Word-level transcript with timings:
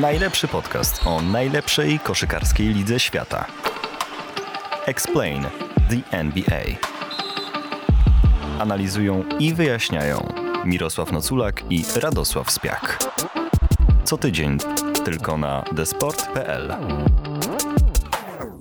Najlepszy 0.00 0.48
podcast 0.48 1.06
o 1.06 1.22
najlepszej 1.22 1.98
koszykarskiej 1.98 2.68
lidze 2.68 3.00
świata. 3.00 3.46
Explain 4.86 5.42
the 5.90 6.16
NBA. 6.18 6.62
Analizują 8.58 9.24
i 9.38 9.54
wyjaśniają 9.54 10.32
Mirosław 10.64 11.12
Noculak 11.12 11.62
i 11.70 11.84
Radosław 11.96 12.50
Spiak. 12.50 12.98
Co 14.04 14.18
tydzień 14.18 14.58
tylko 15.04 15.38
na 15.38 15.64
desport.pl. 15.72 16.74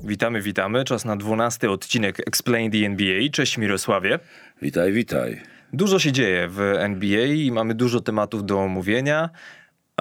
Witamy, 0.03 0.41
witamy. 0.41 0.83
Czas 0.83 1.05
na 1.05 1.15
dwunasty 1.15 1.69
odcinek 1.69 2.19
Explain 2.27 2.71
the 2.71 2.77
NBA. 2.77 3.29
Cześć 3.31 3.57
Mirosławie. 3.57 4.19
Witaj, 4.61 4.93
witaj. 4.93 5.41
Dużo 5.73 5.99
się 5.99 6.11
dzieje 6.11 6.47
w 6.47 6.59
NBA 6.79 7.25
i 7.25 7.51
mamy 7.51 7.75
dużo 7.75 7.99
tematów 8.01 8.45
do 8.45 8.59
omówienia. 8.59 9.29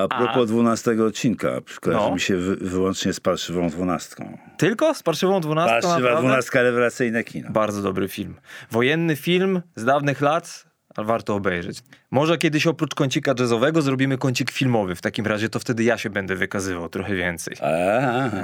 A 0.02 0.08
propos 0.18 0.48
dwunastego 0.48 1.06
odcinka, 1.06 1.48
kojarzy 1.80 2.04
No. 2.06 2.14
mi 2.14 2.20
się 2.20 2.36
wy, 2.36 2.56
wyłącznie 2.56 3.12
z 3.12 3.20
parszywą 3.20 3.68
dwunastką. 3.68 4.38
Tylko 4.58 4.94
z 4.94 5.02
parszywą 5.02 5.40
dwunastką? 5.40 5.88
Parszywa 5.88 6.16
dwunastka, 6.18 6.62
rewelacyjne 6.62 7.24
kino. 7.24 7.50
Bardzo 7.50 7.82
dobry 7.82 8.08
film. 8.08 8.34
Wojenny 8.70 9.16
film 9.16 9.62
z 9.76 9.84
dawnych 9.84 10.20
lat, 10.20 10.64
ale 10.96 11.06
warto 11.06 11.34
obejrzeć. 11.34 11.78
Może 12.10 12.38
kiedyś 12.38 12.66
oprócz 12.66 12.94
kącika 12.94 13.34
jazzowego 13.38 13.82
zrobimy 13.82 14.18
kącik 14.18 14.50
filmowy. 14.50 14.94
W 14.94 15.00
takim 15.00 15.26
razie 15.26 15.48
to 15.48 15.58
wtedy 15.58 15.84
ja 15.84 15.98
się 15.98 16.10
będę 16.10 16.36
wykazywał 16.36 16.88
trochę 16.88 17.14
więcej. 17.14 17.56
A, 17.62 17.68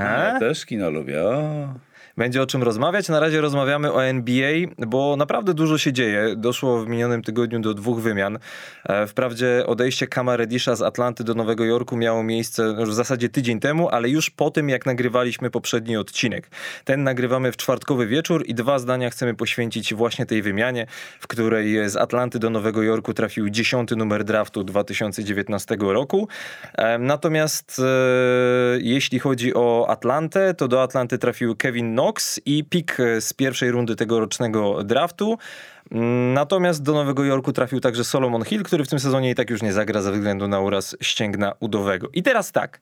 ja 0.03 0.39
też 0.39 0.67
kino 0.67 0.91
lubię. 0.91 1.23
O. 1.23 1.75
Będzie 2.19 2.43
o 2.43 2.47
czym 2.47 2.63
rozmawiać. 2.63 3.09
Na 3.09 3.21
razie 3.21 3.41
rozmawiamy 3.41 3.93
o 3.93 4.05
NBA, 4.05 4.53
bo 4.87 5.17
naprawdę 5.17 5.55
dużo 5.55 5.79
się 5.79 5.93
dzieje. 5.93 6.37
Doszło 6.37 6.85
w 6.85 6.89
minionym 6.89 7.23
tygodniu 7.23 7.61
do 7.61 7.75
dwóch 7.75 8.01
wymian. 8.01 8.39
E, 8.85 9.07
Wprawdzie 9.07 9.65
odejście 9.67 10.07
Kama 10.07 10.37
z 10.75 10.83
Atlanty 10.83 11.25
do 11.25 11.35
Nowego 11.35 11.65
Jorku 11.65 11.97
miało 11.97 12.23
miejsce 12.23 12.75
w 12.87 12.95
zasadzie 12.95 13.29
tydzień 13.29 13.61
temu, 13.61 13.89
ale 13.89 14.09
już 14.09 14.31
po 14.31 14.51
tym, 14.51 14.69
jak 14.69 14.87
nagrywaliśmy 14.87 15.51
poprzedni 15.51 15.97
odcinek. 15.97 16.51
Ten 16.85 17.05
nagrywamy 17.05 17.53
w 17.53 17.57
czwartkowy 17.57 18.07
wieczór 18.07 18.45
i 18.47 18.55
dwa 18.55 18.79
zdania 18.79 19.11
chcemy 19.11 19.35
poświęcić 19.35 19.95
właśnie 19.95 20.27
tej 20.27 20.43
wymianie, 20.43 20.87
w 21.21 21.27
której 21.27 21.91
z 21.91 21.97
Atlanty 21.97 22.39
do 22.39 22.51
Nowego 22.51 22.83
Jorku 22.83 23.15
trafił 23.15 23.51
dziesiąty 23.51 23.97
numer 23.97 24.25
draftu 24.25 24.65
2019 24.65 25.77
roku. 25.81 26.29
E, 26.75 26.99
Natomiast 26.99 27.79
e, 27.79 27.83
jeśli 28.81 29.19
chodzi 29.19 29.55
o 29.55 29.87
Atlantę, 29.89 30.55
to 30.55 30.69
do 30.69 30.83
Atlanty 30.83 31.19
trafił 31.19 31.57
Kevin 31.57 31.95
Knox 32.07 32.41
i 32.45 32.65
pik 32.65 33.01
e, 33.01 33.21
z 33.21 33.33
pierwszej 33.33 33.71
rundy 33.71 33.97
tegorocznego 33.97 34.85
draftu. 34.85 35.39
Mm, 35.91 36.33
Natomiast 36.33 36.83
do 36.83 36.95
Nowego 36.95 37.25
Jorku 37.25 37.53
trafił 37.53 37.81
także 37.81 38.05
Solomon 38.05 38.45
Hill, 38.45 38.63
który 38.63 38.85
w 38.85 38.89
tym 38.89 38.99
sezonie 38.99 39.31
i 39.31 39.35
tak 39.35 39.51
już 39.51 39.63
nie 39.63 39.73
zagra 39.73 40.03
ze 40.03 40.13
względu 40.13 40.49
na 40.49 40.61
uraz 40.61 40.97
ścięgna 41.01 41.53
udowego. 41.61 42.09
I 42.13 42.23
teraz 42.23 42.53
tak. 42.53 42.81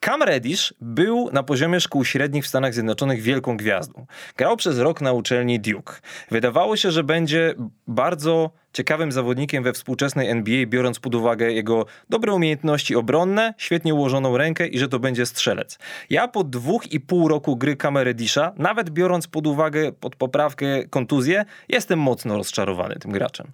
Cam 0.00 0.22
Reddish 0.22 0.74
był 0.80 1.30
na 1.32 1.42
poziomie 1.42 1.80
szkół 1.80 2.04
średnich 2.04 2.44
w 2.44 2.46
Stanach 2.46 2.74
Zjednoczonych 2.74 3.22
wielką 3.22 3.56
gwiazdą. 3.56 4.06
Grał 4.36 4.56
przez 4.56 4.78
rok 4.78 5.00
na 5.00 5.12
uczelni 5.12 5.60
Duke. 5.60 5.94
Wydawało 6.30 6.76
się, 6.76 6.90
że 6.90 7.04
będzie 7.04 7.54
bardzo 7.86 8.50
ciekawym 8.76 9.12
zawodnikiem 9.12 9.64
we 9.64 9.72
współczesnej 9.72 10.30
NBA, 10.30 10.66
biorąc 10.66 10.98
pod 10.98 11.14
uwagę 11.14 11.52
jego 11.52 11.86
dobre 12.10 12.32
umiejętności 12.32 12.96
obronne, 12.96 13.54
świetnie 13.58 13.94
ułożoną 13.94 14.36
rękę 14.36 14.66
i 14.66 14.78
że 14.78 14.88
to 14.88 14.98
będzie 14.98 15.26
strzelec. 15.26 15.78
Ja 16.10 16.28
po 16.28 16.44
dwóch 16.44 16.92
i 16.92 17.00
pół 17.00 17.28
roku 17.28 17.56
gry 17.56 17.76
kamery 17.76 18.14
Disha, 18.14 18.52
nawet 18.56 18.90
biorąc 18.90 19.26
pod 19.26 19.46
uwagę 19.46 19.92
pod 19.92 20.16
poprawkę 20.16 20.84
kontuzję, 20.90 21.44
jestem 21.68 21.98
mocno 21.98 22.36
rozczarowany 22.36 22.96
tym 22.96 23.12
graczem. 23.12 23.46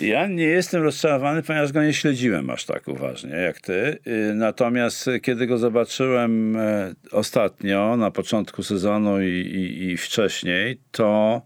Ja 0.00 0.26
nie 0.26 0.44
jestem 0.44 0.82
rozczarowany, 0.82 1.42
ponieważ 1.42 1.72
go 1.72 1.82
nie 1.82 1.92
śledziłem 1.92 2.50
aż 2.50 2.64
tak 2.64 2.88
uważnie 2.88 3.30
jak 3.30 3.60
ty. 3.60 3.98
Y, 4.06 4.34
Natomiast 4.34 5.08
y, 5.08 5.20
kiedy 5.20 5.46
go 5.46 5.58
zobaczyłem 5.58 6.56
e, 6.56 6.94
ostatnio, 7.12 7.96
na 7.96 8.10
początku 8.10 8.62
sezonu 8.62 9.22
i, 9.22 9.28
i, 9.28 9.90
i 9.90 9.96
wcześniej, 9.96 10.78
to 10.90 11.42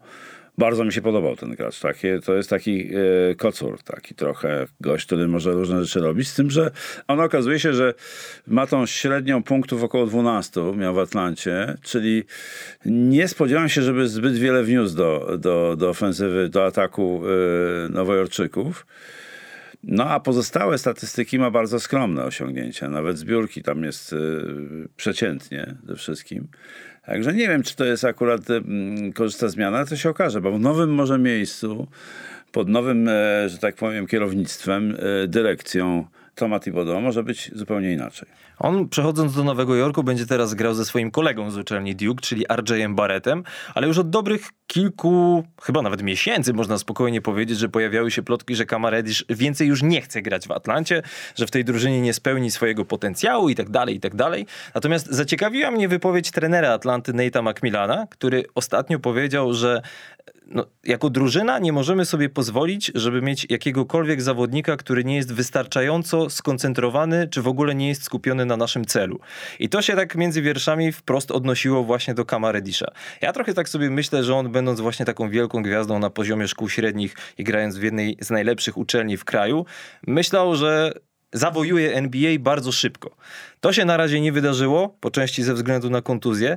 bardzo 0.58 0.84
mi 0.84 0.92
się 0.92 1.02
podobał 1.02 1.36
ten 1.36 1.54
gracz. 1.54 1.80
Takie, 1.80 2.20
to 2.20 2.34
jest 2.34 2.50
taki 2.50 2.90
e, 3.30 3.34
kocur, 3.34 3.82
taki 3.82 4.14
trochę 4.14 4.66
gość, 4.80 5.06
który 5.06 5.28
może 5.28 5.52
różne 5.52 5.84
rzeczy 5.84 6.00
robić. 6.00 6.28
Z 6.28 6.34
tym, 6.34 6.50
że 6.50 6.70
on 7.08 7.20
okazuje 7.20 7.58
się, 7.58 7.72
że 7.72 7.94
ma 8.46 8.66
tą 8.66 8.86
średnią 8.86 9.42
punktów 9.42 9.82
około 9.82 10.06
12, 10.06 10.60
miał 10.76 10.94
w 10.94 10.98
Atlancie, 10.98 11.76
czyli 11.82 12.24
nie 12.84 13.28
spodziewałem 13.28 13.68
się, 13.68 13.82
żeby 13.82 14.08
zbyt 14.08 14.38
wiele 14.38 14.62
wniósł 14.62 14.96
do, 14.96 15.38
do, 15.38 15.76
do 15.76 15.88
ofensywy, 15.88 16.48
do 16.48 16.66
ataku 16.66 17.22
e, 17.24 17.88
Nowojorczyków. 17.88 18.86
No 19.82 20.10
a 20.10 20.20
pozostałe 20.20 20.78
statystyki 20.78 21.38
ma 21.38 21.50
bardzo 21.50 21.80
skromne 21.80 22.24
osiągnięcia. 22.24 22.88
Nawet 22.88 23.18
zbiórki 23.18 23.62
tam 23.62 23.84
jest 23.84 24.12
y, 24.12 24.18
przeciętnie 24.96 25.74
ze 25.86 25.96
wszystkim. 25.96 26.48
Także 27.06 27.32
nie 27.32 27.48
wiem, 27.48 27.62
czy 27.62 27.76
to 27.76 27.84
jest 27.84 28.04
akurat 28.04 28.40
korzysta 29.14 29.48
zmiana, 29.48 29.86
to 29.86 29.96
się 29.96 30.10
okaże, 30.10 30.40
bo 30.40 30.52
w 30.52 30.60
nowym 30.60 30.94
może 30.94 31.18
miejscu, 31.18 31.86
pod 32.52 32.68
nowym, 32.68 33.08
e, 33.08 33.48
że 33.48 33.58
tak 33.58 33.74
powiem, 33.74 34.06
kierownictwem, 34.06 34.96
e, 35.24 35.28
dyrekcją 36.36 36.46
Toma 36.46 36.60
Thibodeau 36.60 37.00
może 37.00 37.22
być 37.22 37.50
zupełnie 37.54 37.92
inaczej. 37.92 38.28
On 38.58 38.88
przechodząc 38.88 39.34
do 39.34 39.44
Nowego 39.44 39.74
Jorku 39.74 40.02
będzie 40.02 40.26
teraz 40.26 40.54
grał 40.54 40.74
ze 40.74 40.84
swoim 40.84 41.10
kolegą 41.10 41.50
z 41.50 41.56
uczelni 41.56 41.96
Duke, 41.96 42.20
czyli 42.20 42.44
RJ 42.56 42.88
Barrettem, 42.88 43.44
ale 43.74 43.86
już 43.86 43.98
od 43.98 44.10
dobrych 44.10 44.48
kilku, 44.66 45.44
chyba 45.62 45.82
nawet 45.82 46.02
miesięcy 46.02 46.52
można 46.52 46.78
spokojnie 46.78 47.20
powiedzieć, 47.20 47.58
że 47.58 47.68
pojawiały 47.68 48.10
się 48.10 48.22
plotki, 48.22 48.54
że 48.54 48.66
Kama 48.66 48.90
Reddish 48.90 49.24
więcej 49.28 49.68
już 49.68 49.82
nie 49.82 50.00
chce 50.00 50.22
grać 50.22 50.48
w 50.48 50.52
Atlancie, 50.52 51.02
że 51.34 51.46
w 51.46 51.50
tej 51.50 51.64
drużynie 51.64 52.00
nie 52.00 52.12
spełni 52.12 52.50
swojego 52.50 52.84
potencjału 52.84 53.48
i 53.48 53.54
tak 53.54 53.70
dalej, 53.70 53.96
i 53.96 54.00
tak 54.00 54.14
dalej. 54.14 54.46
Natomiast 54.74 55.06
zaciekawiła 55.06 55.70
mnie 55.70 55.88
wypowiedź 55.88 56.30
trenera 56.30 56.72
Atlanty 56.72 57.12
Nate'a 57.12 57.50
McMillana, 57.50 58.06
który 58.10 58.44
ostatnio 58.54 58.98
powiedział, 58.98 59.52
że 59.52 59.82
no, 60.46 60.66
jako 60.84 61.10
drużyna 61.10 61.58
nie 61.58 61.72
możemy 61.72 62.04
sobie 62.04 62.28
pozwolić, 62.28 62.92
żeby 62.94 63.22
mieć 63.22 63.46
jakiegokolwiek 63.50 64.22
zawodnika, 64.22 64.76
który 64.76 65.04
nie 65.04 65.16
jest 65.16 65.32
wystarczająco 65.32 66.30
skoncentrowany, 66.30 67.28
czy 67.28 67.42
w 67.42 67.48
ogóle 67.48 67.74
nie 67.74 67.88
jest 67.88 68.02
skupiony 68.02 68.44
na 68.44 68.56
naszym 68.56 68.84
celu. 68.84 69.20
I 69.58 69.68
to 69.68 69.82
się 69.82 69.96
tak 69.96 70.14
między 70.14 70.42
wierszami 70.42 70.92
wprost 70.92 71.30
odnosiło 71.30 71.84
właśnie 71.84 72.14
do 72.14 72.24
Kama. 72.24 72.46
Ja 73.20 73.32
trochę 73.32 73.54
tak 73.54 73.68
sobie 73.68 73.90
myślę, 73.90 74.24
że 74.24 74.34
on 74.34 74.52
będąc 74.52 74.80
właśnie 74.80 75.06
taką 75.06 75.30
wielką 75.30 75.62
gwiazdą 75.62 75.98
na 75.98 76.10
poziomie 76.10 76.48
szkół 76.48 76.68
średnich 76.68 77.16
i 77.38 77.44
grając 77.44 77.76
w 77.76 77.82
jednej 77.82 78.16
z 78.20 78.30
najlepszych 78.30 78.76
uczelni 78.76 79.16
w 79.16 79.24
kraju, 79.24 79.66
myślał, 80.06 80.56
że 80.56 80.92
zawojuje 81.32 81.94
NBA 81.94 82.38
bardzo 82.38 82.72
szybko. 82.72 83.16
To 83.60 83.72
się 83.72 83.84
na 83.84 83.96
razie 83.96 84.20
nie 84.20 84.32
wydarzyło, 84.32 84.96
po 85.00 85.10
części 85.10 85.42
ze 85.42 85.54
względu 85.54 85.90
na 85.90 86.02
kontuzję, 86.02 86.56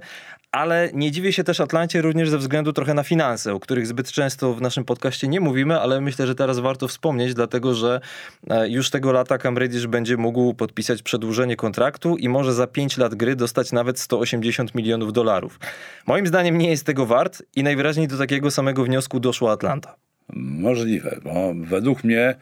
ale 0.51 0.89
nie 0.93 1.11
dziwię 1.11 1.33
się 1.33 1.43
też 1.43 1.59
Atlancie 1.59 2.01
również 2.01 2.29
ze 2.29 2.37
względu 2.37 2.73
trochę 2.73 2.93
na 2.93 3.03
finanse, 3.03 3.53
o 3.53 3.59
których 3.59 3.87
zbyt 3.87 4.11
często 4.11 4.53
w 4.53 4.61
naszym 4.61 4.85
podcaście 4.85 5.27
nie 5.27 5.39
mówimy, 5.39 5.79
ale 5.79 6.01
myślę, 6.01 6.27
że 6.27 6.35
teraz 6.35 6.59
warto 6.59 6.87
wspomnieć, 6.87 7.33
dlatego 7.33 7.73
że 7.73 8.01
e, 8.49 8.69
już 8.69 8.89
tego 8.89 9.11
lata 9.11 9.37
Cam 9.37 9.57
Reddish 9.57 9.87
będzie 9.87 10.17
mógł 10.17 10.53
podpisać 10.53 11.01
przedłużenie 11.01 11.55
kontraktu 11.55 12.17
i 12.17 12.29
może 12.29 12.53
za 12.53 12.67
5 12.67 12.97
lat 12.97 13.15
gry 13.15 13.35
dostać 13.35 13.71
nawet 13.71 13.99
180 13.99 14.75
milionów 14.75 15.13
dolarów. 15.13 15.59
Moim 16.07 16.27
zdaniem 16.27 16.57
nie 16.57 16.69
jest 16.69 16.85
tego 16.85 17.05
wart 17.05 17.43
i 17.55 17.63
najwyraźniej 17.63 18.07
do 18.07 18.17
takiego 18.17 18.51
samego 18.51 18.83
wniosku 18.83 19.19
doszła 19.19 19.51
Atlanta. 19.51 20.08
Możliwe, 20.33 21.19
bo 21.23 21.53
według 21.55 22.03
mnie 22.03 22.35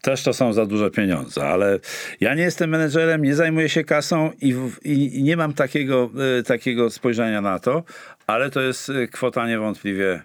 też 0.00 0.22
to 0.22 0.32
są 0.32 0.52
za 0.52 0.66
duże 0.66 0.90
pieniądze, 0.90 1.48
ale 1.48 1.78
ja 2.20 2.34
nie 2.34 2.42
jestem 2.42 2.70
menedżerem, 2.70 3.22
nie 3.22 3.34
zajmuję 3.34 3.68
się 3.68 3.84
kasą 3.84 4.30
i, 4.40 4.54
i, 4.82 5.22
nie 5.22 5.36
mam 5.36 5.52
takiego, 5.52 6.10
y, 6.38 6.42
takiego 6.42 6.90
spojrzenia 6.90 7.40
na 7.40 7.58
to, 7.58 7.82
ale 8.26 8.50
to 8.50 8.60
jest 8.60 8.88
y, 8.88 9.08
kwota 9.08 9.48
niewątpliwie 9.48 10.22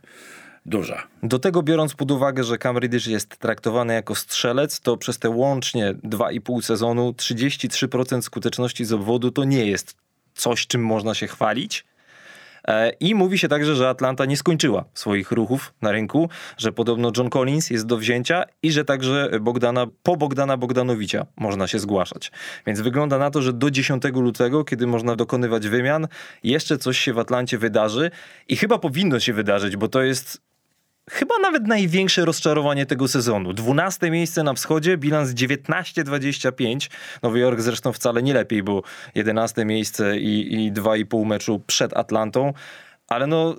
duża. 0.65 1.07
Do 1.23 1.39
tego 1.39 1.63
biorąc 1.63 1.93
pod 1.93 2.11
uwagę, 2.11 2.43
że 2.43 2.57
Cam 2.57 2.77
Reddish 2.77 3.07
jest 3.07 3.37
traktowany 3.37 3.93
jako 3.93 4.15
strzelec, 4.15 4.79
to 4.79 4.97
przez 4.97 5.19
te 5.19 5.29
łącznie 5.29 5.93
2,5 5.93 6.61
sezonu 6.61 7.11
33% 7.11 8.21
skuteczności 8.21 8.85
z 8.85 8.93
obwodu 8.93 9.31
to 9.31 9.43
nie 9.43 9.65
jest 9.65 9.95
coś, 10.33 10.67
czym 10.67 10.81
można 10.83 11.13
się 11.13 11.27
chwalić. 11.27 11.85
E, 12.69 12.91
I 12.99 13.15
mówi 13.15 13.37
się 13.37 13.47
także, 13.47 13.75
że 13.75 13.89
Atlanta 13.89 14.25
nie 14.25 14.37
skończyła 14.37 14.85
swoich 14.93 15.31
ruchów 15.31 15.73
na 15.81 15.91
rynku, 15.91 16.29
że 16.57 16.71
podobno 16.71 17.11
John 17.17 17.29
Collins 17.29 17.69
jest 17.69 17.85
do 17.85 17.97
wzięcia 17.97 18.43
i 18.63 18.71
że 18.71 18.85
także 18.85 19.29
Bogdana, 19.41 19.87
po 20.03 20.17
Bogdana 20.17 20.57
Bogdanowicza 20.57 21.25
można 21.37 21.67
się 21.67 21.79
zgłaszać. 21.79 22.31
Więc 22.67 22.81
wygląda 22.81 23.17
na 23.17 23.31
to, 23.31 23.41
że 23.41 23.53
do 23.53 23.71
10 23.71 24.03
lutego, 24.13 24.63
kiedy 24.63 24.87
można 24.87 25.15
dokonywać 25.15 25.67
wymian, 25.67 26.07
jeszcze 26.43 26.77
coś 26.77 26.99
się 26.99 27.13
w 27.13 27.19
Atlancie 27.19 27.57
wydarzy 27.57 28.11
i 28.47 28.55
chyba 28.55 28.77
powinno 28.77 29.19
się 29.19 29.33
wydarzyć, 29.33 29.77
bo 29.77 29.87
to 29.87 30.01
jest 30.01 30.48
chyba 31.09 31.35
nawet 31.41 31.67
największe 31.67 32.25
rozczarowanie 32.25 32.85
tego 32.85 33.07
sezonu. 33.07 33.53
12 33.53 34.11
miejsce 34.11 34.43
na 34.43 34.53
wschodzie, 34.53 34.97
bilans 34.97 35.29
19-25. 35.29 36.89
Nowy 37.23 37.39
Jork 37.39 37.59
zresztą 37.61 37.93
wcale 37.93 38.23
nie 38.23 38.33
lepiej, 38.33 38.63
bo 38.63 38.83
11 39.15 39.65
miejsce 39.65 40.17
i, 40.17 40.65
i 40.65 40.73
2,5 40.73 41.25
meczu 41.25 41.61
przed 41.67 41.97
Atlantą. 41.97 42.53
Ale 43.07 43.27
no, 43.27 43.55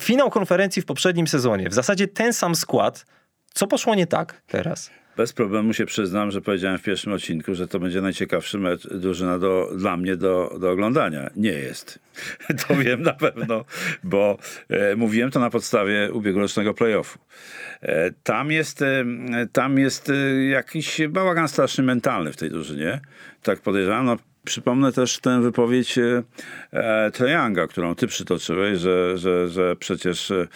finał 0.00 0.30
konferencji 0.30 0.82
w 0.82 0.84
poprzednim 0.84 1.26
sezonie. 1.26 1.68
W 1.68 1.74
zasadzie 1.74 2.08
ten 2.08 2.32
sam 2.32 2.54
skład. 2.54 3.06
Co 3.54 3.66
poszło 3.66 3.94
nie 3.94 4.06
tak 4.06 4.42
teraz? 4.46 4.90
Bez 5.18 5.32
problemu 5.32 5.72
się 5.72 5.86
przyznam, 5.86 6.30
że 6.30 6.40
powiedziałem 6.40 6.78
w 6.78 6.82
pierwszym 6.82 7.12
odcinku, 7.12 7.54
że 7.54 7.68
to 7.68 7.80
będzie 7.80 8.00
najciekawszy 8.00 8.58
mecz 8.58 8.88
drużyna 8.88 9.38
do, 9.38 9.70
dla 9.76 9.96
mnie 9.96 10.16
do, 10.16 10.56
do 10.60 10.70
oglądania. 10.70 11.30
Nie 11.36 11.52
jest. 11.52 11.98
To 12.68 12.76
wiem 12.76 13.02
na 13.02 13.12
pewno, 13.12 13.64
bo 14.04 14.38
e, 14.68 14.96
mówiłem 14.96 15.30
to 15.30 15.40
na 15.40 15.50
podstawie 15.50 16.12
ubiegłorocznego 16.12 16.74
playoffu. 16.74 17.18
E, 17.82 18.10
tam 18.22 18.50
jest, 18.50 18.82
e, 18.82 19.04
tam 19.52 19.78
jest 19.78 20.10
e, 20.10 20.44
jakiś 20.44 21.00
bałagan 21.08 21.48
straszny 21.48 21.84
mentalny 21.84 22.32
w 22.32 22.36
tej 22.36 22.50
drużynie. 22.50 23.00
Tak 23.42 23.60
podejrzewam. 23.60 24.06
No, 24.06 24.16
Przypomnę 24.48 24.92
też 24.92 25.18
tę 25.18 25.40
wypowiedź 25.40 25.98
e, 25.98 26.22
e 26.72 27.66
którą 27.68 27.94
ty 27.94 28.06
przytoczyłeś, 28.06 28.78
że, 28.78 29.18
że, 29.18 29.48
że 29.48 29.76
przecież 29.76 30.30
e, 30.30 30.46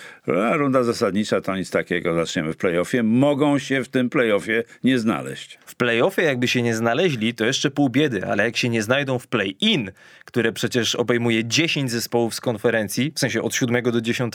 runda 0.57 0.83
zasadnicza 0.83 1.41
to 1.41 1.57
nic 1.57 1.71
takiego, 1.71 2.15
zaczniemy 2.15 2.53
w 2.53 2.57
playoffie. 2.57 3.03
Mogą 3.03 3.59
się 3.59 3.85
w 3.85 3.89
tym 3.89 4.11
playoffie 4.11 4.65
nie 4.85 4.99
znaleźć. 4.99 5.59
W 5.67 5.75
playoffie 5.75 6.23
jakby 6.23 6.49
się 6.49 6.63
nie 6.63 6.75
znaleźli, 6.75 7.35
to 7.35 7.45
jeszcze 7.45 7.71
pół 7.71 7.89
biedy, 7.89 8.27
ale 8.27 8.45
jak 8.45 8.57
się 8.57 8.69
nie 8.69 8.83
znajdą 8.83 9.19
w 9.19 9.27
play-in, 9.27 9.91
które 10.25 10.53
przecież 10.53 10.95
obejmuje 10.95 11.45
10 11.45 11.91
zespołów 11.91 12.35
z 12.35 12.41
konferencji, 12.41 13.13
w 13.15 13.19
sensie 13.19 13.43
od 13.43 13.55
7 13.55 13.83
do 13.83 14.01
10, 14.01 14.35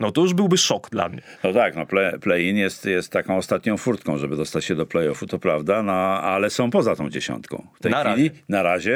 no 0.00 0.12
to 0.12 0.20
już 0.20 0.34
byłby 0.34 0.58
szok 0.58 0.90
dla 0.90 1.08
mnie. 1.08 1.22
No 1.44 1.52
tak, 1.52 1.76
no 1.76 1.86
play, 1.86 2.18
play-in 2.18 2.56
jest, 2.56 2.84
jest 2.84 3.12
taką 3.12 3.36
ostatnią 3.36 3.76
furtką, 3.76 4.18
żeby 4.18 4.36
dostać 4.36 4.64
się 4.64 4.74
do 4.74 4.86
play-offu, 4.86 5.26
to 5.26 5.38
prawda, 5.38 5.82
no, 5.82 5.92
ale 6.22 6.50
są 6.50 6.70
poza 6.70 6.96
tą 6.96 7.10
dziesiątką. 7.10 7.66
W 7.74 7.82
tej 7.82 7.92
Na 7.92 8.04
chwili, 8.04 8.28
razie. 8.28 8.42
na 8.48 8.62
razie. 8.62 8.95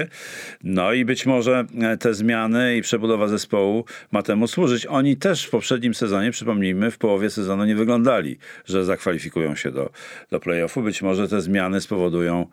No 0.65 0.93
i 0.93 1.05
być 1.05 1.27
może 1.27 1.65
e, 1.81 1.97
te 1.97 2.15
zmiany 2.15 2.77
i 2.77 2.83
przebudowa 2.83 3.29
zespołu 3.29 3.85
ma 4.13 4.23
temu 4.23 4.47
służyć. 4.47 4.87
Oni 4.87 5.17
też 5.17 5.45
w 5.45 5.51
poprzednim 5.51 5.95
sezonie, 5.95 6.31
przypomnijmy, 6.31 6.91
w 6.91 6.99
połowie 6.99 7.31
sezonu 7.31 7.65
nie 7.65 7.77
wyglądali, 7.77 8.39
że 8.67 8.85
zakwalifikują 8.85 9.55
się 9.55 9.71
do, 9.71 9.91
do 10.31 10.41
play-offu. 10.41 10.83
Być 10.83 11.03
może 11.03 11.29
te 11.29 11.41
zmiany 11.41 11.81
spowodują, 11.81 12.47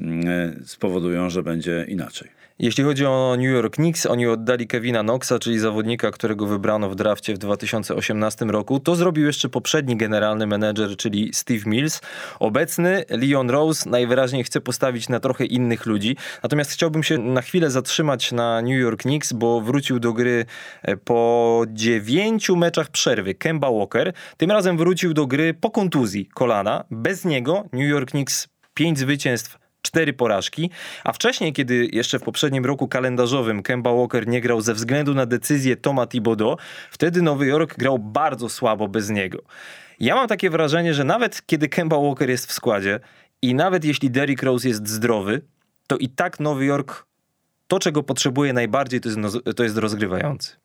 mm, 0.00 0.28
e, 0.28 0.66
spowodują, 0.66 1.30
że 1.30 1.42
będzie 1.42 1.84
inaczej. 1.88 2.43
Jeśli 2.58 2.84
chodzi 2.84 3.06
o 3.06 3.34
New 3.38 3.50
York 3.50 3.74
Knicks, 3.74 4.06
oni 4.06 4.26
oddali 4.26 4.66
Kevina 4.66 5.02
Knoxa, 5.02 5.32
czyli 5.40 5.58
zawodnika, 5.58 6.10
którego 6.10 6.46
wybrano 6.46 6.90
w 6.90 6.94
drafcie 6.94 7.34
w 7.34 7.38
2018 7.38 8.44
roku. 8.44 8.80
To 8.80 8.96
zrobił 8.96 9.26
jeszcze 9.26 9.48
poprzedni 9.48 9.96
generalny 9.96 10.46
menedżer, 10.46 10.96
czyli 10.96 11.30
Steve 11.34 11.62
Mills. 11.66 12.00
Obecny 12.40 13.04
Leon 13.08 13.50
Rose 13.50 13.90
najwyraźniej 13.90 14.44
chce 14.44 14.60
postawić 14.60 15.08
na 15.08 15.20
trochę 15.20 15.44
innych 15.44 15.86
ludzi. 15.86 16.16
Natomiast 16.42 16.70
chciałbym 16.70 17.02
się 17.02 17.18
na 17.18 17.42
chwilę 17.42 17.70
zatrzymać 17.70 18.32
na 18.32 18.62
New 18.62 18.80
York 18.80 19.00
Knicks, 19.02 19.32
bo 19.32 19.60
wrócił 19.60 20.00
do 20.00 20.12
gry 20.12 20.46
e, 20.82 20.96
po 20.96 21.62
dziewięciu 21.68 22.56
meczach 22.56 22.88
przerwy 22.88 23.34
Kemba 23.34 23.70
Walker. 23.70 24.12
Tym 24.36 24.50
razem 24.50 24.78
wrócił 24.78 25.14
do 25.14 25.26
gry 25.26 25.54
po 25.54 25.70
kontuzji 25.70 26.26
kolana. 26.34 26.84
Bez 26.90 27.24
niego 27.24 27.64
New 27.72 27.88
York 27.88 28.10
Knicks 28.10 28.48
pięć 28.74 28.98
zwycięstw 28.98 29.63
cztery 29.84 30.12
porażki, 30.12 30.70
a 31.04 31.12
wcześniej, 31.12 31.52
kiedy 31.52 31.88
jeszcze 31.92 32.18
w 32.18 32.22
poprzednim 32.22 32.64
roku 32.64 32.88
kalendarzowym 32.88 33.62
Kemba 33.62 33.92
Walker 33.92 34.28
nie 34.28 34.40
grał 34.40 34.60
ze 34.60 34.74
względu 34.74 35.14
na 35.14 35.26
decyzję 35.26 35.76
Toma 35.76 36.06
Thibodeau, 36.06 36.56
wtedy 36.90 37.22
Nowy 37.22 37.46
Jork 37.46 37.76
grał 37.78 37.98
bardzo 37.98 38.48
słabo 38.48 38.88
bez 38.88 39.10
niego. 39.10 39.42
Ja 40.00 40.14
mam 40.14 40.28
takie 40.28 40.50
wrażenie, 40.50 40.94
że 40.94 41.04
nawet 41.04 41.42
kiedy 41.46 41.68
Kemba 41.68 41.98
Walker 41.98 42.30
jest 42.30 42.46
w 42.46 42.52
składzie 42.52 43.00
i 43.42 43.54
nawet 43.54 43.84
jeśli 43.84 44.10
Derrick 44.10 44.42
Rose 44.42 44.68
jest 44.68 44.88
zdrowy, 44.88 45.40
to 45.86 45.96
i 45.96 46.08
tak 46.08 46.40
Nowy 46.40 46.64
Jork 46.64 47.06
to, 47.66 47.78
czego 47.78 48.02
potrzebuje 48.02 48.52
najbardziej, 48.52 49.00
to 49.00 49.08
jest, 49.08 49.20
to 49.56 49.62
jest 49.62 49.76
rozgrywający. 49.78 50.56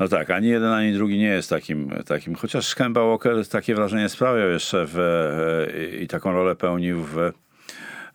No 0.00 0.08
tak, 0.08 0.30
ani 0.30 0.48
jeden, 0.48 0.70
ani 0.70 0.92
drugi 0.92 1.18
nie 1.18 1.26
jest 1.26 1.50
takim, 1.50 1.90
takim 2.06 2.34
chociaż 2.34 2.74
Kemba 2.74 3.04
Walker 3.04 3.48
takie 3.48 3.74
wrażenie 3.74 4.08
sprawiał 4.08 4.50
jeszcze 4.50 4.86
w, 4.88 4.98
e, 4.98 5.96
i 5.96 6.08
taką 6.08 6.32
rolę 6.32 6.56
pełnił 6.56 7.02
w 7.02 7.32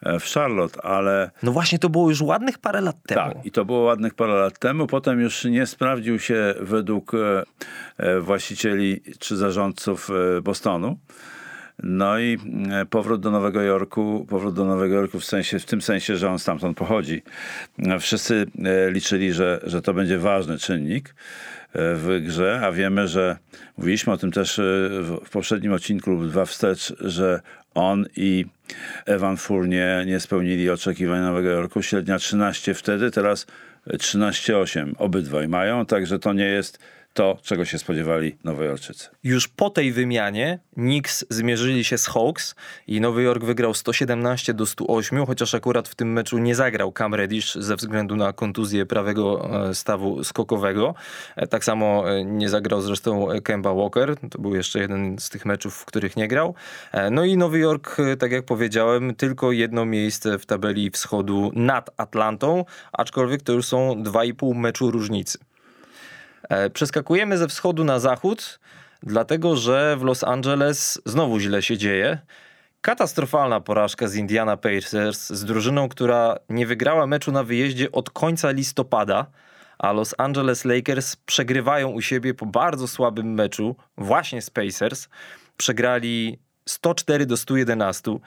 w 0.02 0.34
Charlotte, 0.34 0.82
ale... 0.82 1.32
No 1.44 1.52
właśnie, 1.52 1.80
to 1.80 1.90
było 1.90 2.10
już 2.10 2.22
ładnych 2.22 2.58
parę 2.58 2.82
lat 2.82 2.96
temu. 3.08 3.34
Tak, 3.34 3.46
i 3.46 3.52
to 3.52 3.66
było 3.66 3.80
ładnych 3.80 4.14
parę 4.14 4.34
lat 4.34 4.60
temu. 4.60 4.88
Potem 4.88 5.22
już 5.22 5.46
nie 5.46 5.66
sprawdził 5.66 6.20
się 6.20 6.54
według 6.60 7.14
e, 7.14 7.44
e, 7.98 8.20
właścicieli 8.20 9.02
czy 9.20 9.38
zarządców 9.38 10.10
e, 10.38 10.42
Bostonu. 10.42 10.98
No 11.84 12.20
i 12.20 12.38
powrót 12.90 13.22
do 13.22 13.32
Nowego 13.32 13.62
Jorku, 13.62 14.26
powrót 14.30 14.56
do 14.56 14.66
Nowego 14.66 14.96
Jorku 14.96 15.20
w, 15.20 15.26
sensie, 15.26 15.60
w 15.60 15.66
tym 15.66 15.82
sensie, 15.82 16.18
że 16.18 16.30
on 16.30 16.40
stamtąd 16.40 16.78
pochodzi. 16.78 17.22
Wszyscy 18.00 18.46
liczyli, 18.92 19.34
że, 19.34 19.60
że 19.64 19.82
to 19.82 19.94
będzie 19.94 20.18
ważny 20.18 20.58
czynnik 20.58 21.16
w 21.74 22.20
grze, 22.26 22.62
a 22.64 22.72
wiemy, 22.72 23.08
że 23.08 23.38
mówiliśmy 23.78 24.14
o 24.14 24.18
tym 24.18 24.32
też 24.32 24.62
w 25.24 25.30
poprzednim 25.32 25.74
odcinku 25.74 26.12
lub 26.12 26.28
dwa 26.28 26.46
wstecz, 26.46 26.94
że 27.00 27.42
on 27.74 28.06
i 28.16 28.46
Evan 29.06 29.38
Fournier 29.38 30.08
nie 30.08 30.20
spełnili 30.20 30.70
oczekiwań 30.70 31.22
Nowego 31.22 31.50
Jorku. 31.50 31.82
Średnia 31.82 32.18
13 32.18 32.74
wtedy, 32.74 33.12
teraz 33.12 33.46
13,8 33.88 34.94
obydwaj 34.98 35.48
mają, 35.48 35.86
także 35.86 36.20
to 36.20 36.34
nie 36.34 36.46
jest 36.46 36.80
to, 37.14 37.38
czego 37.44 37.66
się 37.66 37.80
spodziewali 37.80 38.38
Nowojorczycy. 38.44 39.10
Już 39.24 39.48
po 39.48 39.70
tej 39.70 39.92
wymianie 39.92 40.60
Knicks 40.74 41.26
zmierzyli 41.30 41.84
się 41.84 41.98
z 41.98 42.08
Hawks 42.08 42.56
i 42.88 43.02
Nowy 43.02 43.24
Jork 43.24 43.44
wygrał 43.44 43.74
117 43.74 44.54
do 44.54 44.66
108, 44.66 45.26
chociaż 45.26 45.56
akurat 45.56 45.88
w 45.88 45.96
tym 45.96 46.14
meczu 46.14 46.38
nie 46.38 46.56
zagrał 46.56 46.92
Cam 46.92 47.16
Reddish 47.16 47.56
ze 47.56 47.76
względu 47.76 48.16
na 48.16 48.34
kontuzję 48.34 48.86
prawego 48.86 49.50
e, 49.70 49.76
stawu 49.76 50.24
skokowego. 50.24 50.96
E, 51.36 51.48
tak 51.48 51.64
samo 51.64 52.12
e, 52.12 52.26
nie 52.26 52.50
zagrał 52.50 52.82
zresztą 52.82 53.28
Kemba 53.44 53.74
Walker, 53.74 54.16
to 54.30 54.42
był 54.42 54.56
jeszcze 54.56 54.80
jeden 54.80 55.20
z 55.20 55.30
tych 55.30 55.46
meczów, 55.46 55.76
w 55.76 55.86
których 55.86 56.18
nie 56.18 56.28
grał. 56.28 56.56
No 57.12 57.26
i 57.26 57.38
Nowy 57.38 57.60
Jork, 57.60 57.98
tak 58.20 58.32
jak 58.32 58.46
powiedziałem, 58.46 59.16
tylko 59.16 59.52
jedno 59.52 59.86
miejsce 59.86 60.40
w 60.40 60.46
tabeli 60.46 60.90
wschodu 60.92 61.52
nad 61.56 61.90
Atlantą, 61.98 62.66
aczkolwiek 62.92 63.42
to 63.42 63.54
już 63.54 63.66
są 63.66 64.04
2,5 64.04 64.56
meczu 64.56 64.92
różnicy. 64.92 65.49
E, 66.50 66.70
przeskakujemy 66.70 67.38
ze 67.38 67.48
wschodu 67.48 67.84
na 67.84 68.00
zachód, 68.00 68.60
dlatego 69.04 69.56
że 69.56 69.98
w 69.98 70.04
Los 70.04 70.24
Angeles 70.24 71.02
znowu 71.06 71.40
źle 71.40 71.62
się 71.62 71.78
dzieje. 71.78 72.20
Katastrofalna 72.82 73.60
porażka 73.60 74.08
z 74.08 74.16
Indiana 74.16 74.58
Pacers, 74.58 75.30
z 75.30 75.46
drużyną, 75.46 75.90
która 75.90 76.38
nie 76.50 76.68
wygrała 76.68 77.08
meczu 77.08 77.32
na 77.32 77.44
wyjeździe 77.44 77.92
od 77.92 78.10
końca 78.10 78.52
listopada, 78.52 79.26
a 79.80 79.92
Los 79.92 80.16
Angeles 80.18 80.66
Lakers 80.66 81.16
przegrywają 81.16 81.90
u 81.90 82.02
siebie 82.02 82.34
po 82.34 82.46
bardzo 82.46 82.88
słabym 82.88 83.34
meczu, 83.34 83.76
właśnie 83.98 84.42
z 84.42 84.50
Pacers. 84.50 85.08
Przegrali 85.58 86.40
104 86.66 87.26
do 87.26 87.38
111. 87.38 88.20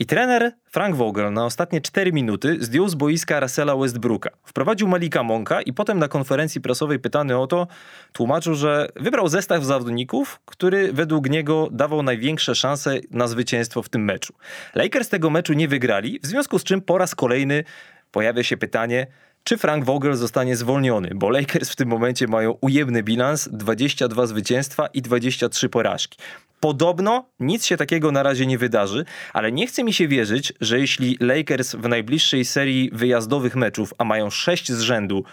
I 0.00 0.06
trener 0.06 0.52
Frank 0.64 0.96
Vogel 0.96 1.32
na 1.32 1.44
ostatnie 1.44 1.80
4 1.80 2.12
minuty 2.12 2.56
zdjął 2.60 2.88
z 2.88 2.94
boiska 2.94 3.40
Russella 3.40 3.76
Westbrooka. 3.76 4.30
Wprowadził 4.44 4.88
Malika 4.88 5.22
Monka 5.22 5.62
i 5.62 5.72
potem 5.72 5.98
na 5.98 6.08
konferencji 6.08 6.60
prasowej 6.60 6.98
pytany 6.98 7.38
o 7.38 7.46
to 7.46 7.66
tłumaczył, 8.12 8.54
że 8.54 8.88
wybrał 8.96 9.28
zestaw 9.28 9.64
zawodników, 9.64 10.40
który 10.44 10.92
według 10.92 11.30
niego 11.30 11.68
dawał 11.72 12.02
największe 12.02 12.54
szanse 12.54 12.98
na 13.10 13.28
zwycięstwo 13.28 13.82
w 13.82 13.88
tym 13.88 14.04
meczu. 14.04 14.34
Lakers 14.74 15.08
tego 15.08 15.30
meczu 15.30 15.52
nie 15.52 15.68
wygrali, 15.68 16.20
w 16.22 16.26
związku 16.26 16.58
z 16.58 16.64
czym 16.64 16.80
po 16.80 16.98
raz 16.98 17.14
kolejny 17.14 17.64
pojawia 18.10 18.42
się 18.42 18.56
pytanie, 18.56 19.06
czy 19.44 19.58
Frank 19.58 19.84
Vogel 19.84 20.14
zostanie 20.14 20.56
zwolniony, 20.56 21.10
bo 21.14 21.30
Lakers 21.30 21.70
w 21.70 21.76
tym 21.76 21.88
momencie 21.88 22.26
mają 22.26 22.50
ujemny 22.60 23.02
bilans, 23.02 23.48
22 23.52 24.26
zwycięstwa 24.26 24.86
i 24.86 25.02
23 25.02 25.68
porażki. 25.68 26.18
Podobno 26.60 27.24
nic 27.40 27.64
się 27.64 27.76
takiego 27.76 28.12
na 28.12 28.22
razie 28.22 28.46
nie 28.46 28.58
wydarzy, 28.58 29.04
ale 29.32 29.52
nie 29.52 29.66
chce 29.66 29.84
mi 29.84 29.92
się 29.92 30.08
wierzyć, 30.08 30.52
że 30.60 30.78
jeśli 30.78 31.16
Lakers 31.20 31.74
w 31.74 31.88
najbliższej 31.88 32.44
serii 32.44 32.90
wyjazdowych 32.92 33.56
meczów, 33.56 33.94
a 33.98 34.04
mają 34.04 34.30
sześć 34.30 34.72
z 34.72 34.80
rzędu, 34.80 35.24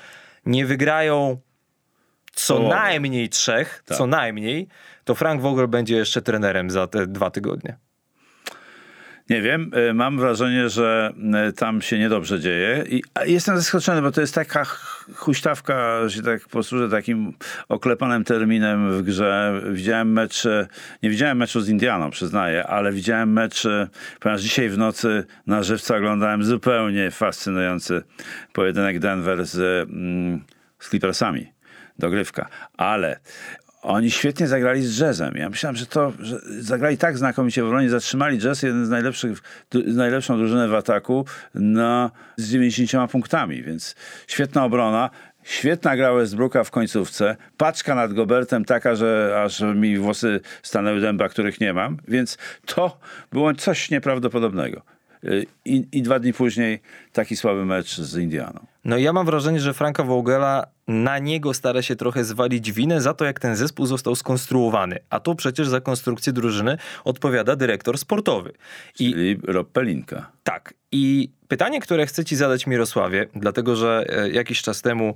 nie 0.45 0.65
wygrają 0.65 1.37
co 2.33 2.59
najmniej 2.59 3.29
trzech, 3.29 3.83
tak. 3.85 3.97
co 3.97 4.07
najmniej, 4.07 4.67
to 5.03 5.15
Frank 5.15 5.41
Vogel 5.41 5.67
będzie 5.67 5.95
jeszcze 5.95 6.21
trenerem 6.21 6.69
za 6.69 6.87
te 6.87 7.07
dwa 7.07 7.29
tygodnie. 7.29 7.77
Nie 9.29 9.41
wiem, 9.41 9.71
e, 9.73 9.93
mam 9.93 10.19
wrażenie, 10.19 10.69
że 10.69 11.13
e, 11.33 11.51
tam 11.51 11.81
się 11.81 11.99
niedobrze 11.99 12.39
dzieje 12.39 12.83
i 12.89 13.01
jestem 13.25 13.57
zaskoczony, 13.57 14.01
bo 14.01 14.11
to 14.11 14.21
jest 14.21 14.35
taka 14.35 14.63
huśtawka, 15.15 16.09
że 16.09 16.21
tak 16.21 16.47
posłużę 16.47 16.89
takim 16.89 17.33
oklepanym 17.69 18.23
terminem 18.23 18.91
w 18.91 19.01
grze. 19.01 19.61
Widziałem 19.71 20.11
mecz, 20.11 20.45
e, 20.45 20.67
nie 21.03 21.09
widziałem 21.09 21.37
meczu 21.37 21.61
z 21.61 21.69
Indianą, 21.69 22.09
przyznaję, 22.09 22.67
ale 22.67 22.91
widziałem 22.91 23.33
mecz, 23.33 23.67
ponieważ 24.19 24.41
dzisiaj 24.41 24.69
w 24.69 24.77
nocy 24.77 25.25
na 25.47 25.63
żywca 25.63 25.97
oglądałem 25.97 26.43
zupełnie 26.43 27.11
fascynujący 27.11 28.03
pojedynek 28.53 28.99
Denver 28.99 29.45
z, 29.45 29.89
mm, 29.89 30.43
z 30.79 30.89
Clippersami 30.89 31.51
dogrywka. 31.99 32.49
Ale 32.77 33.19
oni 33.81 34.11
świetnie 34.11 34.47
zagrali 34.47 34.85
z 34.85 34.97
jazzem. 34.97 35.35
Ja 35.35 35.49
myślałem, 35.49 35.75
że 35.75 35.85
to 35.85 36.13
że 36.19 36.39
zagrali 36.59 36.97
tak 36.97 37.17
znakomicie 37.17 37.63
w 37.63 37.65
obronie, 37.65 37.89
zatrzymali 37.89 38.39
jazz, 38.39 38.63
jeden 38.63 38.85
z 38.85 38.89
najlepszych, 38.89 39.41
z 39.85 39.95
najlepszą 39.95 40.37
drużynę 40.37 40.67
w 40.67 40.73
ataku 40.73 41.25
na, 41.55 42.11
z 42.37 42.49
90 42.51 43.11
punktami, 43.11 43.63
więc 43.63 43.95
świetna 44.27 44.65
obrona. 44.65 45.09
Świetna 45.43 45.97
gra 45.97 46.13
Westbrooka 46.13 46.63
w 46.63 46.71
końcówce. 46.71 47.35
Paczka 47.57 47.95
nad 47.95 48.13
Gobertem 48.13 48.65
taka, 48.65 48.95
że 48.95 49.41
aż 49.43 49.61
mi 49.61 49.97
włosy 49.97 50.39
stanęły 50.63 51.01
dęba, 51.01 51.29
których 51.29 51.61
nie 51.61 51.73
mam. 51.73 51.97
Więc 52.07 52.37
to 52.65 52.99
było 53.31 53.53
coś 53.53 53.89
nieprawdopodobnego. 53.91 54.96
I, 55.65 55.87
I 55.91 56.01
dwa 56.01 56.19
dni 56.19 56.33
później 56.33 56.79
taki 57.13 57.37
słaby 57.37 57.65
mecz 57.65 57.97
z 57.97 58.17
Indianą. 58.17 58.59
No 58.85 58.97
ja 58.97 59.13
mam 59.13 59.25
wrażenie, 59.25 59.59
że 59.59 59.73
Franka 59.73 60.03
Vogela 60.03 60.67
na 60.87 61.19
niego 61.19 61.53
stara 61.53 61.81
się 61.81 61.95
trochę 61.95 62.23
zwalić 62.23 62.71
winę 62.71 63.01
za 63.01 63.13
to, 63.13 63.25
jak 63.25 63.39
ten 63.39 63.55
zespół 63.55 63.85
został 63.85 64.15
skonstruowany. 64.15 64.99
A 65.09 65.19
to 65.19 65.35
przecież 65.35 65.67
za 65.67 65.81
konstrukcję 65.81 66.33
drużyny 66.33 66.77
odpowiada 67.03 67.55
dyrektor 67.55 67.97
sportowy. 67.97 68.53
I 68.99 69.11
Czyli 69.11 69.39
Rob 69.43 69.71
Pelinka. 69.71 70.31
Tak. 70.43 70.73
I 70.91 71.29
pytanie, 71.47 71.81
które 71.81 72.05
chcę 72.05 72.25
ci 72.25 72.35
zadać 72.35 72.67
Mirosławie, 72.67 73.27
dlatego 73.35 73.75
że 73.75 74.05
e, 74.09 74.29
jakiś 74.29 74.61
czas 74.61 74.81
temu 74.81 75.15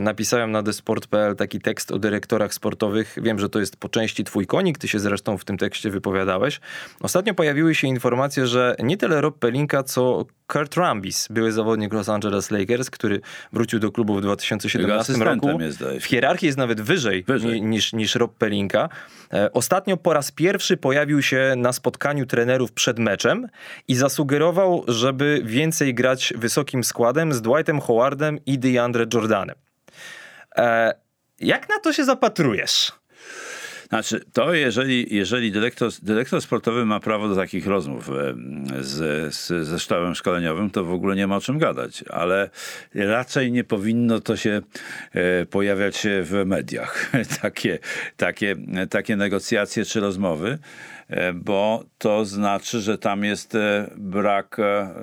napisałem 0.00 0.52
na 0.52 0.62
desport.pl 0.62 1.36
taki 1.36 1.60
tekst 1.60 1.92
o 1.92 1.98
dyrektorach 1.98 2.54
sportowych. 2.54 3.16
Wiem, 3.22 3.38
że 3.38 3.48
to 3.48 3.60
jest 3.60 3.76
po 3.76 3.88
części 3.88 4.24
twój 4.24 4.46
konik, 4.46 4.78
ty 4.78 4.88
się 4.88 4.98
zresztą 4.98 5.38
w 5.38 5.44
tym 5.44 5.58
tekście 5.58 5.90
wypowiadałeś. 5.90 6.60
Ostatnio 7.00 7.34
pojawiły 7.34 7.74
się 7.74 7.88
informacje, 7.88 8.46
że 8.46 8.76
nie 8.78 8.96
tyle 8.96 9.20
Rob 9.20 9.38
Pelinka, 9.38 9.82
co 9.82 10.26
Kurt 10.46 10.76
Rambis, 10.76 11.28
były 11.30 11.52
zawodnik 11.52 11.92
Los 11.92 12.08
Angeles 12.08 12.50
Lakers, 12.50 12.90
który 12.90 13.20
wrócił 13.52 13.78
do 13.78 13.92
klubu 13.92 14.14
w 14.14 14.20
2017 14.20 15.12
roku. 15.12 15.60
Jest, 15.60 15.84
w 16.00 16.04
hierarchii 16.04 16.46
jest 16.46 16.58
nawet 16.58 16.80
wyżej, 16.80 17.24
wyżej. 17.28 17.62
Niż, 17.62 17.92
niż 17.92 18.14
Rob 18.14 18.36
Pelinka. 18.36 18.88
E, 19.32 19.52
ostatnio 19.52 19.96
po 19.96 20.12
raz 20.12 20.30
pierwszy 20.30 20.76
pojawił 20.76 21.22
się 21.22 21.54
na 21.56 21.72
spotkaniu 21.72 22.26
trenerów 22.26 22.72
przed 22.72 22.98
meczem 22.98 23.48
i 23.88 23.94
zasugerował, 23.94 24.84
żeby 24.88 25.42
więcej 25.44 25.94
grać 25.94 26.32
wysokim 26.36 26.84
składem 26.84 27.32
z 27.32 27.42
Dwightem 27.42 27.80
Howardem 27.80 28.38
i 28.46 28.58
DeAndre 28.58 29.06
Jordanem. 29.14 29.56
E, 30.58 30.94
jak 31.40 31.68
na 31.68 31.78
to 31.78 31.92
się 31.92 32.04
zapatrujesz? 32.04 32.92
Znaczy, 33.88 34.20
to 34.32 34.54
jeżeli, 34.54 35.16
jeżeli 35.16 35.52
dyrektor, 35.52 35.90
dyrektor 36.02 36.42
sportowy 36.42 36.84
ma 36.84 37.00
prawo 37.00 37.28
do 37.28 37.36
takich 37.36 37.66
rozmów 37.66 38.10
e, 38.10 38.34
z, 38.80 39.34
z, 39.34 39.66
ze 39.66 39.78
sztabem 39.78 40.14
szkoleniowym, 40.14 40.70
to 40.70 40.84
w 40.84 40.92
ogóle 40.92 41.16
nie 41.16 41.26
ma 41.26 41.36
o 41.36 41.40
czym 41.40 41.58
gadać, 41.58 42.04
ale 42.10 42.50
raczej 42.94 43.52
nie 43.52 43.64
powinno 43.64 44.20
to 44.20 44.36
się 44.36 44.62
e, 45.12 45.46
pojawiać 45.46 46.06
w 46.22 46.42
mediach, 46.46 47.10
takie, 47.42 47.78
takie, 48.16 48.56
takie 48.90 49.16
negocjacje 49.16 49.84
czy 49.84 50.00
rozmowy 50.00 50.58
bo 51.34 51.84
to 51.98 52.24
znaczy, 52.24 52.80
że 52.80 52.98
tam 52.98 53.24
jest 53.24 53.56
brak, 53.96 54.56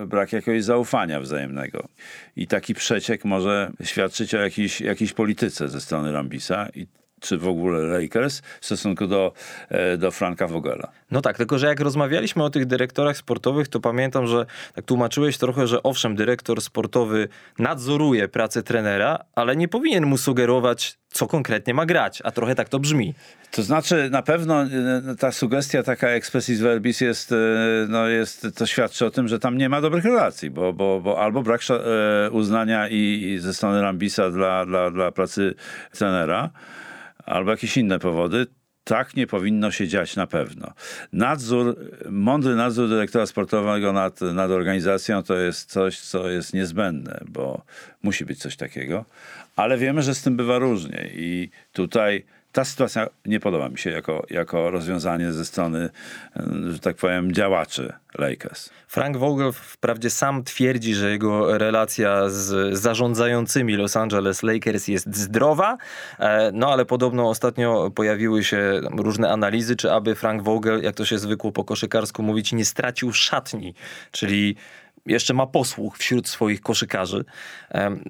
brak 0.07 0.33
jakiegoś 0.33 0.63
zaufania 0.63 1.19
wzajemnego. 1.19 1.87
I 2.35 2.47
taki 2.47 2.73
przeciek 2.73 3.25
może 3.25 3.71
świadczyć 3.83 4.35
o 4.35 4.37
jakiejś, 4.37 4.81
jakiejś 4.81 5.13
polityce 5.13 5.67
ze 5.67 5.81
strony 5.81 6.11
Rambisa 6.11 6.67
i 6.75 6.87
czy 7.21 7.37
w 7.37 7.47
ogóle 7.47 7.81
Lakers 7.81 8.41
w 8.61 8.65
stosunku 8.65 9.07
do, 9.07 9.33
e, 9.69 9.97
do 9.97 10.11
Franka 10.11 10.47
Vogela. 10.47 10.91
No 11.11 11.21
tak, 11.21 11.37
tylko 11.37 11.59
że 11.59 11.67
jak 11.67 11.79
rozmawialiśmy 11.79 12.43
o 12.43 12.49
tych 12.49 12.65
dyrektorach 12.65 13.17
sportowych, 13.17 13.67
to 13.67 13.79
pamiętam, 13.79 14.27
że 14.27 14.45
tak 14.73 14.85
tłumaczyłeś 14.85 15.37
trochę, 15.37 15.67
że 15.67 15.83
owszem, 15.83 16.15
dyrektor 16.15 16.61
sportowy 16.61 17.27
nadzoruje 17.59 18.27
pracę 18.27 18.63
trenera, 18.63 19.19
ale 19.35 19.55
nie 19.55 19.67
powinien 19.67 20.05
mu 20.05 20.17
sugerować, 20.17 20.97
co 21.09 21.27
konkretnie 21.27 21.73
ma 21.73 21.85
grać, 21.85 22.21
a 22.25 22.31
trochę 22.31 22.55
tak 22.55 22.69
to 22.69 22.79
brzmi. 22.79 23.13
To 23.51 23.63
znaczy, 23.63 24.09
na 24.11 24.21
pewno 24.21 24.63
e, 24.63 24.67
ta 25.19 25.31
sugestia 25.31 25.83
taka 25.83 26.09
expressis 26.09 26.59
verbis 26.59 27.01
jest, 27.01 27.31
e, 27.31 27.35
no 27.89 28.07
jest, 28.07 28.47
to 28.55 28.65
świadczy 28.65 29.05
o 29.05 29.11
tym, 29.11 29.27
że 29.27 29.39
tam 29.39 29.57
nie 29.57 29.69
ma 29.69 29.81
dobrych 29.81 30.03
relacji, 30.03 30.49
bo, 30.49 30.73
bo, 30.73 31.01
bo 31.01 31.21
albo 31.21 31.41
brak 31.41 31.61
uznania 32.31 32.87
i, 32.89 33.23
i 33.23 33.39
ze 33.39 33.53
strony 33.53 33.81
Rambisa 33.81 34.29
dla, 34.29 34.65
dla, 34.65 34.91
dla 34.91 35.11
pracy 35.11 35.55
trenera, 35.91 36.49
albo 37.25 37.51
jakieś 37.51 37.77
inne 37.77 37.99
powody, 37.99 38.47
tak 38.83 39.15
nie 39.15 39.27
powinno 39.27 39.71
się 39.71 39.87
dziać 39.87 40.15
na 40.15 40.27
pewno. 40.27 40.73
Nadzór, 41.13 41.75
mądry 42.09 42.55
nadzór 42.55 42.89
dyrektora 42.89 43.25
sportowego 43.25 43.93
nad, 43.93 44.21
nad 44.21 44.51
organizacją 44.51 45.23
to 45.23 45.37
jest 45.37 45.71
coś, 45.71 45.99
co 45.99 46.29
jest 46.29 46.53
niezbędne, 46.53 47.23
bo 47.27 47.61
musi 48.03 48.25
być 48.25 48.39
coś 48.39 48.55
takiego, 48.55 49.05
ale 49.55 49.77
wiemy, 49.77 50.01
że 50.01 50.15
z 50.15 50.21
tym 50.21 50.37
bywa 50.37 50.57
różnie 50.57 51.09
i 51.13 51.49
tutaj 51.73 52.23
ta 52.51 52.65
sytuacja 52.65 53.07
nie 53.25 53.39
podoba 53.39 53.69
mi 53.69 53.77
się 53.77 53.89
jako, 53.89 54.25
jako 54.29 54.71
rozwiązanie 54.71 55.31
ze 55.31 55.45
strony, 55.45 55.89
że 56.69 56.79
tak 56.79 56.95
powiem, 56.95 57.31
działaczy 57.31 57.93
Lakers. 58.17 58.69
Frank 58.87 59.17
Vogel 59.17 59.51
wprawdzie 59.51 60.09
sam 60.09 60.43
twierdzi, 60.43 60.95
że 60.95 61.11
jego 61.11 61.57
relacja 61.57 62.29
z 62.29 62.77
zarządzającymi 62.77 63.75
Los 63.75 63.97
Angeles 63.97 64.43
Lakers 64.43 64.87
jest 64.87 65.15
zdrowa, 65.15 65.77
e, 66.19 66.51
no 66.53 66.73
ale 66.73 66.85
podobno 66.85 67.29
ostatnio 67.29 67.91
pojawiły 67.91 68.43
się 68.43 68.81
różne 68.97 69.29
analizy, 69.29 69.75
czy 69.75 69.91
aby 69.91 70.15
Frank 70.15 70.43
Vogel, 70.43 70.83
jak 70.83 70.95
to 70.95 71.05
się 71.05 71.19
zwykło 71.19 71.51
po 71.51 71.63
koszykarsku 71.63 72.23
mówić, 72.23 72.53
nie 72.53 72.65
stracił 72.65 73.13
szatni, 73.13 73.73
czyli 74.11 74.55
jeszcze 75.05 75.33
ma 75.33 75.47
posłuch 75.47 75.97
wśród 75.97 76.27
swoich 76.27 76.61
koszykarzy. 76.61 77.25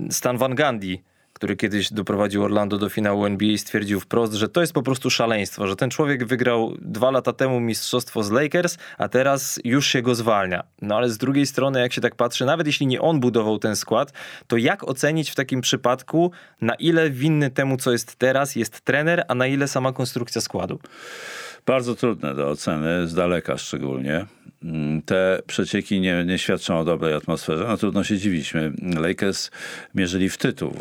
Stan 0.10 0.38
Van 0.38 0.56
Gundy 0.56 0.98
który 1.42 1.56
kiedyś 1.56 1.94
doprowadził 1.94 2.44
Orlando 2.44 2.78
do 2.78 2.90
finału 2.90 3.26
NBA, 3.26 3.58
stwierdził 3.58 4.00
wprost, 4.00 4.34
że 4.34 4.50
to 4.50 4.62
jest 4.62 4.74
po 4.74 4.84
prostu 4.84 5.10
szaleństwo, 5.10 5.68
że 5.68 5.76
ten 5.76 5.90
człowiek 5.90 6.26
wygrał 6.26 6.74
dwa 6.82 7.12
lata 7.12 7.34
temu 7.34 7.60
mistrzostwo 7.60 8.24
z 8.24 8.32
Lakers, 8.32 8.78
a 8.98 9.10
teraz 9.10 9.60
już 9.64 9.88
się 9.88 10.02
go 10.02 10.16
zwalnia. 10.16 10.64
No 10.82 10.96
ale 10.96 11.10
z 11.10 11.18
drugiej 11.18 11.46
strony, 11.46 11.80
jak 11.80 11.94
się 11.94 12.02
tak 12.02 12.16
patrzy, 12.16 12.46
nawet 12.46 12.68
jeśli 12.68 12.88
nie 12.88 13.02
on 13.02 13.20
budował 13.20 13.60
ten 13.60 13.76
skład, 13.76 14.14
to 14.48 14.58
jak 14.58 14.88
ocenić 14.88 15.30
w 15.30 15.36
takim 15.36 15.62
przypadku, 15.62 16.32
na 16.62 16.74
ile 16.76 17.10
winny 17.10 17.50
temu, 17.50 17.78
co 17.78 17.92
jest 17.92 18.16
teraz, 18.16 18.56
jest 18.56 18.82
trener, 18.82 19.24
a 19.28 19.36
na 19.36 19.48
ile 19.48 19.68
sama 19.68 19.94
konstrukcja 19.94 20.42
składu? 20.42 20.80
Bardzo 21.66 21.96
trudne 21.96 22.36
do 22.36 22.50
oceny, 22.50 23.08
z 23.08 23.14
daleka 23.14 23.58
szczególnie. 23.58 24.26
Mm, 24.64 25.02
te 25.02 25.42
przecieki 25.48 26.00
nie, 26.00 26.26
nie 26.26 26.38
świadczą 26.38 26.80
o 26.80 26.86
dobrej 26.86 27.14
atmosferze. 27.14 27.66
No 27.68 27.78
trudno 27.78 28.04
się 28.04 28.18
dziwić. 28.18 28.54
Lakers 29.00 29.52
mierzyli 29.96 30.30
w 30.30 30.38
tytuł, 30.38 30.74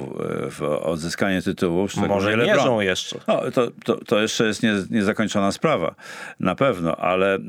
w 0.51 0.63
odzyskanie 0.63 1.43
tytułu. 1.43 1.87
Może 2.09 2.37
mierzą 2.37 2.81
jeszcze. 2.81 3.19
No, 3.29 3.51
to, 3.55 3.71
to, 3.85 4.05
to 4.05 4.21
jeszcze 4.21 4.47
jest 4.47 4.63
nie, 4.63 4.75
niezakończona 4.91 5.53
sprawa. 5.53 5.95
Na 6.41 6.55
pewno, 6.55 6.97
ale 6.97 7.35
e, 7.35 7.41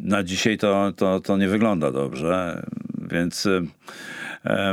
na 0.00 0.22
dzisiaj 0.22 0.58
to, 0.58 0.92
to, 0.96 1.20
to 1.20 1.36
nie 1.36 1.48
wygląda 1.48 1.90
dobrze. 1.90 2.62
Więc 3.10 3.46
e, 3.46 3.50
E, 3.50 3.66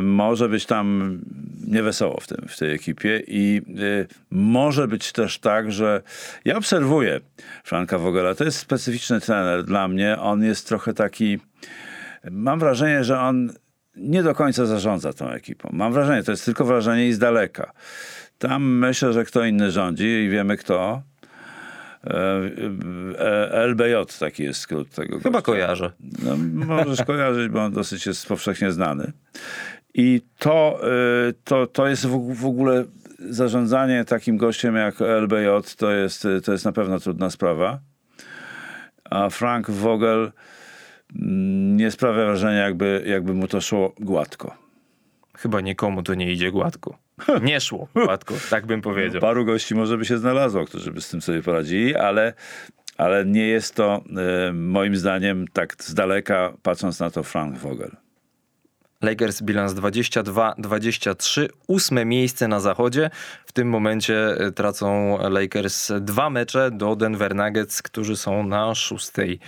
może 0.02 0.50
być 0.50 0.66
tam 0.66 1.20
niewesoło 1.68 2.20
w, 2.20 2.28
tym, 2.28 2.46
w 2.48 2.58
tej 2.58 2.74
ekipie 2.74 3.24
i 3.28 3.62
y, 3.80 4.08
może 4.32 4.88
być 4.88 5.12
też 5.12 5.40
tak, 5.40 5.72
że 5.72 6.02
ja 6.46 6.58
obserwuję 6.58 7.20
Franka 7.64 7.98
Vogela. 7.98 8.36
To 8.36 8.44
jest 8.44 8.58
specyficzny 8.58 9.22
trener 9.22 9.64
dla 9.64 9.88
mnie. 9.88 10.20
On 10.20 10.44
jest 10.44 10.68
trochę 10.68 10.94
taki, 10.94 11.40
mam 12.32 12.60
wrażenie, 12.60 13.04
że 13.04 13.20
on 13.20 13.54
nie 13.96 14.24
do 14.24 14.36
końca 14.36 14.66
zarządza 14.66 15.14
tą 15.14 15.30
ekipą. 15.30 15.70
Mam 15.74 15.94
wrażenie, 15.94 16.24
to 16.24 16.32
jest 16.32 16.46
tylko 16.46 16.66
wrażenie 16.66 17.08
i 17.08 17.14
z 17.14 17.20
daleka. 17.20 17.72
Tam 18.38 18.64
myślę, 18.64 19.14
że 19.14 19.26
kto 19.26 19.46
inny 19.46 19.72
rządzi 19.72 20.06
i 20.06 20.30
wiemy 20.30 20.58
kto. 20.58 21.02
E, 22.04 23.66
LBJ 23.66 23.94
taki 24.20 24.44
jest 24.44 24.60
skrót 24.60 24.90
tego. 24.90 25.20
Chyba 25.20 25.30
gościa. 25.30 25.42
kojarzę. 25.42 25.92
No, 26.24 26.38
możesz 26.66 27.04
kojarzyć, 27.04 27.50
bo 27.50 27.64
on 27.64 27.74
dosyć 27.74 28.06
jest 28.06 28.28
powszechnie 28.28 28.72
znany. 28.72 29.12
I 29.94 30.22
to, 30.38 30.80
e, 30.84 31.34
to, 31.44 31.68
to 31.68 31.88
jest 31.88 32.06
w 32.34 32.46
ogóle 32.46 32.86
zarządzanie 33.20 34.06
takim 34.06 34.38
gościem 34.38 34.76
jak 34.76 35.02
LBJ 35.02 35.48
to 35.78 35.92
jest, 35.92 36.28
to 36.44 36.52
jest 36.52 36.66
na 36.66 36.72
pewno 36.72 37.00
trudna 37.00 37.30
sprawa. 37.30 37.80
A 39.04 39.30
Frank 39.30 39.70
Vogel 39.70 40.32
mm, 41.16 41.78
nie 41.78 41.92
sprawia 41.92 42.26
wrażenia, 42.26 42.60
jakby, 42.60 43.04
jakby 43.08 43.34
mu 43.34 43.48
to 43.48 43.62
szło 43.62 43.94
gładko. 44.00 44.58
Chyba 45.38 45.62
nikomu 45.62 46.04
to 46.04 46.14
nie 46.14 46.32
idzie 46.32 46.52
gładko. 46.52 46.98
Nie 47.42 47.62
szło 47.62 47.88
gładko, 47.96 48.34
tak 48.50 48.66
bym 48.66 48.82
powiedział. 48.82 49.22
Paru 49.22 49.46
gości 49.46 49.76
może 49.76 49.98
by 49.98 50.06
się 50.06 50.18
znalazło, 50.18 50.66
którzy 50.66 50.92
by 50.92 51.02
z 51.02 51.10
tym 51.10 51.22
sobie 51.22 51.42
poradzili, 51.42 51.96
ale, 51.96 52.34
ale 52.98 53.26
nie 53.26 53.48
jest 53.48 53.76
to 53.76 54.04
e, 54.50 54.54
moim 54.54 54.96
zdaniem 54.96 55.46
tak 55.54 55.76
z 55.84 55.94
daleka, 55.94 56.54
patrząc 56.64 57.00
na 57.00 57.10
to, 57.10 57.24
Frank 57.24 57.58
Vogel. 57.58 57.92
Lakers 59.02 59.42
bilans 59.42 59.74
22-23, 59.74 61.48
ósme 61.68 62.06
miejsce 62.06 62.48
na 62.48 62.60
zachodzie. 62.60 63.10
W 63.46 63.52
tym 63.52 63.70
momencie 63.70 64.38
e, 64.38 64.52
tracą 64.52 65.18
Lakers 65.30 65.92
dwa 66.02 66.30
mecze 66.30 66.72
do 66.72 66.96
Denver 66.96 67.36
Nuggets, 67.36 67.82
którzy 67.82 68.18
są 68.18 68.44
na 68.44 68.76
szóstej 68.76 69.40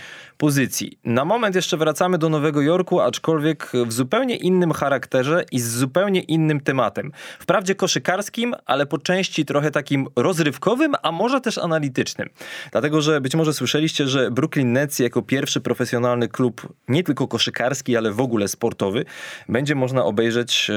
pozycji. 0.44 0.98
Na 1.04 1.24
moment 1.24 1.54
jeszcze 1.54 1.76
wracamy 1.76 2.18
do 2.18 2.28
Nowego 2.28 2.62
Jorku, 2.62 3.00
aczkolwiek 3.00 3.72
w 3.86 3.92
zupełnie 3.92 4.36
innym 4.36 4.72
charakterze 4.72 5.44
i 5.52 5.60
z 5.60 5.68
zupełnie 5.68 6.20
innym 6.20 6.60
tematem. 6.60 7.12
Wprawdzie 7.38 7.74
koszykarskim, 7.74 8.54
ale 8.66 8.86
po 8.86 8.98
części 8.98 9.44
trochę 9.44 9.70
takim 9.70 10.06
rozrywkowym, 10.16 10.94
a 11.02 11.12
może 11.12 11.40
też 11.40 11.58
analitycznym. 11.58 12.28
Dlatego, 12.72 13.02
że 13.02 13.20
być 13.20 13.34
może 13.34 13.52
słyszeliście, 13.54 14.08
że 14.08 14.30
Brooklyn 14.30 14.72
Nets 14.72 14.98
jako 14.98 15.22
pierwszy 15.22 15.60
profesjonalny 15.60 16.28
klub, 16.28 16.74
nie 16.88 17.02
tylko 17.02 17.28
koszykarski, 17.28 17.96
ale 17.96 18.12
w 18.12 18.20
ogóle 18.20 18.48
sportowy, 18.48 19.04
będzie 19.48 19.74
można 19.74 20.04
obejrzeć 20.04 20.70
e, 20.70 20.72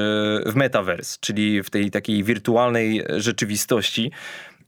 w 0.50 0.56
metaverse, 0.56 1.18
czyli 1.20 1.62
w 1.62 1.70
tej 1.70 1.90
takiej 1.90 2.24
wirtualnej 2.24 3.04
rzeczywistości 3.16 4.10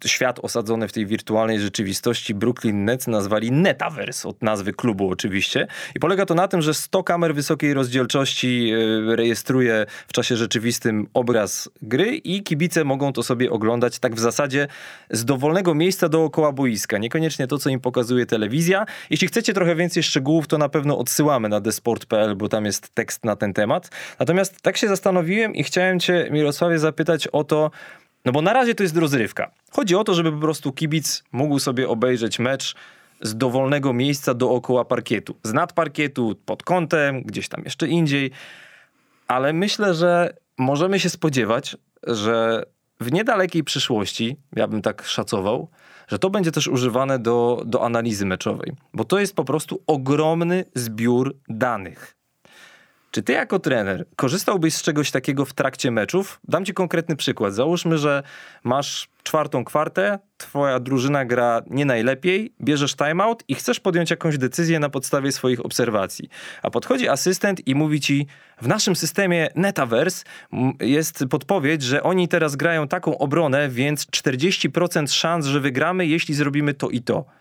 świat 0.06 0.38
osadzony 0.38 0.88
w 0.88 0.92
tej 0.92 1.06
wirtualnej 1.06 1.60
rzeczywistości 1.60 2.34
Brooklyn 2.34 2.84
Nets 2.84 3.06
nazwali 3.06 3.52
Netaverse, 3.52 4.28
od 4.28 4.42
nazwy 4.42 4.72
klubu 4.72 5.10
oczywiście. 5.10 5.66
I 5.94 6.00
polega 6.00 6.26
to 6.26 6.34
na 6.34 6.48
tym, 6.48 6.62
że 6.62 6.74
100 6.74 7.02
kamer 7.02 7.34
wysokiej 7.34 7.74
rozdzielczości 7.74 8.70
e, 8.72 9.16
rejestruje 9.16 9.86
w 10.08 10.12
czasie 10.12 10.36
rzeczywistym 10.36 11.06
obraz 11.14 11.70
gry 11.82 12.16
i 12.16 12.42
kibice 12.42 12.84
mogą 12.84 13.12
to 13.12 13.22
sobie 13.22 13.50
oglądać 13.50 13.98
tak 13.98 14.14
w 14.14 14.18
zasadzie 14.18 14.68
z 15.10 15.24
dowolnego 15.24 15.74
miejsca 15.74 16.08
dookoła 16.08 16.52
boiska. 16.52 16.98
Niekoniecznie 16.98 17.46
to, 17.46 17.58
co 17.58 17.70
im 17.70 17.80
pokazuje 17.80 18.26
telewizja. 18.26 18.86
Jeśli 19.10 19.28
chcecie 19.28 19.52
trochę 19.52 19.76
więcej 19.76 20.02
szczegółów, 20.02 20.48
to 20.48 20.58
na 20.58 20.68
pewno 20.68 20.98
odsyłamy 20.98 21.48
na 21.48 21.60
desport.pl, 21.60 22.36
bo 22.36 22.48
tam 22.48 22.64
jest 22.64 22.94
tekst 22.94 23.24
na 23.24 23.36
ten 23.36 23.52
temat. 23.52 23.90
Natomiast 24.18 24.60
tak 24.60 24.76
się 24.76 24.88
zastanowiłem 24.88 25.54
i 25.54 25.64
chciałem 25.64 26.00
cię, 26.00 26.28
Mirosławie, 26.30 26.78
zapytać 26.78 27.26
o 27.26 27.44
to, 27.44 27.70
no 28.24 28.32
bo 28.32 28.42
na 28.42 28.52
razie 28.52 28.74
to 28.74 28.82
jest 28.82 28.96
rozrywka. 28.96 29.50
Chodzi 29.70 29.94
o 29.94 30.04
to, 30.04 30.14
żeby 30.14 30.32
po 30.32 30.38
prostu 30.38 30.72
kibic 30.72 31.24
mógł 31.32 31.58
sobie 31.58 31.88
obejrzeć 31.88 32.38
mecz 32.38 32.74
z 33.22 33.36
dowolnego 33.36 33.92
miejsca 33.92 34.34
dookoła 34.34 34.84
parkietu. 34.84 35.36
Z 35.42 35.52
nad 35.52 35.72
parkietu, 35.72 36.36
pod 36.44 36.62
kątem, 36.62 37.22
gdzieś 37.22 37.48
tam 37.48 37.64
jeszcze 37.64 37.88
indziej. 37.88 38.30
Ale 39.28 39.52
myślę, 39.52 39.94
że 39.94 40.36
możemy 40.58 41.00
się 41.00 41.10
spodziewać, 41.10 41.76
że 42.02 42.64
w 43.00 43.12
niedalekiej 43.12 43.64
przyszłości, 43.64 44.36
ja 44.56 44.68
bym 44.68 44.82
tak 44.82 45.04
szacował, 45.04 45.68
że 46.08 46.18
to 46.18 46.30
będzie 46.30 46.52
też 46.52 46.68
używane 46.68 47.18
do, 47.18 47.62
do 47.66 47.84
analizy 47.84 48.26
meczowej, 48.26 48.72
bo 48.94 49.04
to 49.04 49.18
jest 49.18 49.36
po 49.36 49.44
prostu 49.44 49.82
ogromny 49.86 50.64
zbiór 50.74 51.36
danych. 51.48 52.19
Czy 53.10 53.22
ty 53.22 53.32
jako 53.32 53.58
trener 53.58 54.04
korzystałbyś 54.16 54.74
z 54.74 54.82
czegoś 54.82 55.10
takiego 55.10 55.44
w 55.44 55.52
trakcie 55.52 55.90
meczów? 55.90 56.40
Dam 56.48 56.64
ci 56.64 56.74
konkretny 56.74 57.16
przykład. 57.16 57.54
Załóżmy, 57.54 57.98
że 57.98 58.22
masz 58.64 59.08
czwartą 59.22 59.64
kwartę, 59.64 60.18
twoja 60.36 60.80
drużyna 60.80 61.24
gra 61.24 61.62
nie 61.66 61.84
najlepiej, 61.84 62.52
bierzesz 62.62 62.96
timeout 62.96 63.44
i 63.48 63.54
chcesz 63.54 63.80
podjąć 63.80 64.10
jakąś 64.10 64.38
decyzję 64.38 64.80
na 64.80 64.88
podstawie 64.88 65.32
swoich 65.32 65.64
obserwacji. 65.64 66.28
A 66.62 66.70
podchodzi 66.70 67.08
asystent 67.08 67.68
i 67.68 67.74
mówi 67.74 68.00
ci, 68.00 68.26
w 68.62 68.68
naszym 68.68 68.96
systemie 68.96 69.48
Netaverse 69.54 70.24
jest 70.80 71.24
podpowiedź, 71.30 71.82
że 71.82 72.02
oni 72.02 72.28
teraz 72.28 72.56
grają 72.56 72.88
taką 72.88 73.18
obronę, 73.18 73.68
więc 73.68 74.06
40% 74.06 75.12
szans, 75.12 75.46
że 75.46 75.60
wygramy, 75.60 76.06
jeśli 76.06 76.34
zrobimy 76.34 76.74
to 76.74 76.88
i 76.88 77.02
to. 77.02 77.39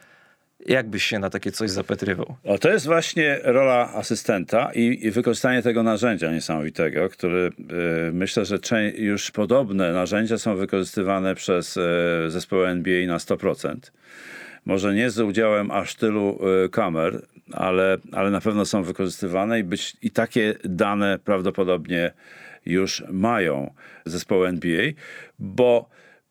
Jak 0.65 0.89
byś 0.89 1.03
się 1.03 1.19
na 1.19 1.29
takie 1.29 1.51
coś 1.51 1.71
zapatrywał? 1.71 2.35
O, 2.43 2.57
to 2.57 2.69
jest 2.69 2.85
właśnie 2.85 3.39
rola 3.43 3.93
asystenta 3.93 4.71
i, 4.73 4.99
i 5.01 5.11
wykorzystanie 5.11 5.61
tego 5.61 5.83
narzędzia 5.83 6.31
niesamowitego, 6.31 7.09
który 7.09 7.51
y, 8.09 8.11
myślę, 8.13 8.45
że 8.45 8.59
już 8.95 9.31
podobne 9.31 9.93
narzędzia 9.93 10.37
są 10.37 10.55
wykorzystywane 10.55 11.35
przez 11.35 11.77
y, 11.77 11.81
zespoły 12.27 12.67
NBA 12.67 13.07
na 13.07 13.17
100%. 13.17 13.75
Może 14.65 14.93
nie 14.93 15.09
z 15.09 15.19
udziałem 15.19 15.71
aż 15.71 15.95
tylu 15.95 16.39
y, 16.65 16.69
kamer, 16.69 17.21
ale, 17.51 17.97
ale 18.11 18.31
na 18.31 18.41
pewno 18.41 18.65
są 18.65 18.83
wykorzystywane 18.83 19.59
i, 19.59 19.63
być, 19.63 19.97
i 20.01 20.11
takie 20.11 20.53
dane 20.63 21.19
prawdopodobnie 21.25 22.11
już 22.65 23.03
mają 23.11 23.73
zespoły 24.05 24.47
NBA, 24.47 24.91
bo 25.39 25.89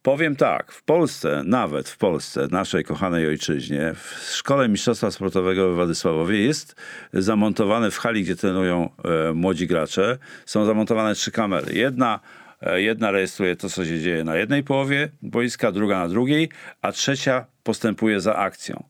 Powiem 0.09 0.37
tak, 0.37 0.73
w 0.73 0.83
Polsce, 0.83 1.43
nawet 1.47 1.89
w 1.89 1.97
Polsce, 1.97 2.49
naszej 2.51 2.85
kochanej 2.85 3.27
ojczyźnie, 3.27 3.95
w 3.95 4.35
Szkole 4.35 4.69
Mistrzostwa 4.69 5.11
Sportowego 5.11 5.73
w 5.73 5.75
Władysławowie 5.75 6.41
jest 6.41 6.77
zamontowane 7.13 7.91
w 7.91 7.99
hali, 7.99 8.23
gdzie 8.23 8.37
trenują 8.37 8.91
e, 9.05 9.33
młodzi 9.33 9.67
gracze, 9.67 10.19
są 10.47 10.65
zamontowane 10.65 11.15
trzy 11.15 11.31
kamery. 11.31 11.75
Jedna 11.75 12.21
Jedna 12.63 13.11
rejestruje 13.11 13.57
to, 13.57 13.69
co 13.69 13.85
się 13.85 14.01
dzieje 14.01 14.25
na 14.25 14.37
jednej 14.37 14.63
połowie 14.63 15.09
boiska, 15.23 15.73
druga 15.73 15.99
na 15.99 16.09
drugiej, 16.09 16.49
a 16.83 16.93
trzecia 16.93 17.47
postępuje 17.63 18.21
za 18.21 18.37
akcją. 18.37 18.85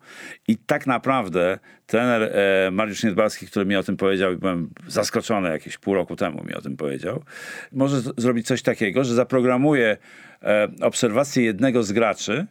I 0.49 0.57
tak 0.57 0.87
naprawdę 0.87 1.59
trener 1.87 2.23
e, 2.23 2.71
Mariusz 2.71 3.05
Niedbalski, 3.05 3.47
który 3.47 3.67
mi 3.67 3.77
o 3.77 3.83
tym 3.83 3.97
powiedział 3.97 4.33
i 4.33 4.37
byłem 4.37 4.71
zaskoczony 4.87 5.49
jakieś 5.49 5.79
pół 5.79 5.95
roku 5.95 6.17
temu 6.17 6.45
mi 6.45 6.55
o 6.55 6.61
tym 6.61 6.77
powiedział, 6.77 7.23
może 7.73 8.01
zrobić 8.17 8.47
coś 8.47 8.63
takiego, 8.63 9.05
że 9.05 9.15
zaprogramuje 9.15 9.97
e, 10.43 10.69
obserwację 10.81 11.45
jednego 11.45 11.83
z 11.83 11.93
graczy, 11.93 12.47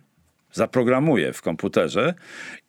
zaprogramuje 0.58 1.34
w 1.34 1.42
komputerze 1.42 2.14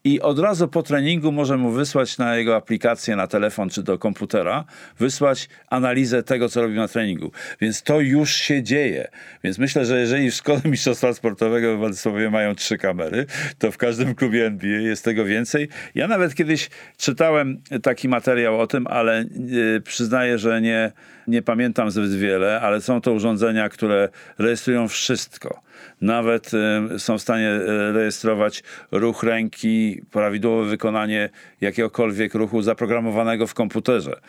i 0.05 0.21
od 0.21 0.39
razu 0.39 0.69
po 0.69 0.83
treningu 0.83 1.33
może 1.33 1.57
mu 1.57 1.71
wysłać 1.71 2.19
na 2.19 2.37
jego 2.37 2.57
aplikację, 2.57 3.17
na 3.17 3.27
telefon 3.27 3.71
czy 3.71 3.83
do 3.83 3.99
komputera, 3.99 4.65
wysłać 4.99 5.49
analizę 5.71 6.23
tego, 6.23 6.49
co 6.49 6.63
robi 6.63 6.75
na 6.75 6.89
treningu. 6.89 7.33
Więc 7.61 7.83
to 7.83 8.01
już 8.01 8.35
się 8.35 8.63
dzieje. 8.63 9.09
Więc 9.45 9.59
myślę, 9.59 9.85
że 9.85 10.01
jeżeli 10.01 10.31
w 10.31 10.35
Szkole 10.35 10.61
Mistrzostwa 10.71 11.13
Sportowego 11.13 11.77
w 11.77 11.79
Władysławowie 11.79 12.31
mają 12.31 12.55
trzy 12.55 12.79
kamery, 12.79 13.27
to 13.59 13.71
w 13.73 13.77
każdym 13.77 14.15
klubie 14.15 14.47
NBA 14.47 14.81
jest 14.81 15.05
tego 15.05 15.25
więcej. 15.25 15.69
Ja 15.95 16.09
nawet 16.09 16.35
kiedyś 16.35 16.71
czytałem 16.97 17.63
taki 17.83 18.09
materiał 18.09 18.61
o 18.61 18.67
tym, 18.67 18.87
ale 18.87 19.25
yy, 19.47 19.81
przyznaję, 19.81 20.39
że 20.39 20.61
nie, 20.61 20.93
nie 21.27 21.43
pamiętam 21.43 21.91
zbyt 21.91 22.15
wiele, 22.15 22.61
ale 22.61 22.81
są 22.81 23.01
to 23.01 23.13
urządzenia, 23.13 23.69
które 23.69 24.09
rejestrują 24.39 24.89
wszystko 24.89 25.68
nawet 26.01 26.51
są 26.99 27.19
w 27.19 27.23
stanie 27.23 27.49
e, 27.49 27.93
rejestrować 27.93 28.63
ruch 28.91 29.23
ręki, 29.23 30.03
prawidłowe 30.11 30.71
wykonanie 30.71 31.29
jakiegokolwiek 31.61 32.35
ruchu 32.35 32.63
zaprogramowanego 32.63 33.47
w 33.47 33.55
komputerze. 33.55 34.21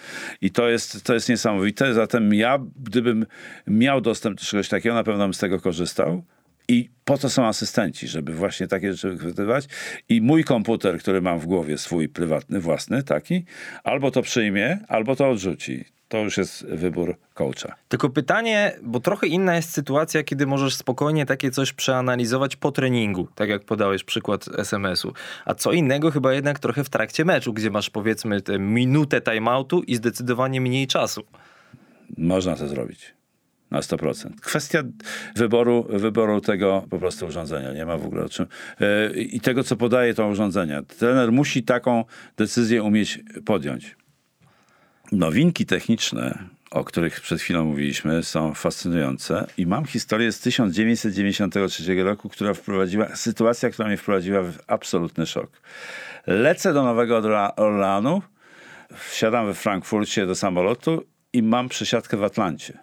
I 0.42 0.52
to 0.52 0.70
jest, 0.70 1.04
to 1.04 1.14
jest 1.14 1.30
niesamowite. 1.30 1.94
Zatem 1.94 2.34
ja, 2.34 2.60
gdybym 2.84 3.26
miał 3.68 4.02
dostęp 4.02 4.40
do 4.40 4.46
czegoś 4.46 4.70
takiego, 4.70 4.96
na 4.96 5.04
pewno 5.04 5.24
bym 5.24 5.34
z 5.34 5.40
tego 5.40 5.60
korzystał. 5.60 6.24
I 6.68 6.90
po 7.06 7.18
co 7.18 7.30
są 7.30 7.46
asystenci, 7.46 8.08
żeby 8.08 8.34
właśnie 8.34 8.68
takie 8.68 8.94
rzeczy 8.94 9.10
wychwytywać? 9.10 9.66
I 10.10 10.22
mój 10.22 10.44
komputer, 10.44 11.00
który 11.00 11.22
mam 11.22 11.40
w 11.40 11.46
głowie, 11.46 11.78
swój 11.78 12.10
prywatny, 12.10 12.60
własny, 12.60 13.04
taki, 13.04 13.46
albo 13.84 14.12
to 14.12 14.22
przyjmie, 14.22 14.80
albo 14.88 15.16
to 15.16 15.30
odrzuci 15.30 15.86
to 16.10 16.18
już 16.18 16.38
jest 16.38 16.66
wybór 16.66 17.18
coacha. 17.34 17.76
Tylko 17.88 18.10
pytanie, 18.10 18.76
bo 18.84 19.00
trochę 19.00 19.28
inna 19.28 19.56
jest 19.56 19.72
sytuacja, 19.72 20.24
kiedy 20.24 20.48
możesz 20.48 20.76
spokojnie 20.76 21.26
takie 21.26 21.52
coś 21.52 21.74
przeanalizować 21.74 22.56
po 22.56 22.72
treningu, 22.72 23.28
tak 23.36 23.50
jak 23.50 23.64
podałeś 23.64 24.04
przykład 24.04 24.46
SMS-u. 24.58 25.14
A 25.46 25.54
co 25.54 25.72
innego 25.72 26.12
chyba 26.12 26.34
jednak 26.34 26.60
trochę 26.60 26.84
w 26.84 26.90
trakcie 26.90 27.26
meczu, 27.26 27.54
gdzie 27.54 27.70
masz 27.70 27.90
powiedzmy 27.90 28.42
tę 28.42 28.60
minutę 28.60 29.22
timeoutu 29.22 29.82
i 29.82 29.96
zdecydowanie 29.96 30.62
mniej 30.62 30.88
czasu. 30.88 31.24
Można 32.18 32.56
to 32.56 32.68
zrobić. 32.68 33.14
Na 33.72 33.80
100%. 33.80 34.30
Kwestia 34.42 34.84
wyboru, 35.36 35.86
wyboru 35.90 36.42
tego 36.42 36.86
po 36.90 37.00
prostu 37.00 37.26
urządzenia. 37.26 37.74
Nie 37.74 37.86
ma 37.86 37.98
w 37.98 38.06
ogóle 38.06 38.24
o 38.24 38.30
czym. 38.30 38.46
Yy, 38.80 39.24
I 39.24 39.40
tego, 39.40 39.64
co 39.64 39.76
podaje 39.76 40.14
to 40.14 40.28
urządzenie. 40.28 40.82
Trener 40.98 41.32
musi 41.32 41.64
taką 41.64 42.06
decyzję 42.38 42.84
umieć 42.84 43.20
podjąć. 43.46 43.96
Nowinki 45.12 45.66
techniczne, 45.66 46.44
o 46.72 46.84
których 46.84 47.22
przed 47.22 47.42
chwilą 47.42 47.66
mówiliśmy, 47.66 48.24
są 48.24 48.54
fascynujące 48.54 49.48
i 49.58 49.66
mam 49.66 49.86
historię 49.86 50.32
z 50.32 50.40
1993 50.40 52.04
roku, 52.04 52.30
która 52.30 52.54
wprowadziła, 52.54 53.16
sytuacja, 53.16 53.70
która 53.70 53.88
mnie 53.88 53.98
wprowadziła 53.98 54.42
w 54.42 54.58
absolutny 54.68 55.26
szok. 55.26 55.62
Lecę 56.28 56.74
do 56.74 56.84
Nowego 56.84 57.18
Orleanu, 57.56 58.22
wsiadam 59.10 59.46
we 59.46 59.54
Frankfurcie 59.54 60.26
do 60.26 60.36
samolotu 60.36 61.04
i 61.34 61.44
mam 61.44 61.70
przesiadkę 61.70 62.18
w 62.18 62.24
Atlancie. 62.24 62.78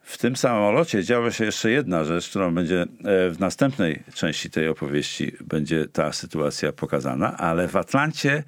W 0.00 0.18
tym 0.18 0.36
samolocie 0.36 1.04
działa 1.04 1.30
się 1.30 1.44
jeszcze 1.44 1.70
jedna 1.70 2.04
rzecz, 2.04 2.28
którą 2.28 2.54
będzie 2.54 2.82
e, 2.82 2.86
w 3.30 3.36
następnej 3.40 4.02
części 4.14 4.50
tej 4.50 4.68
opowieści 4.68 5.32
będzie 5.40 5.88
ta 5.88 6.12
sytuacja 6.12 6.72
pokazana, 6.72 7.36
ale 7.36 7.68
w 7.68 7.76
Atlancie 7.76 8.42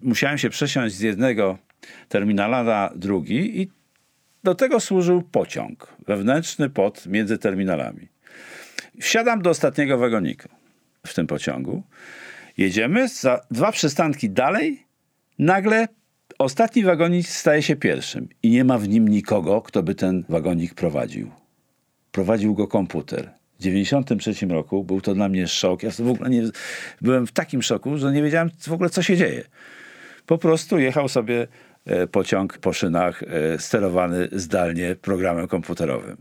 musiałem 0.00 0.38
się 0.38 0.50
przesiąść 0.50 0.94
z 0.94 1.00
jednego 1.00 1.58
terminala 2.08 2.64
na 2.64 2.90
drugi 2.96 3.60
i 3.60 3.70
do 4.44 4.54
tego 4.54 4.80
służył 4.80 5.22
pociąg 5.22 5.96
wewnętrzny 6.06 6.70
pod 6.70 7.06
między 7.06 7.38
terminalami. 7.38 8.08
Wsiadam 9.00 9.42
do 9.42 9.50
ostatniego 9.50 9.98
wagonika 9.98 10.48
w 11.06 11.14
tym 11.14 11.26
pociągu. 11.26 11.82
Jedziemy 12.56 13.08
za 13.08 13.40
dwa 13.50 13.72
przystanki 13.72 14.30
dalej. 14.30 14.86
Nagle 15.38 15.88
ostatni 16.38 16.84
wagonik 16.84 17.26
staje 17.26 17.62
się 17.62 17.76
pierwszym 17.76 18.28
i 18.42 18.50
nie 18.50 18.64
ma 18.64 18.78
w 18.78 18.88
nim 18.88 19.08
nikogo, 19.08 19.62
kto 19.62 19.82
by 19.82 19.94
ten 19.94 20.24
wagonik 20.28 20.74
prowadził. 20.74 21.30
Prowadził 22.12 22.54
go 22.54 22.68
komputer. 22.68 23.30
W 23.54 23.58
1993 23.58 24.46
roku 24.46 24.84
był 24.84 25.00
to 25.00 25.14
dla 25.14 25.28
mnie 25.28 25.48
szok. 25.48 25.82
Ja 25.82 25.90
w 25.90 26.08
ogóle 26.08 26.30
nie, 26.30 26.42
byłem 27.00 27.26
w 27.26 27.32
takim 27.32 27.62
szoku, 27.62 27.98
że 27.98 28.12
nie 28.12 28.22
wiedziałem 28.22 28.50
w 28.58 28.72
ogóle, 28.72 28.90
co 28.90 29.02
się 29.02 29.16
dzieje. 29.16 29.44
Po 30.26 30.38
prostu 30.38 30.78
jechał 30.78 31.08
sobie 31.08 31.46
pociąg 32.10 32.58
po 32.58 32.72
szynach 32.72 33.22
e, 33.22 33.58
sterowany 33.58 34.28
zdalnie 34.32 34.96
programem 34.96 35.48
komputerowym. 35.48 36.16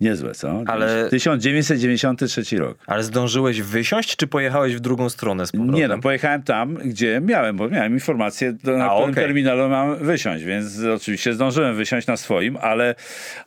Niezłe, 0.00 0.34
co? 0.34 0.62
Ale- 0.66 1.08
1993 1.10 2.58
rok. 2.58 2.78
Ale 2.86 3.02
zdążyłeś 3.02 3.62
wysiąść, 3.62 4.16
czy 4.16 4.26
pojechałeś 4.26 4.76
w 4.76 4.80
drugą 4.80 5.08
stronę 5.08 5.46
z 5.46 5.52
powrotem? 5.52 5.74
Nie 5.74 5.88
no, 5.88 5.98
pojechałem 5.98 6.42
tam, 6.42 6.74
gdzie 6.74 7.20
miałem, 7.20 7.56
bo 7.56 7.68
miałem 7.68 7.92
informację, 7.92 8.52
do, 8.52 8.76
na 8.76 8.84
A, 8.84 8.94
którym 8.94 9.10
okej. 9.10 9.24
terminalu 9.24 9.68
mam 9.68 9.96
wysiąść, 9.96 10.44
więc 10.44 10.80
oczywiście 10.96 11.34
zdążyłem 11.34 11.76
wysiąść 11.76 12.06
na 12.06 12.16
swoim, 12.16 12.56
ale 12.60 12.94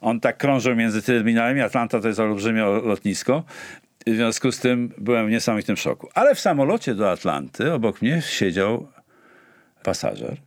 on 0.02 0.20
tak 0.20 0.38
krążył 0.38 0.76
między 0.76 1.02
terminalami. 1.02 1.62
Atlanta 1.62 2.00
to 2.00 2.08
jest 2.08 2.20
olbrzymie 2.20 2.62
lotnisko. 2.64 3.44
W 4.08 4.16
związku 4.16 4.52
z 4.52 4.60
tym 4.60 4.92
byłem 4.98 5.28
w 5.28 5.30
niesamowitym 5.30 5.78
szoku. 5.78 6.10
Ale 6.14 6.36
w 6.36 6.40
samolocie 6.40 6.96
do 6.96 7.12
Atlanty 7.12 7.74
obok 7.74 8.02
mnie 8.02 8.22
siedział 8.22 8.88
pasażer, 9.84 10.38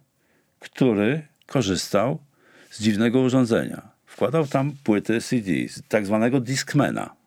który 0.59 1.23
korzystał 1.47 2.19
z 2.71 2.83
dziwnego 2.83 3.21
urządzenia. 3.21 3.83
Wkładał 4.07 4.47
tam 4.47 4.73
płyty 4.85 5.21
CD, 5.21 5.51
tak 5.89 6.07
zwanego 6.07 6.41
Discmana. 6.41 7.19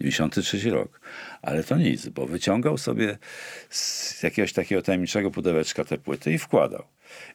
93 0.00 0.70
rok. 0.70 1.00
Ale 1.42 1.64
to 1.64 1.76
nic, 1.76 2.08
bo 2.08 2.26
wyciągał 2.26 2.78
sobie 2.78 3.18
z 3.70 4.22
jakiegoś 4.22 4.52
takiego 4.52 4.82
tajemniczego 4.82 5.30
pudełeczka 5.30 5.84
te 5.84 5.98
płyty 5.98 6.32
i 6.32 6.38
wkładał. 6.38 6.84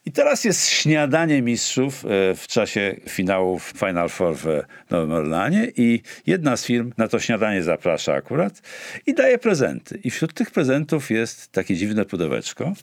I 0.06 0.12
teraz 0.12 0.44
jest 0.44 0.70
śniadanie 0.70 1.42
mistrzów 1.42 2.06
e, 2.06 2.36
w 2.36 2.48
czasie 2.48 2.96
finałów 3.10 3.74
Final 3.78 4.10
Four 4.10 4.36
w 4.36 4.46
Nowym 4.90 5.12
Orlanie 5.12 5.72
i 5.78 6.02
jedna 6.28 6.58
z 6.58 6.66
firm 6.66 6.94
na 6.98 7.08
to 7.08 7.20
śniadanie 7.20 7.64
zaprasza 7.64 8.14
akurat 8.14 8.62
i 9.06 9.14
daje 9.14 9.38
prezenty. 9.38 10.00
I 10.04 10.12
wśród 10.12 10.34
tych 10.34 10.52
prezentów 10.52 11.12
jest 11.12 11.52
takie 11.52 11.76
dziwne 11.76 12.06
pudełeczko, 12.06 12.74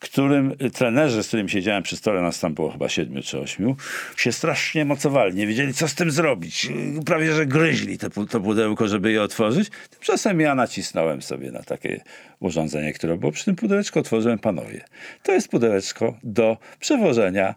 którym 0.00 0.56
trenerzy, 0.72 1.22
z 1.22 1.28
którym 1.28 1.48
siedziałem 1.48 1.82
przy 1.82 1.96
stole, 1.96 2.22
nas 2.22 2.40
tam 2.40 2.54
było 2.54 2.70
chyba 2.70 2.88
siedmiu 2.88 3.22
czy 3.22 3.38
ośmiu, 3.38 3.76
się 4.16 4.32
strasznie 4.32 4.84
mocowali. 4.84 5.34
Nie 5.34 5.46
wiedzieli, 5.46 5.74
co 5.74 5.88
z 5.88 5.94
tym 5.94 6.10
zrobić. 6.10 6.68
Prawie, 7.06 7.32
że 7.32 7.46
gryźli 7.46 7.98
te, 7.98 8.10
to 8.10 8.40
pudełko, 8.40 8.88
żeby 8.88 9.12
je 9.12 9.22
otworzyć. 9.22 9.70
Tymczasem 9.90 10.40
ja 10.40 10.54
nacisnąłem 10.54 11.22
sobie 11.22 11.50
na 11.52 11.62
takie 11.62 12.00
urządzenie, 12.40 12.92
które 12.92 13.16
było 13.16 13.32
przy 13.32 13.44
tym 13.44 13.56
pudełeczku. 13.56 13.98
Otworzyłem 13.98 14.38
panowie. 14.38 14.84
To 15.22 15.32
jest 15.32 15.48
pudełeczko 15.48 16.18
do 16.22 16.58
przewożenia 16.80 17.54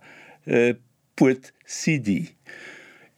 y, 0.48 0.76
płyt 1.16 1.54
CD. 1.66 2.12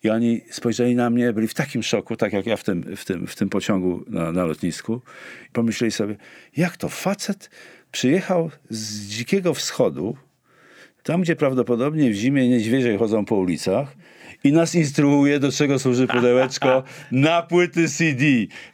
I 0.04 0.10
oni 0.10 0.42
spojrzeli 0.52 0.96
na 0.96 1.10
mnie, 1.10 1.34
byli 1.34 1.48
w 1.48 1.54
takim 1.54 1.84
szoku, 1.84 2.16
tak 2.16 2.34
jak 2.34 2.46
ja 2.46 2.58
w 2.58 2.64
tym, 2.64 2.96
w 2.96 3.06
tym, 3.06 3.28
w 3.28 3.36
tym 3.36 3.50
pociągu 3.50 4.04
na, 4.08 4.32
na 4.32 4.46
lotnisku. 4.46 5.02
Pomyśleli 5.54 5.92
sobie, 5.92 6.16
jak 6.58 6.78
to 6.78 6.90
facet 6.90 7.50
przyjechał 7.96 8.52
z 8.70 9.08
dzikiego 9.08 9.54
wschodu, 9.54 10.18
tam 11.04 11.22
gdzie 11.22 11.36
prawdopodobnie 11.36 12.10
w 12.10 12.14
zimie 12.14 12.50
niedźwiedzie 12.50 12.98
chodzą 12.98 13.26
po 13.26 13.36
ulicach 13.36 13.96
i 14.44 14.52
nas 14.52 14.76
instruuje, 14.76 15.40
do 15.40 15.52
czego 15.52 15.80
służy 15.80 16.08
pudełeczko 16.08 16.84
na 17.12 17.42
płyty 17.42 17.90
CD. 17.90 18.26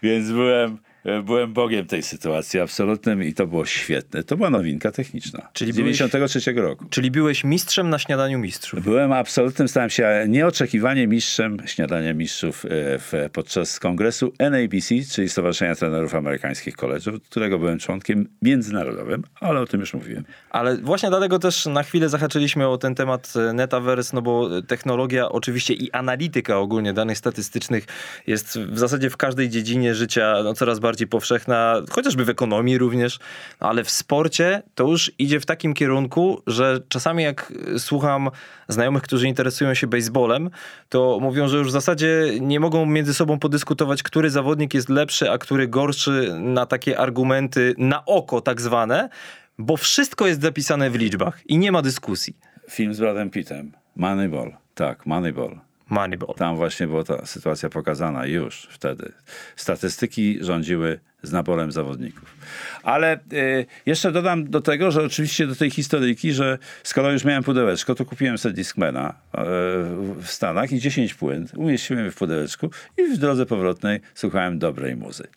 Więc 0.03 0.31
byłem, 0.31 0.77
byłem 1.23 1.53
bogiem 1.53 1.85
tej 1.85 2.03
sytuacji 2.03 2.59
absolutnym 2.59 3.23
i 3.23 3.33
to 3.33 3.47
było 3.47 3.65
świetne. 3.65 4.23
To 4.23 4.37
była 4.37 4.49
nowinka 4.49 4.91
techniczna. 4.91 5.49
Czyli 5.53 5.71
z 5.71 5.75
byłeś- 5.75 5.97
93 5.97 6.53
roku. 6.61 6.85
Czyli 6.89 7.11
byłeś 7.11 7.43
mistrzem 7.43 7.89
na 7.89 7.99
śniadaniu 7.99 8.39
mistrzów. 8.39 8.83
Byłem 8.83 9.11
absolutnym, 9.11 9.67
stałem 9.67 9.89
się 9.89 10.25
nieoczekiwanie 10.27 11.07
mistrzem 11.07 11.57
śniadania 11.65 12.13
mistrzów 12.13 12.65
e, 12.65 12.69
w, 12.99 13.13
podczas 13.33 13.79
kongresu 13.79 14.33
NABC, 14.39 14.87
czyli 15.11 15.29
Stowarzyszenia 15.29 15.75
Trenerów 15.75 16.15
Amerykańskich 16.15 16.75
College'ów, 16.77 17.19
którego 17.29 17.59
byłem 17.59 17.79
członkiem 17.79 18.27
międzynarodowym, 18.41 19.23
ale 19.39 19.59
o 19.59 19.65
tym 19.65 19.79
już 19.79 19.93
mówiłem. 19.93 20.23
Ale 20.49 20.77
właśnie 20.77 21.09
dlatego 21.09 21.39
też 21.39 21.65
na 21.65 21.83
chwilę 21.83 22.09
zahaczyliśmy 22.09 22.67
o 22.67 22.77
ten 22.77 22.95
temat 22.95 23.33
e, 23.49 23.53
Netaverse, 23.53 24.15
no 24.15 24.21
bo 24.21 24.61
technologia 24.61 25.29
oczywiście 25.29 25.73
i 25.73 25.91
analityka 25.91 26.57
ogólnie 26.59 26.93
danych 26.93 27.17
statystycznych 27.17 27.85
jest 28.27 28.59
w 28.59 28.77
zasadzie 28.79 29.09
w 29.09 29.17
każdej 29.17 29.49
dziedzinie 29.49 29.95
życia 29.95 30.35
no, 30.43 30.53
coraz 30.53 30.79
bardziej 30.79 30.90
powszechna, 31.07 31.81
chociażby 31.89 32.25
w 32.25 32.29
ekonomii 32.29 32.77
również, 32.77 33.19
ale 33.59 33.83
w 33.83 33.89
sporcie 33.89 34.63
to 34.75 34.87
już 34.87 35.11
idzie 35.19 35.39
w 35.39 35.45
takim 35.45 35.73
kierunku, 35.73 36.41
że 36.47 36.79
czasami 36.87 37.23
jak 37.23 37.53
słucham 37.77 38.29
znajomych, 38.67 39.03
którzy 39.03 39.27
interesują 39.27 39.73
się 39.73 39.87
baseballem, 39.87 40.49
to 40.89 41.17
mówią, 41.21 41.47
że 41.47 41.57
już 41.57 41.67
w 41.67 41.71
zasadzie 41.71 42.25
nie 42.41 42.59
mogą 42.59 42.85
między 42.85 43.13
sobą 43.13 43.39
podyskutować, 43.39 44.03
który 44.03 44.29
zawodnik 44.29 44.73
jest 44.73 44.89
lepszy, 44.89 45.31
a 45.31 45.37
który 45.37 45.67
gorszy 45.67 46.33
na 46.39 46.65
takie 46.65 46.99
argumenty 46.99 47.75
na 47.77 48.05
oko 48.05 48.41
tak 48.41 48.61
zwane, 48.61 49.09
bo 49.57 49.77
wszystko 49.77 50.27
jest 50.27 50.41
zapisane 50.41 50.89
w 50.89 50.95
liczbach 50.95 51.41
i 51.45 51.57
nie 51.57 51.71
ma 51.71 51.81
dyskusji. 51.81 52.37
Film 52.69 52.93
z 52.93 52.99
Bradem 52.99 53.29
Pittem, 53.29 53.71
Moneyball. 53.95 54.53
Tak, 54.75 55.05
Moneyball. 55.05 55.70
Moneyball. 55.91 56.35
Tam 56.35 56.55
właśnie 56.55 56.87
była 56.87 57.03
ta 57.03 57.25
sytuacja 57.25 57.69
pokazana 57.69 58.25
już 58.25 58.67
wtedy. 58.71 59.11
Statystyki 59.55 60.37
rządziły 60.41 60.99
z 61.23 61.31
naborem 61.31 61.71
zawodników. 61.71 62.35
Ale 62.83 63.19
y, 63.33 63.65
jeszcze 63.85 64.11
dodam 64.11 64.49
do 64.49 64.61
tego, 64.61 64.91
że 64.91 65.03
oczywiście 65.03 65.47
do 65.47 65.55
tej 65.55 65.71
historyjki, 65.71 66.33
że 66.33 66.57
skoro 66.83 67.11
już 67.11 67.25
miałem 67.25 67.43
pudełeczko, 67.43 67.95
to 67.95 68.05
kupiłem 68.05 68.37
sobie 68.37 68.55
Discmana 68.55 69.09
y, 69.09 69.37
w 70.21 70.27
Stanach 70.27 70.71
i 70.71 70.79
10 70.79 71.13
płyt 71.13 71.53
umieściłem 71.55 72.11
w 72.11 72.15
pudełeczku 72.15 72.69
i 72.97 73.03
w 73.03 73.17
drodze 73.17 73.45
powrotnej 73.45 73.99
słuchałem 74.15 74.59
dobrej 74.59 74.95
muzy. 74.95 75.27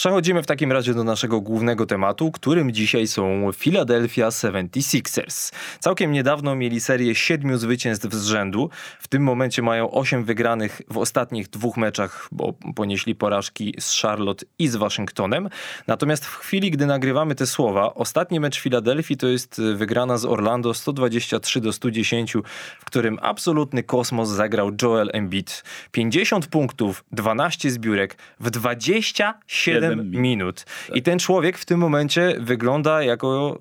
Przechodzimy 0.00 0.42
w 0.42 0.46
takim 0.46 0.72
razie 0.72 0.94
do 0.94 1.04
naszego 1.04 1.40
głównego 1.40 1.86
tematu, 1.86 2.32
którym 2.32 2.72
dzisiaj 2.72 3.06
są 3.06 3.50
Philadelphia 3.52 4.28
76ers. 4.28 5.52
Całkiem 5.80 6.12
niedawno 6.12 6.56
mieli 6.56 6.80
serię 6.80 7.14
siedmiu 7.14 7.58
zwycięstw 7.58 8.12
z 8.12 8.26
rzędu. 8.26 8.70
W 9.00 9.08
tym 9.08 9.22
momencie 9.22 9.62
mają 9.62 9.90
osiem 9.90 10.24
wygranych 10.24 10.82
w 10.90 10.98
ostatnich 10.98 11.48
dwóch 11.48 11.76
meczach, 11.76 12.28
bo 12.32 12.52
ponieśli 12.76 13.14
porażki 13.14 13.74
z 13.78 14.00
Charlotte 14.00 14.46
i 14.58 14.68
z 14.68 14.76
Waszyngtonem. 14.76 15.48
Natomiast 15.86 16.26
w 16.26 16.36
chwili, 16.36 16.70
gdy 16.70 16.86
nagrywamy 16.86 17.34
te 17.34 17.46
słowa, 17.46 17.94
ostatni 17.94 18.40
mecz 18.40 18.60
Filadelfii 18.60 19.16
to 19.16 19.26
jest 19.26 19.60
wygrana 19.74 20.18
z 20.18 20.24
Orlando 20.24 20.74
123 20.74 21.60
do 21.60 21.72
110, 21.72 22.32
w 22.80 22.84
którym 22.84 23.18
absolutny 23.22 23.82
kosmos 23.82 24.28
zagrał 24.28 24.70
Joel 24.82 25.10
Embiid. 25.12 25.64
50 25.92 26.46
punktów, 26.46 27.04
12 27.12 27.70
zbiórek 27.70 28.16
w 28.40 28.50
27 28.50 29.89
Siedem 29.90 30.10
minut. 30.10 30.22
minut. 30.22 30.66
I 30.94 31.02
ten 31.02 31.18
człowiek 31.18 31.58
w 31.58 31.64
tym 31.64 31.80
momencie 31.80 32.36
wygląda 32.40 33.02
jako 33.02 33.58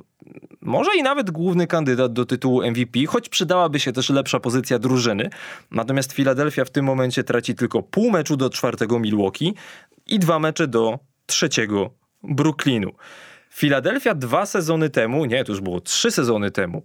może 0.62 0.92
i 0.98 1.04
nawet 1.04 1.32
główny 1.32 1.68
kandydat 1.68 2.14
do 2.14 2.26
tytułu 2.26 2.62
MVP, 2.72 3.00
choć 3.08 3.30
przydałaby 3.30 3.80
się 3.80 3.92
też 3.92 4.10
lepsza 4.10 4.40
pozycja 4.40 4.80
drużyny. 4.80 5.30
Natomiast 5.72 6.14
Philadelphia 6.14 6.66
w 6.66 6.70
tym 6.70 6.86
momencie 6.86 7.24
traci 7.24 7.56
tylko 7.56 7.82
pół 7.82 8.12
meczu 8.12 8.38
do 8.38 8.50
czwartego 8.50 9.00
Milwaukee 9.00 9.54
i 10.08 10.20
dwa 10.20 10.40
mecze 10.40 10.68
do 10.68 11.00
trzeciego 11.26 11.90
Brooklynu. 12.24 12.92
Philadelphia 13.54 14.16
dwa 14.16 14.46
sezony 14.46 14.90
temu, 14.90 15.26
nie, 15.26 15.44
to 15.44 15.52
już 15.52 15.62
było 15.62 15.82
trzy 15.82 16.12
sezony 16.12 16.52
temu, 16.52 16.84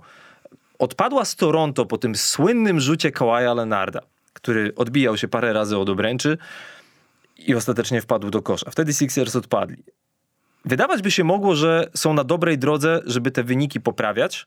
odpadła 0.78 1.24
z 1.24 1.36
Toronto 1.36 1.86
po 1.86 1.98
tym 1.98 2.14
słynnym 2.14 2.80
rzucie 2.80 3.10
Kawaja 3.10 3.54
Leonarda, 3.54 4.00
który 4.32 4.74
odbijał 4.76 5.16
się 5.16 5.28
parę 5.28 5.52
razy 5.52 5.78
od 5.78 5.88
obręczy 5.88 6.38
i 7.38 7.54
ostatecznie 7.54 8.00
wpadł 8.00 8.30
do 8.30 8.42
kosza. 8.42 8.70
Wtedy 8.70 8.92
Sixers 8.92 9.36
odpadli. 9.36 9.84
Wydawać 10.64 11.02
by 11.02 11.10
się 11.10 11.24
mogło, 11.24 11.54
że 11.54 11.90
są 11.94 12.14
na 12.14 12.24
dobrej 12.24 12.58
drodze, 12.58 13.00
żeby 13.06 13.30
te 13.30 13.44
wyniki 13.44 13.80
poprawiać, 13.80 14.46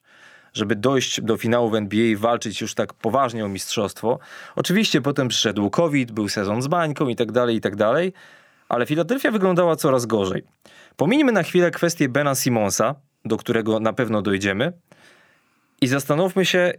żeby 0.54 0.76
dojść 0.76 1.22
do 1.22 1.38
finału 1.38 1.70
w 1.70 1.76
NBA 1.76 2.06
i 2.06 2.16
walczyć 2.16 2.62
już 2.62 2.74
tak 2.74 2.94
poważnie 2.94 3.46
o 3.46 3.48
mistrzostwo. 3.48 4.20
Oczywiście 4.56 5.02
potem 5.02 5.28
przyszedł 5.28 5.70
COVID, 5.70 6.12
był 6.12 6.30
sezon 6.30 6.62
z 6.62 6.68
bańką 6.68 7.08
i 7.08 7.16
tak 7.16 7.32
dalej, 7.32 7.56
i 7.56 7.62
tak 7.62 7.76
dalej, 7.76 8.14
ale 8.70 8.86
Filadelfia 8.86 9.32
wyglądała 9.32 9.76
coraz 9.76 10.06
gorzej. 10.06 10.44
Pominijmy 10.96 11.32
na 11.32 11.44
chwilę 11.44 11.72
kwestię 11.72 12.10
Bena 12.10 12.36
Simonsa, 12.36 12.96
do 13.26 13.38
którego 13.38 13.80
na 13.80 13.94
pewno 13.94 14.22
dojdziemy, 14.22 14.74
i 15.82 15.88
zastanówmy 15.88 16.46
się, 16.46 16.74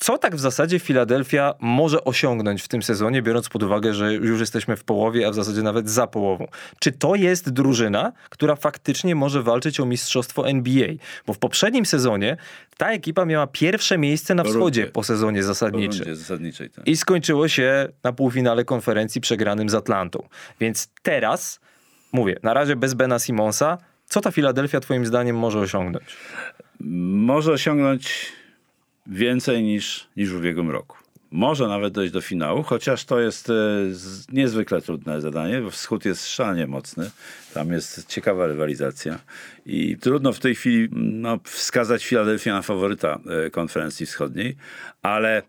co 0.00 0.18
tak 0.18 0.36
w 0.36 0.40
zasadzie 0.40 0.78
Filadelfia 0.78 1.54
może 1.60 2.04
osiągnąć 2.04 2.62
w 2.62 2.68
tym 2.68 2.82
sezonie, 2.82 3.22
biorąc 3.22 3.48
pod 3.48 3.62
uwagę, 3.62 3.94
że 3.94 4.14
już 4.14 4.40
jesteśmy 4.40 4.76
w 4.76 4.84
połowie, 4.84 5.26
a 5.26 5.30
w 5.30 5.34
zasadzie 5.34 5.62
nawet 5.62 5.90
za 5.90 6.06
połową. 6.06 6.46
Czy 6.78 6.92
to 6.92 7.14
jest 7.14 7.50
drużyna, 7.50 8.12
która 8.28 8.56
faktycznie 8.56 9.14
może 9.14 9.42
walczyć 9.42 9.80
o 9.80 9.86
mistrzostwo 9.86 10.48
NBA? 10.48 10.88
Bo 11.26 11.32
w 11.32 11.38
poprzednim 11.38 11.86
sezonie 11.86 12.36
ta 12.76 12.90
ekipa 12.90 13.24
miała 13.24 13.46
pierwsze 13.46 13.98
miejsce 13.98 14.34
na 14.34 14.44
wschodzie 14.44 14.86
po 14.86 15.02
sezonie 15.02 15.42
zasadniczym. 15.42 16.06
Tak. 16.76 16.88
I 16.88 16.96
skończyło 16.96 17.48
się 17.48 17.88
na 18.04 18.12
półfinale 18.12 18.64
konferencji 18.64 19.20
przegranym 19.20 19.68
z 19.68 19.74
Atlantą. 19.74 20.28
Więc 20.60 20.88
teraz, 21.02 21.60
mówię, 22.12 22.36
na 22.42 22.54
razie 22.54 22.76
bez 22.76 22.94
Bena 22.94 23.18
Simonsa, 23.18 23.78
co 24.06 24.20
ta 24.20 24.30
Filadelfia 24.30 24.80
twoim 24.80 25.06
zdaniem 25.06 25.36
może 25.36 25.58
osiągnąć? 25.58 26.16
Może 26.80 27.52
osiągnąć 27.52 28.32
więcej 29.06 29.62
niż, 29.62 30.06
niż 30.16 30.30
w 30.30 30.36
ubiegłym 30.36 30.70
roku. 30.70 30.96
Może 31.30 31.68
nawet 31.68 31.94
dojść 31.94 32.12
do 32.12 32.20
finału, 32.20 32.62
chociaż 32.62 33.04
to 33.04 33.20
jest 33.20 33.50
e, 33.50 33.52
niezwykle 34.32 34.82
trudne 34.82 35.20
zadanie, 35.20 35.60
bo 35.60 35.70
wschód 35.70 36.04
jest 36.04 36.28
szalenie 36.28 36.66
mocny. 36.66 37.10
Tam 37.54 37.72
jest 37.72 38.06
ciekawa 38.08 38.46
rywalizacja 38.46 39.18
i 39.66 39.96
trudno 39.96 40.32
w 40.32 40.38
tej 40.38 40.54
chwili 40.54 40.88
no, 40.92 41.38
wskazać 41.44 42.06
Filadelfię 42.06 42.52
na 42.52 42.62
faworyta 42.62 43.18
e, 43.46 43.50
konferencji 43.50 44.06
wschodniej, 44.06 44.56
ale 45.02 45.42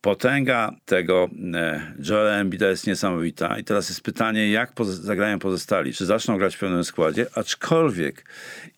potęga 0.00 0.72
tego 0.84 1.28
e, 1.54 1.94
Joela 2.08 2.30
Embida 2.30 2.68
jest 2.68 2.86
niesamowita 2.86 3.58
i 3.58 3.64
teraz 3.64 3.88
jest 3.88 4.00
pytanie, 4.00 4.50
jak 4.50 4.72
poz 4.72 4.88
zagrają 4.88 5.38
pozostali. 5.38 5.92
Czy 5.92 6.06
zaczną 6.06 6.38
grać 6.38 6.56
w 6.56 6.58
pełnym 6.58 6.84
składzie? 6.84 7.26
Aczkolwiek 7.34 8.24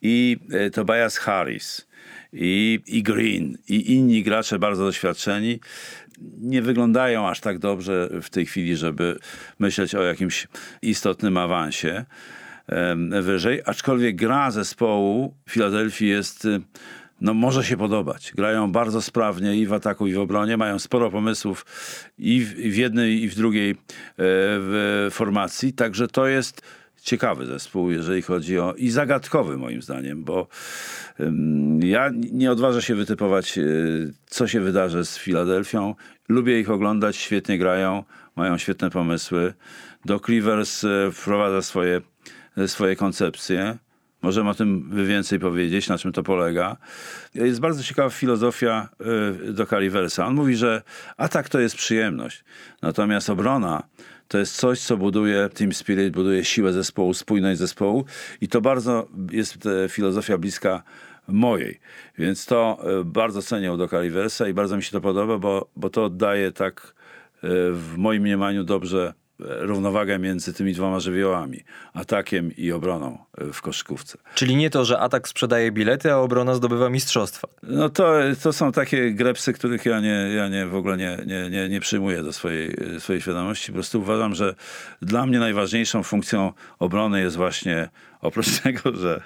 i 0.02 0.37
e, 0.52 0.70
Tobias 0.70 1.18
Harris, 1.18 1.87
i, 2.33 2.80
i 2.87 3.02
Green, 3.02 3.59
i 3.68 3.94
inni 3.94 4.22
gracze 4.22 4.59
bardzo 4.59 4.85
doświadczeni 4.85 5.61
nie 6.38 6.62
wyglądają 6.62 7.28
aż 7.28 7.40
tak 7.40 7.59
dobrze 7.59 8.09
w 8.22 8.30
tej 8.30 8.46
chwili, 8.46 8.76
żeby 8.76 9.18
myśleć 9.59 9.94
o 9.94 10.02
jakimś 10.02 10.48
istotnym 10.83 11.37
awansie 11.37 12.04
wyżej, 13.22 13.62
aczkolwiek 13.66 14.16
gra 14.16 14.50
zespołu 14.50 15.35
Filadelfii 15.48 16.09
jest 16.09 16.48
no 17.20 17.35
może 17.35 17.64
się 17.64 17.76
podobać. 17.76 18.33
Grają 18.37 18.72
bardzo 18.72 19.02
sprawnie 19.02 19.56
i 19.56 19.66
w 19.66 19.72
ataku, 19.72 20.06
i 20.06 20.12
w 20.12 20.18
obronie. 20.18 20.56
Mają 20.56 20.78
sporo 20.78 21.11
pomysłów 21.11 21.66
i 22.18 22.44
w, 22.44 22.59
i 22.59 22.70
w 22.70 22.76
jednej, 22.76 23.22
i 23.22 23.28
w 23.28 23.35
drugiej 23.35 23.70
e, 23.70 23.74
w 24.16 25.09
formacji. 25.11 25.72
Także 25.72 26.09
to 26.09 26.26
jest 26.26 26.62
ciekawy 27.02 27.46
zespół, 27.46 27.90
jeżeli 27.90 28.22
chodzi 28.22 28.59
o 28.59 28.74
i 28.74 28.90
zagadkowy 28.90 29.56
moim 29.56 29.83
zdaniem, 29.83 30.24
bo 30.24 30.46
ja 31.83 32.11
nie 32.33 32.52
odważę 32.52 32.83
się 32.83 32.94
wytypować, 32.94 33.59
e, 33.59 33.62
co 34.26 34.48
się 34.48 34.61
wydarzy 34.61 35.04
z 35.04 35.18
Filadelfią. 35.18 35.94
Lubię 36.28 36.61
ich 36.61 36.70
oglądać, 36.70 37.16
świetnie 37.16 37.59
grają, 37.59 38.04
mają 38.37 38.59
świetne 38.59 38.90
pomysły. 38.90 39.54
Do 40.04 40.20
Cleavers 40.20 40.85
e, 40.85 41.11
wprowadza 41.12 41.62
swoje, 41.62 42.00
swoje 42.66 42.96
koncepcje. 42.96 43.78
Możemy 44.22 44.50
o 44.50 44.54
tym 44.54 44.90
więcej 45.06 45.38
powiedzieć, 45.38 45.88
na 45.88 45.98
czym 45.98 46.12
to 46.12 46.22
polega. 46.22 46.76
Jest 47.35 47.61
bardzo 47.61 47.83
ciekawa 47.83 48.11
filozofia 48.11 48.88
y, 49.48 49.52
do 49.52 49.66
Caliversa. 49.66 50.26
On 50.26 50.35
mówi, 50.35 50.56
że 50.56 50.83
atak 51.16 51.48
to 51.48 51.61
jest 51.61 51.76
przyjemność, 51.76 52.44
natomiast 52.83 53.30
obrona 53.30 53.83
to 54.28 54.38
jest 54.38 54.56
coś, 54.56 54.80
co 54.80 54.96
buduje 54.96 55.48
team 55.48 55.72
spirit, 55.72 56.14
buduje 56.14 56.44
siłę 56.44 56.72
zespołu, 56.72 57.14
spójność 57.14 57.59
zespołu 57.59 58.04
i 58.40 58.48
to 58.48 58.61
bardzo 58.61 59.09
jest 59.33 59.66
e, 59.66 59.88
filozofia 59.88 60.38
bliska 60.38 60.83
mojej. 61.28 61.80
Więc 62.18 62.46
to 62.46 62.78
e, 63.00 63.04
bardzo 63.04 63.42
cenię 63.42 63.76
do 63.76 63.88
Caliversa 63.88 64.48
i 64.48 64.54
bardzo 64.54 64.76
mi 64.76 64.83
się 64.83 64.90
to 64.90 65.00
podoba, 65.00 65.38
bo, 65.38 65.70
bo 65.76 65.90
to 65.90 66.04
oddaje 66.04 66.52
tak 66.52 66.94
w 67.72 67.94
moim 67.96 68.22
mniemaniu 68.22 68.64
dobrze 68.64 69.14
równowagę 69.44 70.18
między 70.18 70.55
tymi 70.55 70.72
dwoma 70.72 71.00
żywiołami, 71.00 71.64
atakiem 71.94 72.57
i 72.57 72.72
obroną 72.72 73.18
e, 73.38 73.53
w 73.53 73.62
koszykówce. 73.62 74.18
Czyli 74.35 74.57
nie 74.57 74.70
to, 74.70 74.85
że 74.85 74.98
atak 74.98 75.29
sprzedaje 75.29 75.72
bilety, 75.72 76.12
a 76.12 76.16
obrona 76.16 76.55
zdobywa 76.55 76.90
mistrzostwa. 76.90 77.48
No 77.62 77.88
to, 77.88 78.12
to 78.42 78.53
są 78.53 78.72
takie 78.72 79.11
grepsy, 79.11 79.53
których 79.53 79.87
ja, 79.87 80.00
nie, 80.00 80.33
ja 80.37 80.48
nie, 80.48 80.66
w 80.66 80.74
ogóle 80.74 80.96
nie, 80.96 81.18
nie, 81.26 81.50
nie, 81.50 81.68
nie 81.68 81.81
przyjmuję 81.81 82.22
do 82.22 82.33
swojej, 82.33 82.76
swojej 82.98 83.22
świadomości. 83.22 83.66
Po 83.66 83.74
prostu 83.74 84.00
uważam, 84.00 84.35
że 84.35 84.55
dla 85.03 85.26
mnie 85.26 85.38
najważniejszą 85.38 86.03
funkcją 86.03 86.53
obrony 86.79 87.20
jest 87.20 87.37
właśnie 87.37 87.88
oprócz 88.20 88.59
tego, 88.62 88.96
że, 88.96 89.20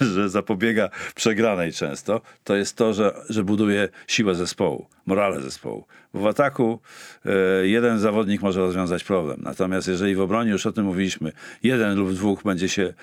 że 0.00 0.28
zapobiega 0.28 0.90
przegranej 1.14 1.72
często, 1.72 2.20
to 2.44 2.56
jest 2.56 2.76
to, 2.76 2.94
że, 2.94 3.14
że 3.28 3.44
buduje 3.44 3.88
siłę 4.06 4.34
zespołu, 4.34 4.86
morale 5.06 5.40
zespołu. 5.40 5.86
W 6.14 6.26
ataku 6.26 6.80
e, 7.24 7.66
jeden 7.66 7.98
zawodnik 7.98 8.42
może 8.42 8.60
rozwiązać 8.60 9.04
problem. 9.04 9.40
Natomiast 9.42 9.88
jeżeli 9.88 10.14
w 10.14 10.20
obronie, 10.20 10.50
już 10.50 10.66
o 10.66 10.72
tym 10.72 10.84
mówiliśmy, 10.84 11.32
jeden 11.62 11.98
lub 11.98 12.12
dwóch 12.12 12.42
będzie 12.42 12.68
się 12.68 12.94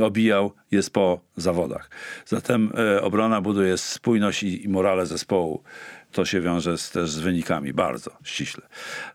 obijał, 0.00 0.52
jest 0.70 0.90
po 0.92 1.20
zawodach. 1.36 1.90
Zatem 2.26 2.72
e, 2.78 3.02
obrona 3.02 3.40
buduje 3.40 3.78
spójność 3.78 4.42
i, 4.42 4.64
i 4.64 4.68
morale 4.68 5.06
zespołu 5.06 5.62
to 6.16 6.24
się 6.24 6.40
wiąże 6.40 6.78
z, 6.78 6.90
też 6.90 7.10
z 7.10 7.18
wynikami, 7.18 7.72
bardzo 7.72 8.10
ściśle. 8.24 8.66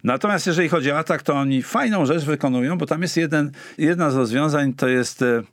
Natomiast 0.04 0.48
jeżeli 0.48 0.70
chodzi 0.70 0.92
o 0.92 0.98
atak, 0.98 1.24
to 1.24 1.34
oni 1.34 1.64
fajną 1.64 2.06
rzecz 2.06 2.24
wykonują, 2.24 2.78
bo 2.78 2.86
tam 2.86 3.02
jest 3.02 3.18
jeden, 3.18 3.52
jedna 3.78 4.12
z 4.12 4.16
rozwiązań, 4.16 4.74
to 4.74 4.88
jest, 4.88 5.22
e, 5.22 5.44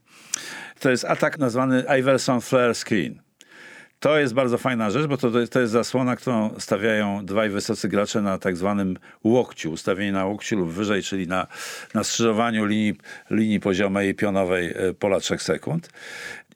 to 0.80 0.90
jest 0.90 1.04
atak 1.04 1.38
nazwany 1.38 1.84
Iverson 2.00 2.40
Flare 2.40 2.74
Screen. 2.74 3.20
To 4.00 4.18
jest 4.18 4.34
bardzo 4.34 4.58
fajna 4.58 4.90
rzecz, 4.90 5.06
bo 5.06 5.16
to, 5.16 5.30
to 5.50 5.60
jest 5.60 5.72
zasłona, 5.72 6.16
którą 6.16 6.54
stawiają 6.58 7.26
dwaj 7.26 7.50
wysocy 7.50 7.88
gracze 7.88 8.22
na 8.22 8.38
tak 8.38 8.56
zwanym 8.56 8.96
łokciu, 9.24 9.72
ustawieni 9.72 10.12
na 10.12 10.26
łokciu 10.26 10.56
lub 10.56 10.70
wyżej, 10.70 11.02
czyli 11.02 11.26
na, 11.26 11.46
na 11.94 12.04
skrzyżowaniu 12.04 12.64
linii, 12.64 12.94
linii 13.30 13.60
poziomej 13.60 14.08
i 14.10 14.14
pionowej 14.14 14.66
e, 14.66 14.94
pola 14.94 15.20
3 15.20 15.38
sekund. 15.38 15.88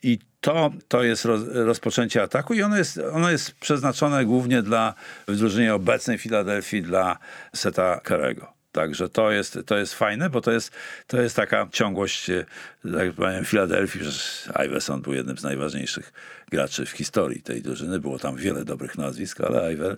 I 0.02 0.18
to, 0.42 0.70
to 0.88 1.02
jest 1.02 1.24
roz, 1.24 1.40
rozpoczęcie 1.48 2.22
ataku 2.22 2.54
i 2.54 2.62
ono 2.62 2.76
jest, 2.76 3.00
ono 3.12 3.30
jest 3.30 3.54
przeznaczone 3.54 4.24
głównie 4.24 4.62
dla 4.62 4.94
w 5.28 5.74
obecnej 5.74 6.18
Filadelfii 6.18 6.82
dla 6.82 7.18
Seta 7.54 8.00
Karego. 8.00 8.52
Także 8.72 9.08
to 9.08 9.30
jest, 9.30 9.58
to 9.66 9.78
jest 9.78 9.94
fajne, 9.94 10.30
bo 10.30 10.40
to 10.40 10.52
jest, 10.52 10.72
to 11.06 11.20
jest 11.20 11.36
taka 11.36 11.68
ciągłość, 11.72 12.30
e, 12.30 12.44
tak 12.92 13.12
powiem, 13.12 13.44
Filadelfii, 13.44 14.00
przecież 14.00 14.48
Iverson 14.66 15.02
był 15.02 15.12
jednym 15.12 15.38
z 15.38 15.42
najważniejszych 15.42 16.12
graczy 16.50 16.86
w 16.86 16.90
historii 16.90 17.42
tej 17.42 17.62
drużyny. 17.62 18.00
Było 18.00 18.18
tam 18.18 18.36
wiele 18.36 18.64
dobrych 18.64 18.98
nazwisk, 18.98 19.40
ale 19.40 19.72
Iver 19.72 19.96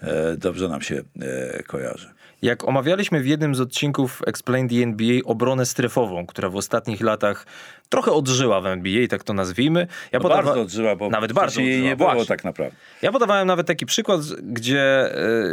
e, 0.00 0.36
dobrze 0.36 0.68
nam 0.68 0.82
się 0.82 1.02
e, 1.20 1.62
kojarzy. 1.62 2.10
Jak 2.42 2.64
omawialiśmy 2.64 3.20
w 3.20 3.26
jednym 3.26 3.54
z 3.54 3.60
odcinków 3.60 4.22
Explain 4.26 4.68
the 4.68 4.74
NBA 4.74 5.20
obronę 5.24 5.66
strefową, 5.66 6.26
która 6.26 6.48
w 6.48 6.56
ostatnich 6.56 7.00
latach 7.00 7.46
trochę 7.92 8.12
odżyła 8.12 8.60
w 8.60 8.66
NBA, 8.66 9.06
tak 9.06 9.24
to 9.24 9.32
nazwijmy. 9.34 9.86
Ja 10.12 10.18
no 10.18 10.22
podawa... 10.22 10.42
Bardzo 10.42 10.60
odżyła, 10.60 10.96
bo 10.96 11.10
nawet 11.10 11.32
bardzo 11.32 11.60
jej 11.60 11.70
odżyła, 11.70 11.88
nie 11.88 11.96
było 11.96 12.08
właśnie. 12.08 12.26
tak 12.26 12.44
naprawdę. 12.44 12.76
Ja 13.02 13.12
podawałem 13.12 13.46
nawet 13.46 13.66
taki 13.66 13.86
przykład, 13.86 14.20
gdzie 14.42 14.82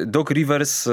e, 0.01 0.05
Doc 0.05 0.29
Rivers 0.29 0.87
e, 0.87 0.91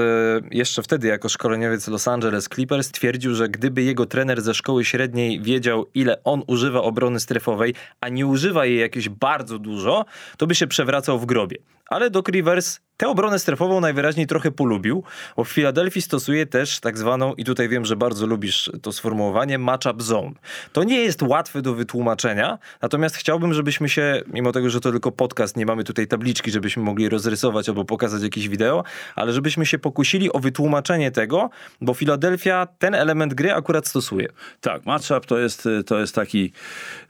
jeszcze 0.50 0.82
wtedy 0.82 1.08
jako 1.08 1.28
szkoleniowiec 1.28 1.88
Los 1.88 2.08
Angeles 2.08 2.48
Clippers 2.48 2.90
twierdził, 2.90 3.34
że 3.34 3.48
gdyby 3.48 3.82
jego 3.82 4.06
trener 4.06 4.42
ze 4.42 4.54
szkoły 4.54 4.84
średniej 4.84 5.40
wiedział, 5.40 5.86
ile 5.94 6.24
on 6.24 6.42
używa 6.46 6.82
obrony 6.82 7.20
strefowej, 7.20 7.74
a 8.00 8.08
nie 8.08 8.26
używa 8.26 8.66
jej 8.66 8.80
jakieś 8.80 9.08
bardzo 9.08 9.58
dużo, 9.58 10.04
to 10.36 10.46
by 10.46 10.54
się 10.54 10.66
przewracał 10.66 11.18
w 11.18 11.26
grobie. 11.26 11.56
Ale 11.88 12.10
Doc 12.10 12.28
Rivers 12.28 12.80
Tę 12.96 13.08
obronę 13.08 13.38
strefową 13.38 13.80
najwyraźniej 13.80 14.26
trochę 14.26 14.50
polubił, 14.50 15.02
bo 15.36 15.44
w 15.44 15.48
Filadelfii 15.48 16.02
stosuje 16.02 16.46
też 16.46 16.80
tak 16.80 16.98
zwaną, 16.98 17.34
i 17.34 17.44
tutaj 17.44 17.68
wiem, 17.68 17.84
że 17.84 17.96
bardzo 17.96 18.26
lubisz 18.26 18.70
to 18.82 18.92
sformułowanie, 18.92 19.58
matchup 19.58 20.02
zone. 20.02 20.32
To 20.72 20.84
nie 20.84 20.98
jest 20.98 21.22
łatwe 21.36 21.62
do 21.62 21.74
wytłumaczenia, 21.74 22.58
natomiast 22.82 23.16
chciałbym, 23.16 23.54
żebyśmy 23.54 23.88
się, 23.88 24.22
mimo 24.32 24.52
tego, 24.52 24.70
że 24.70 24.80
to 24.80 24.90
tylko 24.90 25.12
podcast, 25.12 25.56
nie 25.56 25.66
mamy 25.66 25.84
tutaj 25.84 26.06
tabliczki, 26.06 26.50
żebyśmy 26.50 26.82
mogli 26.82 27.08
rozrysować 27.08 27.68
albo 27.68 27.84
pokazać 27.84 28.22
jakieś 28.22 28.48
wideo, 28.48 28.84
ale 29.14 29.32
żebyśmy 29.32 29.66
się 29.66 29.78
pokusili 29.78 30.32
o 30.32 30.38
wytłumaczenie 30.38 31.10
tego, 31.10 31.50
bo 31.80 31.94
Filadelfia 31.94 32.66
ten 32.78 32.94
element 32.94 33.34
gry 33.34 33.52
akurat 33.52 33.86
stosuje. 33.88 34.28
Tak, 34.60 34.86
matchup 34.86 35.26
to 35.26 35.38
jest, 35.38 35.68
to 35.86 35.98
jest 35.98 36.14
taki, 36.14 36.52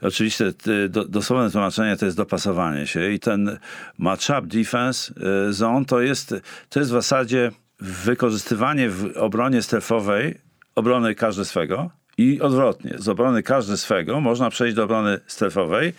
oczywiście 0.01 0.53
do, 0.89 1.05
dosłowne 1.05 1.51
tłumaczenie 1.51 1.97
to 1.97 2.05
jest 2.05 2.17
dopasowanie 2.17 2.87
się 2.87 3.11
i 3.11 3.19
ten 3.19 3.59
matchup 3.97 4.47
defense 4.47 5.13
y, 5.49 5.53
zone 5.53 5.85
to 5.85 6.01
jest, 6.01 6.35
to 6.69 6.79
jest 6.79 6.91
w 6.91 6.93
zasadzie 6.93 7.51
wykorzystywanie 7.79 8.89
w 8.89 9.17
obronie 9.17 9.61
strefowej 9.61 10.37
obrony 10.75 11.15
każdy 11.15 11.45
swego 11.45 11.89
i 12.17 12.41
odwrotnie. 12.41 12.95
Z 12.97 13.09
obrony 13.09 13.43
każdy 13.43 13.77
swego 13.77 14.21
można 14.21 14.49
przejść 14.49 14.75
do 14.75 14.83
obrony 14.83 15.19
strefowej, 15.27 15.93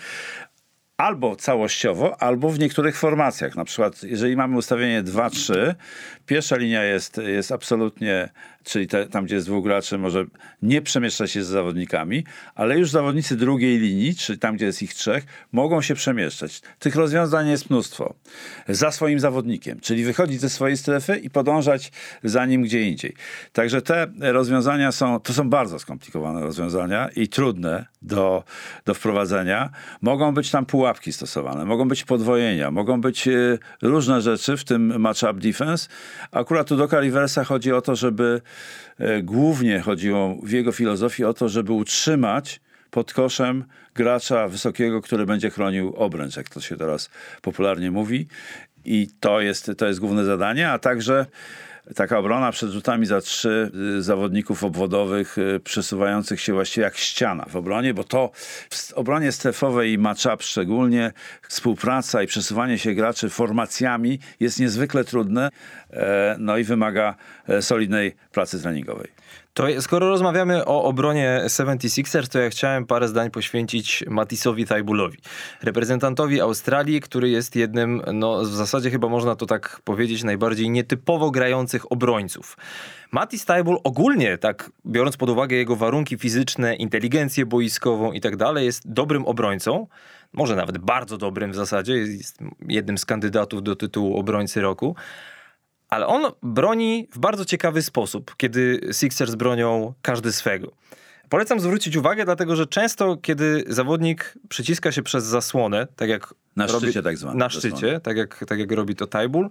albo 0.97 1.37
całościowo, 1.37 2.23
albo 2.23 2.51
w 2.51 2.59
niektórych 2.59 2.97
formacjach. 2.97 3.57
Na 3.57 3.65
przykład, 3.65 4.03
jeżeli 4.03 4.37
mamy 4.37 4.57
ustawienie 4.57 5.03
2-3, 5.03 5.75
pierwsza 6.27 6.57
linia 6.57 6.85
jest, 6.85 7.17
jest 7.17 7.53
absolutnie 7.53 8.29
czyli 8.69 8.87
te, 8.87 9.07
tam, 9.07 9.25
gdzie 9.25 9.35
jest 9.35 9.47
dwóch 9.47 9.65
graczy, 9.65 9.99
może 9.99 10.25
nie 10.63 10.83
przemieszczać 10.83 11.31
się 11.31 11.45
z 11.45 11.47
zawodnikami, 11.47 12.25
ale 12.55 12.79
już 12.79 12.91
zawodnicy 12.91 13.37
drugiej 13.37 13.79
linii, 13.79 14.15
czyli 14.15 14.39
tam, 14.39 14.57
gdzie 14.57 14.67
jest 14.67 14.83
ich 14.83 14.95
trzech, 14.95 15.25
mogą 15.53 15.83
się 15.83 15.95
przemieszczać. 15.95 16.61
Tych 16.79 16.97
rozwiązań 16.97 17.49
jest 17.49 17.71
mnóstwo. 17.71 18.15
Za 18.69 18.91
swoim 18.91 19.21
zawodnikiem, 19.21 19.81
czyli 19.81 20.05
wychodzić 20.05 20.41
ze 20.41 20.51
swojej 20.51 20.77
strefy 20.77 21.17
i 21.17 21.31
podążać 21.31 21.93
za 22.25 22.47
nim 22.47 22.63
gdzie 22.63 22.83
indziej. 22.83 23.15
Także 23.53 23.83
te 23.83 24.07
rozwiązania 24.21 24.93
są, 24.93 25.21
to 25.21 25.33
są 25.33 25.51
bardzo 25.51 25.79
skomplikowane 25.79 26.41
rozwiązania 26.41 27.09
i 27.17 27.29
trudne 27.29 27.87
do, 28.03 28.45
do 28.85 28.95
wprowadzenia. 28.95 29.71
Mogą 30.03 30.35
być 30.35 30.51
tam 30.51 30.67
pułapki 30.67 31.13
stosowane, 31.13 31.65
mogą 31.65 31.89
być 31.89 32.05
podwojenia, 32.05 32.71
mogą 32.71 33.01
być 33.01 33.29
e, 33.29 33.59
różne 33.83 34.21
rzeczy, 34.21 34.57
w 34.57 34.65
tym 34.65 35.01
matchup 35.01 35.39
defense. 35.39 35.89
Akurat 36.33 36.69
tu 36.69 36.77
do 36.77 36.89
Caliversa 36.89 37.45
chodzi 37.45 37.73
o 37.73 37.81
to, 37.81 37.97
żeby 37.97 38.41
głównie 39.23 39.81
chodziło 39.81 40.37
w 40.43 40.51
jego 40.51 40.73
filozofii 40.73 41.25
o 41.25 41.35
to, 41.35 41.49
żeby 41.49 41.73
utrzymać 41.73 42.61
pod 42.91 43.13
koszem 43.13 43.65
gracza 43.95 44.49
wysokiego, 44.49 45.03
który 45.03 45.27
będzie 45.27 45.51
chronił 45.51 45.95
obręcz, 45.97 46.37
jak 46.37 46.49
to 46.49 46.61
się 46.61 46.77
teraz 46.77 47.11
popularnie 47.43 47.91
mówi. 47.91 48.27
I 48.85 49.09
to 49.21 49.41
jest, 49.41 49.71
to 49.79 49.87
jest 49.87 50.01
główne 50.01 50.25
zadanie, 50.25 50.71
a 50.71 50.79
także 50.79 51.27
taka 51.95 52.19
obrona 52.19 52.53
przed 52.53 52.71
rzutami 52.71 53.07
za 53.07 53.21
trzy 53.21 53.71
y, 53.99 54.03
zawodników 54.03 54.65
obwodowych 54.65 55.39
y, 55.39 55.61
przesuwających 55.61 56.41
się 56.41 56.53
właściwie 56.53 56.85
jak 56.85 56.97
ściana 56.97 57.47
w 57.49 57.57
obronie, 57.57 57.95
bo 57.95 58.05
to 58.05 58.31
w 58.71 58.93
obronie 58.93 59.33
strefowej 59.33 59.93
i 59.93 59.99
matchup 59.99 60.43
szczególnie 60.43 61.13
współpraca 61.49 62.23
i 62.23 62.27
przesuwanie 62.27 62.79
się 62.79 62.95
graczy 62.95 63.29
formacjami 63.29 64.19
jest 64.41 64.61
niezwykle 64.61 65.05
trudne, 65.05 65.51
e, 65.91 66.37
no 66.39 66.57
i 66.57 66.65
wymaga 66.65 67.15
e, 67.49 67.63
solidnej 67.63 68.15
pracy 68.33 68.63
treningowej. 68.63 69.09
To 69.59 69.67
skoro 69.81 70.09
rozmawiamy 70.09 70.65
o 70.65 70.85
obronie 70.85 71.43
76ers, 71.47 72.29
to 72.29 72.39
ja 72.39 72.51
chciałem 72.51 72.87
parę 72.87 73.09
zdań 73.09 73.31
poświęcić 73.31 74.05
Matisowi 74.09 74.67
Tajbulowi, 74.67 75.19
reprezentantowi 75.63 76.41
Australii, 76.41 77.01
który 77.01 77.29
jest 77.29 77.57
jednym, 77.57 78.03
no 78.13 78.41
w 78.41 78.47
zasadzie 78.47 78.91
chyba 78.91 79.09
można 79.09 79.37
to 79.37 79.47
tak 79.47 79.81
powiedzieć, 79.85 80.25
najbardziej 80.25 80.71
nietypowo 80.71 81.31
grających 81.31 81.78
obrońców. 81.87 82.57
Matis 83.13 83.45
Tajbul 83.45 83.79
ogólnie, 83.85 84.39
tak 84.39 84.71
biorąc 84.87 85.17
pod 85.17 85.31
uwagę 85.31 85.57
jego 85.57 85.77
warunki 85.77 86.19
fizyczne, 86.19 86.75
inteligencję 86.75 87.47
boiskową 87.47 88.13
i 88.13 88.21
tak 88.21 88.37
dalej, 88.37 88.67
jest 88.67 88.93
dobrym 88.93 89.27
obrońcą, 89.27 89.87
może 90.33 90.57
nawet 90.57 90.79
bardzo 90.79 91.19
dobrym 91.19 91.53
w 91.53 91.55
zasadzie, 91.55 91.93
jest 91.93 92.39
jednym 92.69 92.99
z 92.99 93.05
kandydatów 93.05 93.63
do 93.63 93.77
tytułu 93.77 94.19
obrońcy 94.19 94.61
roku 94.61 94.97
ale 95.89 96.07
on 96.07 96.33
broni 96.43 97.09
w 97.13 97.19
bardzo 97.19 97.45
ciekawy 97.45 97.83
sposób, 97.83 98.35
kiedy 98.37 98.81
Sixers 98.93 99.35
bronią 99.35 99.95
każdy 100.03 100.33
swego. 100.33 100.73
Polecam 101.29 101.61
zwrócić 101.61 101.97
uwagę, 101.97 102.25
dlatego 102.25 102.57
że 102.57 102.67
często, 102.67 103.17
kiedy 103.17 103.65
zawodnik 103.67 104.35
przyciska 104.49 104.93
się 104.93 105.03
przez 105.03 105.25
zasłonę, 105.25 105.87
tak 105.97 106.09
jak 106.09 106.35
na 106.57 106.67
robi, 106.67 106.87
szczycie 106.87 107.03
tak 107.03 107.19
zwane. 107.19 107.39
Na 107.39 107.51
szczycie, 107.51 108.01
tak 108.01 108.17
jak, 108.17 108.45
tak 108.49 108.59
jak 108.59 108.73
robi 108.73 108.97
to 108.97 109.07
Tajbul, 109.07 109.49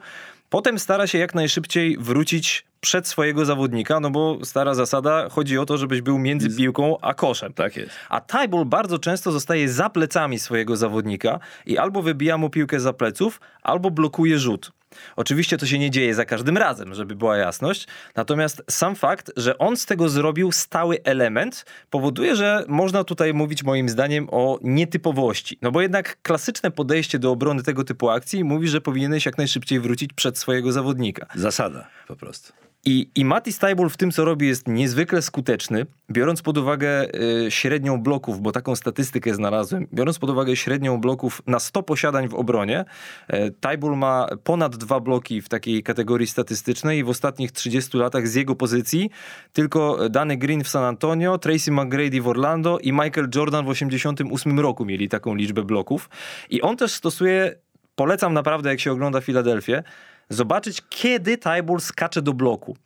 potem 0.49 0.79
stara 0.79 1.07
się 1.07 1.17
jak 1.17 1.35
najszybciej 1.35 1.97
wrócić 1.97 2.65
przed 2.79 3.07
swojego 3.07 3.45
zawodnika, 3.45 3.99
no 3.99 4.09
bo 4.09 4.39
stara 4.43 4.73
zasada, 4.73 5.29
chodzi 5.29 5.57
o 5.57 5.65
to, 5.65 5.77
żebyś 5.77 6.01
był 6.01 6.19
między 6.19 6.57
piłką 6.57 6.97
a 7.01 7.13
koszem. 7.13 7.53
Tak 7.53 7.77
jest. 7.77 7.91
A 8.09 8.21
Tajbul 8.21 8.65
bardzo 8.65 8.99
często 8.99 9.31
zostaje 9.31 9.69
za 9.69 9.89
plecami 9.89 10.39
swojego 10.39 10.77
zawodnika 10.77 11.39
i 11.65 11.77
albo 11.77 12.01
wybija 12.01 12.37
mu 12.37 12.49
piłkę 12.49 12.79
za 12.79 12.93
pleców, 12.93 13.41
albo 13.63 13.91
blokuje 13.91 14.39
rzut. 14.39 14.71
Oczywiście 15.15 15.57
to 15.57 15.65
się 15.65 15.79
nie 15.79 15.91
dzieje 15.91 16.15
za 16.15 16.25
każdym 16.25 16.57
razem, 16.57 16.93
żeby 16.93 17.15
była 17.15 17.37
jasność. 17.37 17.87
Natomiast 18.15 18.63
sam 18.69 18.95
fakt, 18.95 19.31
że 19.37 19.57
on 19.57 19.77
z 19.77 19.85
tego 19.85 20.09
zrobił 20.09 20.51
stały 20.51 20.99
element, 21.03 21.65
powoduje, 21.89 22.35
że 22.35 22.65
można 22.67 23.03
tutaj 23.03 23.33
mówić 23.33 23.63
moim 23.63 23.89
zdaniem 23.89 24.27
o 24.31 24.59
nietypowości. 24.61 25.57
No 25.61 25.71
bo 25.71 25.81
jednak 25.81 26.21
klasyczne 26.21 26.71
podejście 26.71 27.19
do 27.19 27.31
obrony 27.31 27.63
tego 27.63 27.83
typu 27.83 28.09
akcji 28.09 28.43
mówi, 28.43 28.67
że 28.67 28.81
powinieneś 28.81 29.25
jak 29.25 29.37
najszybciej 29.37 29.79
wrócić 29.79 30.13
przed 30.13 30.37
swojego 30.37 30.71
zawodnika. 30.71 31.25
Zasada 31.35 31.87
po 32.07 32.15
prostu. 32.15 32.66
I, 32.87 33.09
I 33.15 33.25
Mati 33.25 33.53
Stajbul 33.53 33.89
w 33.89 33.97
tym, 33.97 34.11
co 34.11 34.25
robi, 34.25 34.47
jest 34.47 34.67
niezwykle 34.67 35.21
skuteczny, 35.21 35.85
biorąc 36.11 36.41
pod 36.41 36.57
uwagę 36.57 37.07
y, 37.45 37.51
średnią 37.51 38.01
bloków, 38.01 38.41
bo 38.41 38.51
taką 38.51 38.75
statystykę 38.75 39.33
znalazłem, 39.33 39.87
biorąc 39.93 40.19
pod 40.19 40.29
uwagę 40.29 40.55
średnią 40.55 41.01
bloków 41.01 41.41
na 41.47 41.59
100 41.59 41.83
posiadań 41.83 42.27
w 42.29 42.33
obronie, 42.33 42.85
y, 43.33 43.53
Tajbul 43.59 43.97
ma 43.97 44.27
ponad 44.43 44.77
dwa 44.77 44.99
bloki 44.99 45.41
w 45.41 45.49
takiej 45.49 45.83
kategorii 45.83 46.27
statystycznej 46.27 46.99
i 46.99 47.03
w 47.03 47.09
ostatnich 47.09 47.51
30 47.51 47.97
latach 47.97 48.27
z 48.27 48.35
jego 48.35 48.55
pozycji 48.55 49.09
tylko 49.53 50.09
Danny 50.09 50.37
Green 50.37 50.63
w 50.63 50.67
San 50.67 50.83
Antonio, 50.83 51.37
Tracy 51.37 51.71
McGrady 51.71 52.21
w 52.21 52.27
Orlando 52.27 52.79
i 52.79 52.91
Michael 52.91 53.29
Jordan 53.35 53.65
w 53.65 53.69
88 53.69 54.59
roku 54.59 54.85
mieli 54.85 55.09
taką 55.09 55.35
liczbę 55.35 55.63
bloków. 55.63 56.09
I 56.49 56.61
on 56.61 56.77
też 56.77 56.93
stosuje, 56.93 57.55
polecam 57.97 58.33
naprawdę, 58.33 58.69
jak 58.69 58.79
się 58.79 58.91
ogląda 58.91 59.21
Filadelfię, 59.21 59.83
zobaczyć, 60.29 60.81
kiedy 60.89 61.37
Tajbul 61.37 61.79
skacze 61.79 62.21
do 62.21 62.33
bloku. 62.33 62.77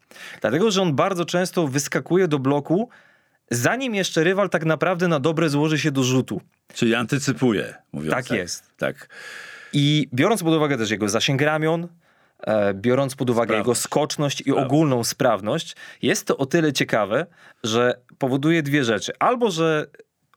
Dlatego, 0.42 0.72
że 0.72 0.82
on 0.82 0.96
bardzo 0.96 1.26
często 1.26 1.68
wyskakuje 1.68 2.28
do 2.28 2.40
bloku, 2.40 2.90
zanim 3.52 3.96
jeszcze 3.96 4.24
rywal 4.24 4.50
tak 4.50 4.66
naprawdę 4.66 5.08
na 5.08 5.20
dobre 5.20 5.50
złoży 5.50 5.80
się 5.80 5.92
do 5.92 6.04
rzutu. 6.04 6.42
Czyli 6.74 6.96
antycypuje, 6.96 7.74
mówiąc 7.94 8.14
tak. 8.14 8.28
Tak 8.28 8.38
jest. 8.38 8.72
Tak. 8.78 9.08
I 9.74 10.08
biorąc 10.14 10.44
pod 10.44 10.54
uwagę 10.54 10.78
też 10.78 10.92
jego 10.92 11.10
zasięg 11.10 11.42
ramion, 11.42 11.88
e, 12.44 12.74
biorąc 12.74 13.16
pod 13.16 13.30
uwagę 13.30 13.48
sprawność. 13.48 13.68
jego 13.68 13.76
skoczność 13.76 14.42
i 14.42 14.44
sprawność. 14.44 14.66
ogólną 14.66 15.04
sprawność, 15.04 15.76
jest 16.02 16.28
to 16.28 16.38
o 16.38 16.46
tyle 16.46 16.74
ciekawe, 16.74 17.26
że 17.64 18.00
powoduje 18.18 18.64
dwie 18.64 18.84
rzeczy. 18.84 19.12
Albo, 19.20 19.52
że 19.52 19.88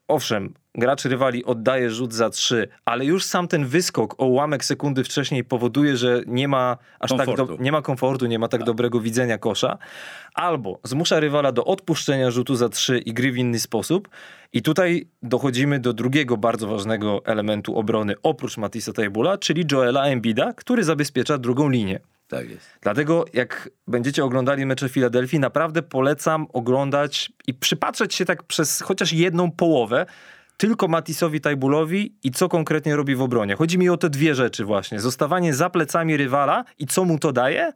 owszem, 0.07 0.53
gracz 0.77 1.05
rywali 1.05 1.45
oddaje 1.45 1.89
rzut 1.89 2.13
za 2.13 2.29
trzy, 2.29 2.67
ale 2.85 3.05
już 3.05 3.23
sam 3.23 3.47
ten 3.47 3.65
wyskok 3.65 4.21
o 4.21 4.25
ułamek 4.25 4.65
sekundy 4.65 5.03
wcześniej 5.03 5.43
powoduje, 5.43 5.97
że 5.97 6.21
nie 6.27 6.47
ma 6.47 6.77
aż 6.99 7.09
komfortu. 7.09 7.47
tak 7.47 7.57
do, 7.57 7.63
nie 7.63 7.71
ma 7.71 7.81
komfortu, 7.81 8.25
nie 8.25 8.39
ma 8.39 8.47
tak, 8.47 8.59
tak 8.59 8.65
dobrego 8.65 8.99
widzenia 8.99 9.37
kosza, 9.37 9.77
albo 10.33 10.79
zmusza 10.83 11.19
rywala 11.19 11.51
do 11.51 11.65
odpuszczenia 11.65 12.31
rzutu 12.31 12.55
za 12.55 12.69
trzy 12.69 12.99
i 12.99 13.13
gry 13.13 13.31
w 13.31 13.37
inny 13.37 13.59
sposób. 13.59 14.09
I 14.53 14.61
tutaj 14.61 15.07
dochodzimy 15.23 15.79
do 15.79 15.93
drugiego 15.93 16.37
bardzo 16.37 16.67
ważnego 16.67 17.21
elementu 17.25 17.77
obrony 17.77 18.15
oprócz 18.23 18.57
Matisa 18.57 18.93
Tajbula, 18.93 19.37
czyli 19.37 19.65
Joela 19.71 20.05
Embida, 20.05 20.53
który 20.53 20.83
zabezpiecza 20.83 21.37
drugą 21.37 21.69
linię. 21.69 21.99
Tak 22.27 22.49
jest. 22.49 22.79
Dlatego 22.81 23.25
jak 23.33 23.69
będziecie 23.87 24.23
oglądali 24.23 24.65
mecze 24.65 24.89
Filadelfii, 24.89 25.39
naprawdę 25.39 25.81
polecam 25.81 26.47
oglądać 26.53 27.31
i 27.47 27.53
przypatrzeć 27.53 28.15
się 28.15 28.25
tak 28.25 28.43
przez 28.43 28.81
chociaż 28.81 29.13
jedną 29.13 29.51
połowę 29.51 30.05
tylko 30.57 30.87
Matisowi 30.87 31.41
Tajbulowi 31.41 32.15
i 32.23 32.31
co 32.31 32.49
konkretnie 32.49 32.95
robi 32.95 33.15
w 33.15 33.21
obronie. 33.21 33.55
Chodzi 33.55 33.77
mi 33.77 33.89
o 33.89 33.97
te 33.97 34.09
dwie 34.09 34.35
rzeczy 34.35 34.65
właśnie. 34.65 34.99
Zostawanie 34.99 35.53
za 35.53 35.69
plecami 35.69 36.17
rywala 36.17 36.63
i 36.79 36.87
co 36.87 37.05
mu 37.05 37.19
to 37.19 37.31
daje 37.31 37.73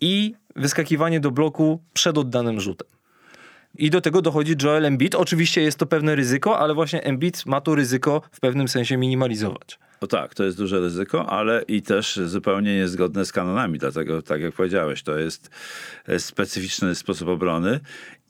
i 0.00 0.34
wyskakiwanie 0.56 1.20
do 1.20 1.30
bloku 1.30 1.82
przed 1.92 2.18
oddanym 2.18 2.60
rzutem. 2.60 2.97
I 3.78 3.90
do 3.90 4.00
tego 4.00 4.22
dochodzi 4.22 4.54
Joel 4.62 4.86
Embiid. 4.86 5.14
Oczywiście 5.14 5.62
jest 5.62 5.78
to 5.78 5.86
pewne 5.86 6.14
ryzyko, 6.14 6.58
ale 6.58 6.74
właśnie 6.74 7.04
Embiid 7.04 7.46
ma 7.46 7.60
to 7.60 7.74
ryzyko 7.74 8.22
w 8.32 8.40
pewnym 8.40 8.68
sensie 8.68 8.96
minimalizować. 8.96 9.78
No 10.02 10.08
tak, 10.08 10.34
to 10.34 10.44
jest 10.44 10.56
duże 10.56 10.80
ryzyko, 10.80 11.30
ale 11.30 11.62
i 11.68 11.82
też 11.82 12.20
zupełnie 12.24 12.76
niezgodne 12.76 13.24
z 13.24 13.32
kanonami, 13.32 13.78
dlatego 13.78 14.22
tak 14.22 14.40
jak 14.40 14.54
powiedziałeś, 14.54 15.02
to 15.02 15.18
jest 15.18 15.50
specyficzny 16.18 16.94
sposób 16.94 17.28
obrony 17.28 17.80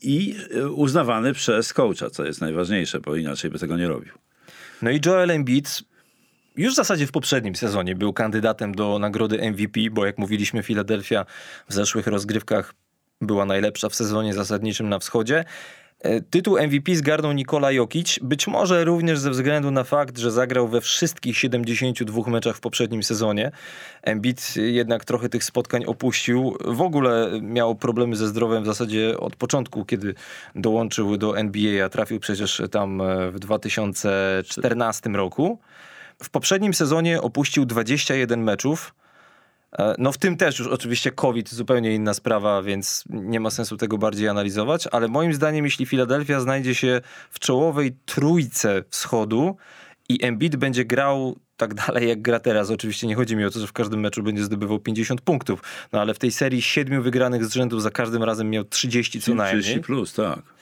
i 0.01 0.35
uznawany 0.75 1.33
przez 1.33 1.73
coacha, 1.73 2.09
co 2.09 2.25
jest 2.25 2.41
najważniejsze, 2.41 2.99
bo 2.99 3.15
inaczej 3.15 3.51
by 3.51 3.59
tego 3.59 3.77
nie 3.77 3.87
robił. 3.87 4.13
No 4.81 4.91
i 4.91 4.99
Joel 5.05 5.31
Embiid 5.31 5.83
już 6.55 6.73
w 6.73 6.75
zasadzie 6.75 7.07
w 7.07 7.11
poprzednim 7.11 7.55
sezonie 7.55 7.95
był 7.95 8.13
kandydatem 8.13 8.75
do 8.75 8.99
nagrody 8.99 9.51
MVP, 9.51 9.79
bo 9.91 10.05
jak 10.05 10.17
mówiliśmy, 10.17 10.63
Philadelphia 10.63 11.25
w 11.69 11.73
zeszłych 11.73 12.07
rozgrywkach 12.07 12.73
była 13.21 13.45
najlepsza 13.45 13.89
w 13.89 13.95
sezonie 13.95 14.33
zasadniczym 14.33 14.89
na 14.89 14.99
wschodzie. 14.99 15.45
E, 15.99 16.21
tytuł 16.21 16.57
MVP 16.57 16.95
zgarnął 16.95 17.31
Nikola 17.31 17.71
Jokic, 17.71 18.19
być 18.21 18.47
może 18.47 18.85
również 18.85 19.19
ze 19.19 19.31
względu 19.31 19.71
na 19.71 19.83
fakt, 19.83 20.17
że 20.17 20.31
zagrał 20.31 20.67
we 20.67 20.81
wszystkich 20.81 21.37
72 21.37 22.29
meczach 22.29 22.55
w 22.55 22.59
poprzednim 22.59 23.03
sezonie. 23.03 23.51
Embiid 24.01 24.55
jednak 24.55 25.05
trochę 25.05 25.29
tych 25.29 25.43
spotkań 25.43 25.85
opuścił. 25.85 26.57
W 26.65 26.81
ogóle 26.81 27.29
miał 27.41 27.75
problemy 27.75 28.15
ze 28.15 28.27
zdrowiem 28.27 28.63
w 28.63 28.65
zasadzie 28.65 29.17
od 29.17 29.35
początku, 29.35 29.85
kiedy 29.85 30.13
dołączył 30.55 31.17
do 31.17 31.37
NBA, 31.37 31.85
a 31.85 31.89
trafił 31.89 32.19
przecież 32.19 32.61
tam 32.71 33.01
e, 33.01 33.31
w 33.31 33.39
2014 33.39 35.09
roku. 35.09 35.59
W 36.23 36.29
poprzednim 36.29 36.73
sezonie 36.73 37.21
opuścił 37.21 37.65
21 37.65 38.43
meczów. 38.43 38.93
E, 39.77 39.95
no 39.97 40.11
w 40.11 40.17
tym 40.17 40.37
też 40.37 40.59
już 40.59 40.67
oczywiście 40.67 41.11
COVID, 41.11 41.49
zupełnie 41.49 41.95
inna 41.95 42.13
sprawa, 42.13 42.61
więc 42.61 43.03
nie 43.09 43.39
ma 43.39 43.49
sensu 43.49 43.77
tego 43.77 43.97
bardziej 43.97 44.27
analizować, 44.27 44.87
ale 44.91 45.07
moim 45.07 45.33
zdaniem 45.33 45.65
jeśli 45.65 45.85
Filadelfia 45.85 46.39
znajdzie 46.39 46.75
się 46.75 47.01
w 47.31 47.39
czołowej 47.39 47.95
trójce 48.05 48.83
wschodu 48.89 49.57
i 50.09 50.25
Embiid 50.25 50.55
będzie 50.55 50.85
grał 50.85 51.35
tak 51.57 51.73
dalej 51.73 52.09
jak 52.09 52.21
gra 52.21 52.39
teraz. 52.39 52.71
Oczywiście 52.71 53.07
nie 53.07 53.15
chodzi 53.15 53.35
mi 53.35 53.45
o 53.45 53.49
to, 53.49 53.59
że 53.59 53.67
w 53.67 53.73
każdym 53.73 53.99
meczu 53.99 54.23
będzie 54.23 54.43
zdobywał 54.43 54.79
50 54.79 55.21
punktów, 55.21 55.63
no 55.91 56.01
ale 56.01 56.13
w 56.13 56.19
tej 56.19 56.31
serii 56.31 56.61
siedmiu 56.61 57.03
wygranych 57.03 57.45
z 57.45 57.53
rzędu 57.53 57.79
za 57.79 57.91
każdym 57.91 58.23
razem 58.23 58.49
miał 58.49 58.63
30 58.63 59.21
co 59.21 59.35
najmniej. 59.35 59.63
30 59.63 59.81
plus, 59.81 60.13
tak. 60.13 60.58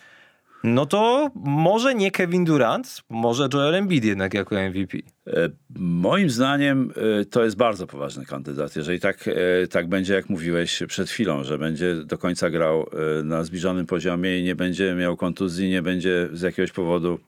No 0.63 0.85
to 0.85 1.31
może 1.35 1.95
nie 1.95 2.11
Kevin 2.11 2.45
Durant, 2.45 3.01
może 3.09 3.49
Joel 3.53 3.75
Embiid 3.75 4.05
jednak 4.05 4.33
jako 4.33 4.55
MVP. 4.55 4.97
E, 5.27 5.49
moim 5.79 6.29
zdaniem 6.29 6.93
e, 7.21 7.25
to 7.25 7.43
jest 7.43 7.57
bardzo 7.57 7.87
poważny 7.87 8.25
kandydat. 8.25 8.75
Jeżeli 8.75 8.99
tak, 8.99 9.27
e, 9.27 9.67
tak 9.67 9.89
będzie, 9.89 10.13
jak 10.13 10.29
mówiłeś 10.29 10.83
przed 10.87 11.09
chwilą, 11.09 11.43
że 11.43 11.57
będzie 11.57 11.95
do 11.95 12.17
końca 12.17 12.49
grał 12.49 12.89
na 13.23 13.43
zbliżonym 13.43 13.85
poziomie 13.85 14.39
i 14.39 14.43
nie 14.43 14.55
będzie 14.55 14.95
miał 14.95 15.17
kontuzji, 15.17 15.69
nie 15.69 15.81
będzie 15.81 16.29
z 16.33 16.41
jakiegoś 16.41 16.71
powodu 16.71 17.19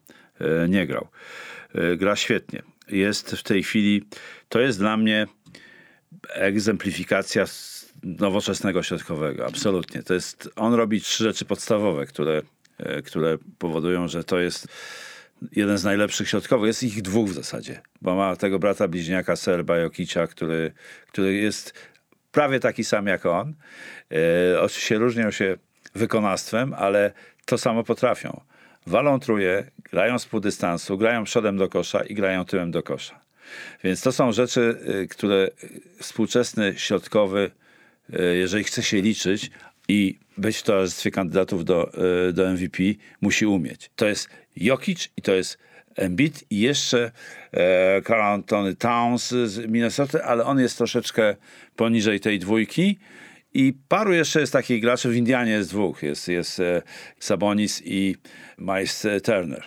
nie 0.69 0.87
grał. 0.87 1.07
Gra 1.97 2.15
świetnie. 2.15 2.61
Jest 2.87 3.31
w 3.31 3.43
tej 3.43 3.63
chwili, 3.63 4.03
to 4.49 4.59
jest 4.59 4.79
dla 4.79 4.97
mnie 4.97 5.27
egzemplifikacja 6.29 7.45
nowoczesnego 8.03 8.83
środkowego. 8.83 9.45
Absolutnie. 9.45 10.03
To 10.03 10.13
jest, 10.13 10.49
on 10.55 10.73
robi 10.73 11.01
trzy 11.01 11.23
rzeczy 11.23 11.45
podstawowe, 11.45 12.05
które 12.05 12.41
które 13.05 13.37
powodują, 13.57 14.07
że 14.07 14.23
to 14.23 14.39
jest 14.39 14.67
jeden 15.55 15.77
z 15.77 15.83
najlepszych 15.83 16.29
środkowych. 16.29 16.67
Jest 16.67 16.83
ich 16.83 17.01
dwóch 17.01 17.29
w 17.29 17.33
zasadzie, 17.33 17.81
bo 18.01 18.15
ma 18.15 18.35
tego 18.35 18.59
brata 18.59 18.87
bliźniaka 18.87 19.35
Serba 19.35 19.77
Jokicia, 19.77 20.27
który, 20.27 20.71
który 21.07 21.33
jest 21.33 21.73
prawie 22.31 22.59
taki 22.59 22.83
sam 22.83 23.07
jak 23.07 23.25
on. 23.25 23.53
E, 24.53 24.61
oczywiście 24.61 24.97
różnią 24.97 25.31
się 25.31 25.57
wykonawstwem, 25.95 26.73
ale 26.73 27.11
to 27.45 27.57
samo 27.57 27.83
potrafią. 27.83 28.41
Walą 28.87 29.19
truje, 29.19 29.71
grają 29.91 30.19
z 30.19 30.25
półdystansu, 30.25 30.97
grają 30.97 31.23
przodem 31.23 31.57
do 31.57 31.69
kosza 31.69 32.03
i 32.03 32.15
grają 32.15 32.45
tyłem 32.45 32.71
do 32.71 32.83
kosza. 32.83 33.19
Więc 33.83 34.01
to 34.01 34.11
są 34.11 34.31
rzeczy, 34.31 34.77
y, 35.03 35.07
które 35.07 35.49
współczesny 35.99 36.73
środkowy, 36.77 37.51
jeżeli 38.33 38.63
chce 38.63 38.83
się 38.83 39.01
liczyć 39.01 39.51
i 39.89 40.19
być 40.37 40.57
w 40.57 40.63
towarzystwie 40.63 41.11
kandydatów 41.11 41.65
do, 41.65 41.91
y, 42.29 42.33
do 42.33 42.53
MVP, 42.53 42.83
musi 43.21 43.45
umieć. 43.45 43.91
To 43.95 44.07
jest 44.07 44.29
Jokic 44.55 45.09
i 45.17 45.21
to 45.21 45.33
jest 45.33 45.57
Embiid 45.95 46.43
i 46.49 46.59
jeszcze 46.59 47.11
e, 47.51 48.01
Carl 48.01 48.21
Anthony 48.21 48.75
Towns 48.75 49.29
z 49.29 49.57
Minnesota, 49.57 50.23
ale 50.23 50.45
on 50.45 50.59
jest 50.59 50.77
troszeczkę 50.77 51.35
poniżej 51.75 52.19
tej 52.19 52.39
dwójki. 52.39 52.99
I 53.53 53.73
paru 53.87 54.13
jeszcze 54.13 54.39
jest 54.39 54.53
takich 54.53 54.81
graczy, 54.81 55.09
w 55.09 55.15
Indianie 55.15 55.51
jest 55.51 55.69
dwóch, 55.69 56.03
jest, 56.03 56.27
jest 56.27 56.59
e, 56.59 56.81
Sabonis 57.19 57.81
i 57.85 58.15
Miles 58.57 59.07
Turner, 59.23 59.63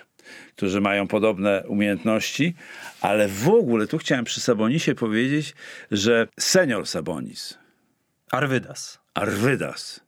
którzy 0.57 0.81
mają 0.81 1.09
podobne 1.09 1.65
umiejętności, 1.67 2.55
ale 3.01 3.29
w 3.29 3.49
ogóle 3.49 3.87
tu 3.87 3.99
chciałem 3.99 4.25
przy 4.25 4.41
Sabonisie 4.41 4.95
powiedzieć, 4.95 5.55
że 5.91 6.29
senior 6.41 6.87
Sabonis, 6.87 7.59
Arwydas. 8.31 8.99
Arvydas, 9.15 10.01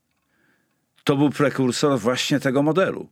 to 1.05 1.17
był 1.17 1.31
prekursor 1.31 1.99
właśnie 1.99 2.41
tego 2.41 2.63
modelu 2.63 3.09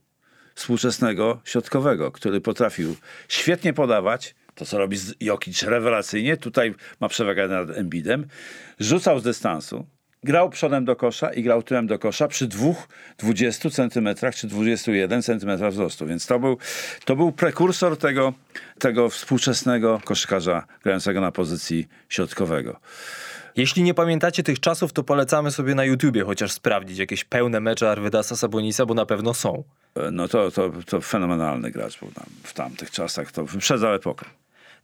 współczesnego 0.55 1.41
środkowego, 1.43 2.11
który 2.11 2.41
potrafił 2.41 2.95
świetnie 3.27 3.73
podawać, 3.73 4.35
to 4.55 4.65
co 4.65 4.77
robi 4.77 4.97
Jokic 5.19 5.63
rewelacyjnie, 5.63 6.37
tutaj 6.37 6.73
ma 6.99 7.09
przewagę 7.09 7.47
nad 7.47 7.69
Embidem, 7.69 8.27
rzucał 8.79 9.19
z 9.19 9.23
dystansu, 9.23 9.85
grał 10.23 10.49
przodem 10.49 10.85
do 10.85 10.95
kosza 10.95 11.33
i 11.33 11.43
grał 11.43 11.63
tyłem 11.63 11.87
do 11.87 11.99
kosza 11.99 12.27
przy 12.27 12.47
dwóch 12.47 12.87
20 13.17 13.69
centymetrach 13.69 14.35
czy 14.35 14.47
21 14.47 15.21
centymetrach 15.21 15.71
wzrostu. 15.71 16.05
Więc 16.05 16.25
to 16.25 16.39
był, 16.39 16.57
to 17.05 17.15
był 17.15 17.31
prekursor 17.31 17.97
tego, 17.97 18.33
tego 18.79 19.09
współczesnego 19.09 20.01
koszykarza 20.05 20.65
grającego 20.83 21.21
na 21.21 21.31
pozycji 21.31 21.87
środkowego. 22.09 22.79
Jeśli 23.55 23.83
nie 23.83 23.93
pamiętacie 23.93 24.43
tych 24.43 24.59
czasów, 24.59 24.93
to 24.93 25.03
polecamy 25.03 25.51
sobie 25.51 25.75
na 25.75 25.85
YouTubie 25.85 26.23
chociaż 26.23 26.51
sprawdzić 26.51 26.97
jakieś 26.97 27.23
pełne 27.23 27.59
mecze 27.59 27.91
Arvydasa 27.91 28.35
Sabonisa, 28.35 28.85
bo 28.85 28.93
na 28.93 29.05
pewno 29.05 29.33
są. 29.33 29.63
E, 29.95 30.11
no 30.11 30.27
to, 30.27 30.51
to, 30.51 30.71
to 30.85 31.01
fenomenalny 31.01 31.71
gracz 31.71 31.99
był 31.99 32.11
tam, 32.11 32.25
w 32.43 32.53
tamtych 32.53 32.91
czasach. 32.91 33.31
To 33.31 33.45
wyprzedzał 33.45 33.93
epokę. 33.93 34.25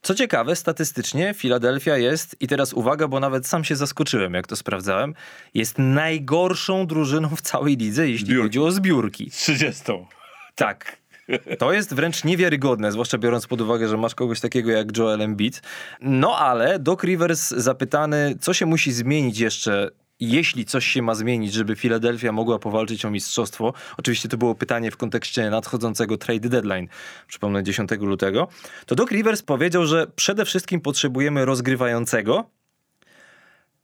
Co 0.02 0.16
ciekawe, 0.16 0.56
statystycznie 0.56 1.34
Filadelfia 1.34 1.98
jest, 1.98 2.36
i 2.40 2.48
teraz 2.48 2.74
uwaga, 2.74 3.08
bo 3.08 3.20
nawet 3.20 3.48
sam 3.48 3.64
się 3.64 3.76
zaskoczyłem, 3.76 4.34
jak 4.34 4.48
to 4.48 4.56
sprawdzałem, 4.56 5.14
jest 5.54 5.78
najgorszą 5.78 6.88
drużyną 6.88 7.30
w 7.30 7.42
całej 7.42 7.78
lidze, 7.78 8.10
jeśli 8.10 8.26
Zbiórki. 8.26 8.44
chodzi 8.44 8.60
o 8.60 8.72
zbiórki. 8.72 9.32
30. 9.32 9.84
Tak. 10.56 10.98
To 11.60 11.74
jest 11.74 11.94
wręcz 11.94 12.24
niewiarygodne, 12.24 12.92
zwłaszcza 12.92 13.18
biorąc 13.18 13.48
pod 13.48 13.62
uwagę, 13.62 13.88
że 13.88 13.98
masz 13.98 14.16
kogoś 14.16 14.40
takiego 14.40 14.72
jak 14.72 14.98
Joel 14.98 15.22
Embiid. 15.22 15.62
No 16.02 16.38
ale 16.38 16.80
Doc 16.80 17.04
Rivers 17.04 17.50
zapytany, 17.50 18.36
co 18.40 18.54
się 18.54 18.66
musi 18.66 18.92
zmienić 18.92 19.40
jeszcze 19.40 19.90
jeśli 20.20 20.66
coś 20.66 20.86
się 20.86 21.02
ma 21.02 21.16
zmienić, 21.16 21.54
żeby 21.54 21.76
Philadelphia 21.76 22.32
mogła 22.32 22.60
powalczyć 22.60 23.06
o 23.06 23.12
mistrzostwo, 23.12 23.74
oczywiście 23.98 24.30
to 24.30 24.38
było 24.38 24.56
pytanie 24.56 24.92
w 24.92 24.98
kontekście 24.98 25.50
nadchodzącego 25.50 26.18
trade 26.18 26.50
deadline, 26.50 26.88
przypomnę 27.28 27.64
10 27.64 27.92
lutego, 28.00 28.48
to 28.86 28.96
Doc 28.96 29.12
Rivers 29.12 29.42
powiedział, 29.42 29.86
że 29.86 30.08
przede 30.16 30.46
wszystkim 30.46 30.82
potrzebujemy 30.82 31.46
rozgrywającego. 31.46 32.50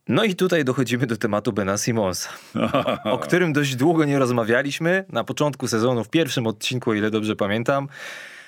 No 0.10 0.24
i 0.24 0.36
tutaj 0.36 0.64
dochodzimy 0.66 1.08
do 1.08 1.18
tematu 1.18 1.54
Bena 1.54 1.78
Simonsa, 1.78 2.30
o 3.04 3.18
którym 3.18 3.54
dość 3.54 3.76
długo 3.76 4.06
nie 4.06 4.20
rozmawialiśmy. 4.20 5.06
Na 5.10 5.24
początku 5.24 5.68
sezonu, 5.68 6.04
w 6.04 6.10
pierwszym 6.10 6.48
odcinku, 6.48 6.90
o 6.90 6.94
ile 6.94 7.12
dobrze 7.12 7.36
pamiętam. 7.36 7.88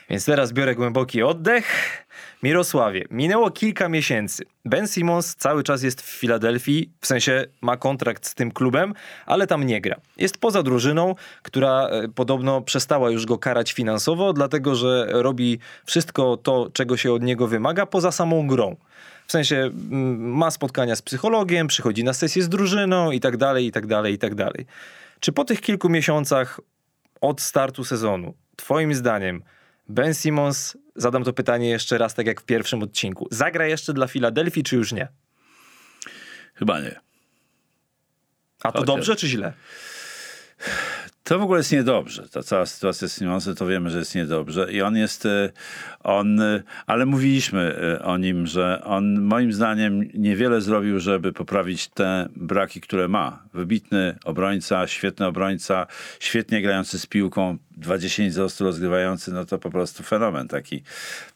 Więc 0.09 0.25
teraz 0.25 0.53
biorę 0.53 0.75
głęboki 0.75 1.23
oddech. 1.23 1.65
Mirosławie, 2.43 3.05
minęło 3.11 3.51
kilka 3.51 3.89
miesięcy. 3.89 4.45
Ben 4.65 4.87
Simmons 4.87 5.35
cały 5.35 5.63
czas 5.63 5.83
jest 5.83 6.01
w 6.01 6.05
Filadelfii, 6.05 6.91
w 7.01 7.07
sensie 7.07 7.45
ma 7.61 7.77
kontrakt 7.77 8.25
z 8.25 8.35
tym 8.35 8.51
klubem, 8.51 8.93
ale 9.25 9.47
tam 9.47 9.63
nie 9.63 9.81
gra. 9.81 9.95
Jest 10.17 10.37
poza 10.37 10.63
drużyną, 10.63 11.15
która 11.41 11.87
e, 11.87 12.07
podobno 12.07 12.61
przestała 12.61 13.11
już 13.11 13.25
go 13.25 13.37
karać 13.37 13.71
finansowo, 13.71 14.33
dlatego 14.33 14.75
że 14.75 15.07
robi 15.11 15.59
wszystko 15.85 16.37
to, 16.37 16.69
czego 16.73 16.97
się 16.97 17.13
od 17.13 17.23
niego 17.23 17.47
wymaga, 17.47 17.85
poza 17.85 18.11
samą 18.11 18.47
grą. 18.47 18.75
W 19.27 19.31
sensie 19.31 19.55
mm, 19.55 20.31
ma 20.37 20.51
spotkania 20.51 20.95
z 20.95 21.01
psychologiem, 21.01 21.67
przychodzi 21.67 22.03
na 22.03 22.13
sesję 22.13 22.43
z 22.43 22.49
drużyną 22.49 23.11
i 23.11 23.19
tak 23.19 23.37
dalej, 23.37 23.65
i 23.65 23.71
tak 23.71 23.87
dalej, 23.87 24.13
i 24.13 24.17
tak 24.17 24.35
dalej. 24.35 24.65
Czy 25.19 25.31
po 25.31 25.45
tych 25.45 25.61
kilku 25.61 25.89
miesiącach 25.89 26.59
od 27.21 27.41
startu 27.41 27.83
sezonu, 27.83 28.33
twoim 28.55 28.93
zdaniem, 28.93 29.43
Ben 29.89 30.13
Simmons, 30.13 30.77
zadam 30.95 31.23
to 31.23 31.33
pytanie 31.33 31.69
jeszcze 31.69 31.97
raz, 31.97 32.13
tak 32.13 32.27
jak 32.27 32.41
w 32.41 32.45
pierwszym 32.45 32.83
odcinku. 32.83 33.27
Zagra 33.31 33.65
jeszcze 33.67 33.93
dla 33.93 34.07
Filadelfii, 34.07 34.63
czy 34.63 34.75
już 34.75 34.91
nie? 34.91 35.07
Chyba 36.53 36.79
nie. 36.79 36.99
A 38.63 38.71
to 38.71 38.79
Chociaż- 38.79 38.85
dobrze, 38.85 39.15
czy 39.15 39.27
źle? 39.27 39.53
To 41.27 41.39
w 41.39 41.41
ogóle 41.41 41.59
jest 41.59 41.71
niedobrze. 41.71 42.29
Ta 42.29 42.43
cała 42.43 42.65
sytuacja 42.65 43.07
z 43.07 43.17
Simonsem, 43.17 43.55
to 43.55 43.67
wiemy, 43.67 43.89
że 43.89 43.99
jest 43.99 44.15
niedobrze. 44.15 44.71
I 44.71 44.81
on 44.81 44.97
jest, 44.97 45.25
e, 45.25 45.49
on, 46.03 46.41
e, 46.41 46.63
ale 46.85 47.05
mówiliśmy 47.05 47.75
e, 47.99 48.03
o 48.03 48.17
nim, 48.17 48.47
że 48.47 48.81
on 48.83 49.21
moim 49.21 49.53
zdaniem 49.53 50.09
niewiele 50.13 50.61
zrobił, 50.61 50.99
żeby 50.99 51.33
poprawić 51.33 51.87
te 51.87 52.29
braki, 52.35 52.81
które 52.81 53.07
ma. 53.07 53.43
Wybitny 53.53 54.15
obrońca, 54.25 54.87
świetny 54.87 55.25
obrońca, 55.25 55.87
świetnie 56.19 56.61
grający 56.61 56.99
z 56.99 57.05
piłką, 57.05 57.57
20 57.77 58.23
wzrostu 58.29 58.63
rozgrywający, 58.63 59.31
no 59.31 59.45
to 59.45 59.57
po 59.57 59.69
prostu 59.69 60.03
fenomen. 60.03 60.47
Taki, 60.47 60.83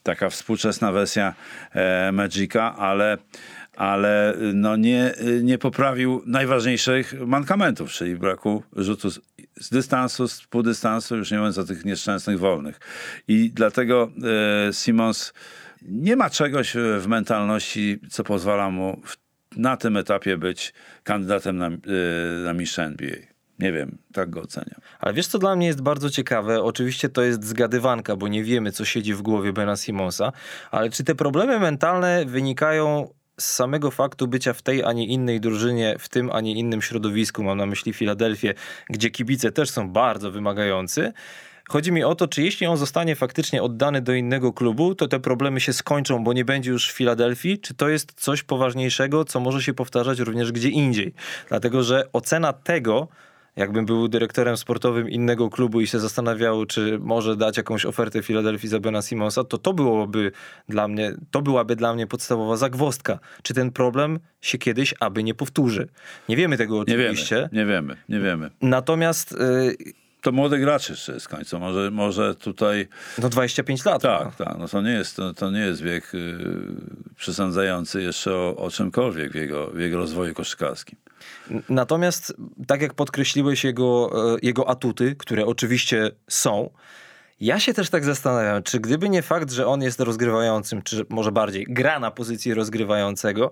taka 0.04 0.30
współczesna 0.30 0.92
wersja 0.92 1.34
e, 1.72 2.12
Magica, 2.12 2.76
ale 2.76 3.18
ale 3.76 4.34
no 4.54 4.76
nie, 4.76 5.14
nie 5.44 5.58
poprawił 5.58 6.24
najważniejszych 6.26 7.14
mankamentów, 7.28 7.92
czyli 7.92 8.16
braku 8.16 8.64
rzutu 8.76 9.10
z, 9.62 9.70
dystansu, 9.70 10.28
z 10.28 10.48
półdystansu, 10.48 11.18
już 11.18 11.32
nie 11.32 11.38
mówiąc 11.38 11.58
o 11.58 11.64
tych 11.64 11.86
nieszczęsnych 11.86 12.40
wolnych. 12.40 12.80
I 13.28 13.52
dlatego 13.54 14.12
e, 14.68 14.74
Simons 14.74 15.34
nie 15.82 16.16
ma 16.16 16.30
czegoś 16.30 16.74
w 17.00 17.08
mentalności, 17.08 18.00
co 18.10 18.24
pozwala 18.24 18.70
mu 18.70 19.02
w, 19.06 19.18
na 19.58 19.78
tym 19.78 19.98
etapie 19.98 20.38
być 20.38 20.74
kandydatem 21.04 21.58
na, 21.58 21.68
e, 21.68 21.72
na 22.44 22.54
mistrza 22.54 22.84
NBA. 22.84 23.16
Nie 23.60 23.72
wiem, 23.72 23.98
tak 24.14 24.30
go 24.30 24.42
oceniam. 24.42 24.82
Ale 25.00 25.14
wiesz, 25.14 25.28
co 25.28 25.40
dla 25.40 25.56
mnie 25.56 25.68
jest 25.68 25.82
bardzo 25.82 26.10
ciekawe? 26.10 26.64
Oczywiście 26.64 27.10
to 27.10 27.22
jest 27.22 27.44
zgadywanka, 27.44 28.16
bo 28.16 28.28
nie 28.28 28.44
wiemy, 28.44 28.72
co 28.72 28.86
siedzi 28.86 29.14
w 29.14 29.22
głowie 29.22 29.54
Bena 29.54 29.76
Simonsa, 29.76 30.32
ale 30.72 30.90
czy 30.90 31.04
te 31.04 31.16
problemy 31.16 31.60
mentalne 31.60 32.26
wynikają 32.26 33.14
z 33.40 33.54
samego 33.54 33.92
faktu 33.92 34.28
bycia 34.28 34.54
w 34.54 34.62
tej, 34.62 34.84
a 34.84 34.94
nie 34.94 35.08
innej 35.08 35.40
drużynie, 35.40 35.96
w 36.00 36.10
tym, 36.10 36.30
a 36.32 36.42
nie 36.42 36.54
innym 36.54 36.82
środowisku, 36.82 37.44
mam 37.44 37.58
na 37.58 37.66
myśli 37.66 37.94
Filadelfię, 37.94 38.54
gdzie 38.90 39.10
kibice 39.10 39.52
też 39.52 39.70
są 39.70 39.90
bardzo 39.90 40.32
wymagający. 40.32 41.14
Chodzi 41.70 41.92
mi 41.92 42.04
o 42.04 42.16
to, 42.16 42.28
czy 42.28 42.44
jeśli 42.44 42.68
on 42.68 42.78
zostanie 42.78 43.16
faktycznie 43.16 43.64
oddany 43.64 44.02
do 44.02 44.14
innego 44.14 44.54
klubu, 44.54 44.96
to 44.96 45.08
te 45.08 45.20
problemy 45.20 45.60
się 45.60 45.74
skończą, 45.74 46.24
bo 46.24 46.34
nie 46.34 46.46
będzie 46.46 46.72
już 46.72 46.92
w 46.92 46.96
Filadelfii, 46.96 47.60
czy 47.60 47.74
to 47.74 47.90
jest 47.90 48.14
coś 48.16 48.44
poważniejszego, 48.44 49.26
co 49.26 49.40
może 49.40 49.62
się 49.62 49.74
powtarzać 49.74 50.20
również 50.20 50.52
gdzie 50.52 50.70
indziej. 50.70 51.14
Dlatego, 51.50 51.84
że 51.84 52.04
ocena 52.14 52.54
tego, 52.54 53.08
jakbym 53.56 53.86
był 53.86 54.08
dyrektorem 54.08 54.58
sportowym 54.58 55.10
innego 55.10 55.50
klubu 55.50 55.82
i 55.82 55.88
się 55.88 56.00
zastanawiał, 56.00 56.66
czy 56.66 57.00
może 57.00 57.36
dać 57.36 57.58
jakąś 57.58 57.86
ofertę 57.86 58.24
Filadelfii 58.24 58.70
za 58.70 58.80
Bena 58.80 59.02
Simonsa, 59.02 59.44
to 59.44 59.58
to 59.58 59.74
byłoby 59.74 60.32
dla 60.70 60.88
mnie, 60.88 61.14
to 61.32 61.42
byłaby 61.42 61.76
dla 61.76 61.94
mnie 61.94 62.08
podstawowa 62.08 62.58
zagwozdka. 62.58 63.20
Czy 63.44 63.54
ten 63.54 63.72
problem 63.72 64.20
się 64.42 64.58
kiedyś 64.58 64.94
aby 65.00 65.24
nie 65.24 65.34
powtórzy? 65.34 65.88
Nie 66.30 66.36
wiemy 66.36 66.58
tego 66.58 66.76
Nie 66.76 66.82
oczywiście. 66.82 67.36
wiemy, 67.36 67.50
nie 67.52 67.66
wiemy, 67.66 67.96
nie 68.10 68.20
wiemy. 68.20 68.50
Natomiast 68.62 69.32
y, 69.32 69.76
To 70.22 70.32
młody 70.32 70.58
gracz 70.60 70.90
jeszcze 70.90 71.14
jest 71.14 71.28
końcu. 71.28 71.60
Może, 71.60 71.92
może 71.92 72.36
tutaj 72.36 72.88
no 73.18 73.30
25 73.30 73.86
lat. 73.86 74.02
Tak, 74.02 74.26
no. 74.40 74.46
tak. 74.46 74.58
No 74.58 74.68
to 74.68 74.82
nie 74.82 74.92
jest, 74.92 75.16
to, 75.16 75.34
to 75.34 75.52
nie 75.52 75.60
jest 75.60 75.82
wiek 75.82 76.16
y, 76.16 76.38
przesądzający 77.16 78.02
jeszcze 78.02 78.36
o, 78.36 78.56
o 78.56 78.72
czymkolwiek 78.72 79.32
w 79.32 79.36
jego, 79.36 79.68
w 79.68 79.80
jego 79.80 79.98
rozwoju 79.98 80.34
koszykarskim. 80.34 80.98
Natomiast, 81.70 82.34
tak 82.68 82.82
jak 82.82 82.94
podkreśliłeś 82.94 83.64
jego, 83.64 84.12
e, 84.36 84.38
jego 84.42 84.70
atuty, 84.70 85.16
które 85.16 85.46
oczywiście 85.46 86.12
są, 86.28 86.70
ja 87.42 87.60
się 87.60 87.74
też 87.74 87.90
tak 87.90 88.06
zastanawiam, 88.06 88.64
czy 88.64 88.80
gdyby 88.80 89.10
nie 89.10 89.22
fakt, 89.22 89.52
że 89.52 89.68
on 89.68 89.82
jest 89.82 90.00
rozgrywającym, 90.00 90.82
czy 90.82 91.06
może 91.10 91.32
bardziej 91.32 91.66
gra 91.70 92.00
na 92.00 92.12
pozycji 92.12 92.54
rozgrywającego, 92.54 93.52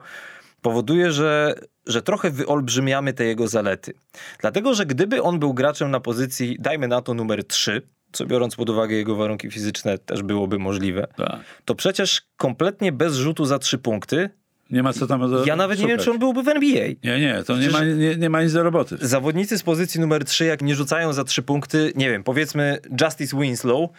powoduje, 0.62 1.12
że, 1.12 1.56
że 1.88 2.02
trochę 2.02 2.32
wyolbrzymiamy 2.32 3.14
te 3.14 3.26
jego 3.26 3.48
zalety. 3.48 3.94
Dlatego, 4.40 4.74
że 4.74 4.86
gdyby 4.86 5.22
on 5.24 5.40
był 5.40 5.54
graczem 5.54 5.92
na 5.92 6.00
pozycji, 6.00 6.58
dajmy 6.60 6.88
na 6.88 7.02
to 7.02 7.14
numer 7.14 7.44
3, 7.48 7.82
co 8.12 8.26
biorąc 8.26 8.56
pod 8.56 8.70
uwagę 8.70 8.96
jego 8.96 9.16
warunki 9.16 9.52
fizyczne 9.52 9.98
też 9.98 10.24
byłoby 10.24 10.60
możliwe, 10.60 11.08
Tak. 11.18 11.40
to 11.66 11.76
przecież 11.76 12.22
kompletnie 12.38 12.92
bez 12.92 13.16
rzutu 13.16 13.46
za 13.46 13.60
trzy 13.60 13.78
punkty 13.78 14.30
Nie 14.72 14.84
ma 14.84 14.94
co 14.94 15.08
tam 15.08 15.32
do, 15.32 15.46
Ja 15.46 15.56
nawet 15.56 15.80
nie 15.80 15.88
wiem, 15.88 15.92
szukać. 15.98 16.06
czy 16.06 16.12
on 16.12 16.20
byłby 16.20 16.44
w 16.44 16.48
NBA. 16.48 16.88
Nie, 17.04 17.20
nie, 17.20 17.44
to 17.48 17.58
nie 17.58 17.70
ma, 17.70 17.84
nie, 17.84 18.16
nie 18.16 18.30
ma 18.30 18.44
nic 18.44 18.54
do 18.54 18.64
roboty. 18.64 18.98
Zawodnicy 19.02 19.58
z 19.58 19.64
pozycji 19.64 20.00
numer 20.02 20.26
3, 20.26 20.46
jak 20.46 20.62
nie 20.62 20.76
rzucają 20.76 21.14
za 21.14 21.24
3 21.24 21.42
punkty, 21.42 21.94
nie 21.96 22.10
wiem, 22.10 22.24
powiedzmy 22.24 22.80
Justice 23.02 23.38
Winslow, 23.40 23.90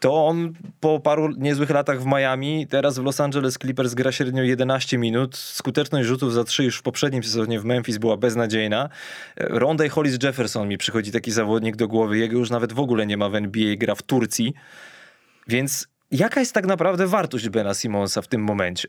to 0.00 0.26
on 0.26 0.52
po 0.80 1.00
paru 1.00 1.28
niezłych 1.36 1.70
latach 1.70 2.02
w 2.02 2.06
Miami, 2.06 2.66
teraz 2.66 2.98
w 2.98 3.04
Los 3.04 3.20
Angeles 3.20 3.54
Clippers 3.54 3.94
gra 3.94 4.12
średnio 4.12 4.42
11 4.42 4.98
minut. 4.98 5.36
Skuteczność 5.36 6.08
rzutów 6.08 6.32
za 6.32 6.44
3 6.44 6.64
już 6.64 6.78
w 6.78 6.82
poprzednim 6.82 7.22
sezonie 7.22 7.60
w 7.60 7.64
Memphis 7.64 7.98
była 7.98 8.16
beznadziejna. 8.16 8.88
Rondé 9.36 9.88
Hollis 9.88 10.18
Jefferson 10.22 10.68
mi 10.68 10.78
przychodzi 10.78 11.12
taki 11.12 11.30
zawodnik 11.30 11.76
do 11.76 11.88
głowy. 11.88 12.18
Jego 12.18 12.38
już 12.38 12.50
nawet 12.50 12.72
w 12.72 12.80
ogóle 12.80 13.06
nie 13.06 13.16
ma 13.16 13.28
w 13.28 13.34
NBA, 13.34 13.76
gra 13.76 13.94
w 13.94 14.02
Turcji. 14.02 14.54
Więc 15.48 15.88
jaka 16.10 16.40
jest 16.40 16.52
tak 16.52 16.66
naprawdę 16.66 17.06
wartość 17.06 17.48
Bena 17.48 17.74
Simonsa 17.74 18.22
w 18.22 18.28
tym 18.28 18.42
momencie? 18.42 18.88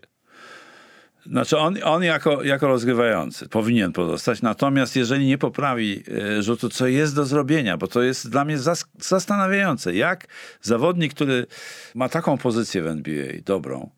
Znaczy 1.25 1.57
on, 1.57 1.77
on 1.83 2.03
jako, 2.03 2.43
jako 2.43 2.67
rozgrywający 2.67 3.49
powinien 3.49 3.91
pozostać, 3.91 4.41
natomiast 4.41 4.95
jeżeli 4.95 5.27
nie 5.27 5.37
poprawi 5.37 6.03
e, 6.37 6.43
rzutu, 6.43 6.69
co 6.69 6.87
jest 6.87 7.15
do 7.15 7.25
zrobienia, 7.25 7.77
bo 7.77 7.87
to 7.87 8.01
jest 8.01 8.29
dla 8.29 8.45
mnie 8.45 8.57
zas- 8.57 8.85
zastanawiające, 8.99 9.95
jak 9.95 10.27
zawodnik, 10.61 11.13
który 11.13 11.45
ma 11.95 12.09
taką 12.09 12.37
pozycję 12.37 12.81
w 12.81 12.87
NBA 12.87 13.33
dobrą 13.45 13.89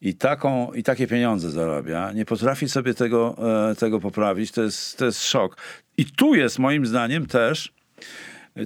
i, 0.00 0.14
taką, 0.14 0.72
i 0.72 0.82
takie 0.82 1.06
pieniądze 1.06 1.50
zarabia, 1.50 2.12
nie 2.12 2.24
potrafi 2.24 2.68
sobie 2.68 2.94
tego, 2.94 3.36
e, 3.70 3.74
tego 3.74 4.00
poprawić, 4.00 4.52
to 4.52 4.62
jest, 4.62 4.98
to 4.98 5.04
jest 5.04 5.24
szok. 5.24 5.56
I 5.96 6.04
tu 6.04 6.34
jest 6.34 6.58
moim 6.58 6.86
zdaniem 6.86 7.26
też, 7.26 7.72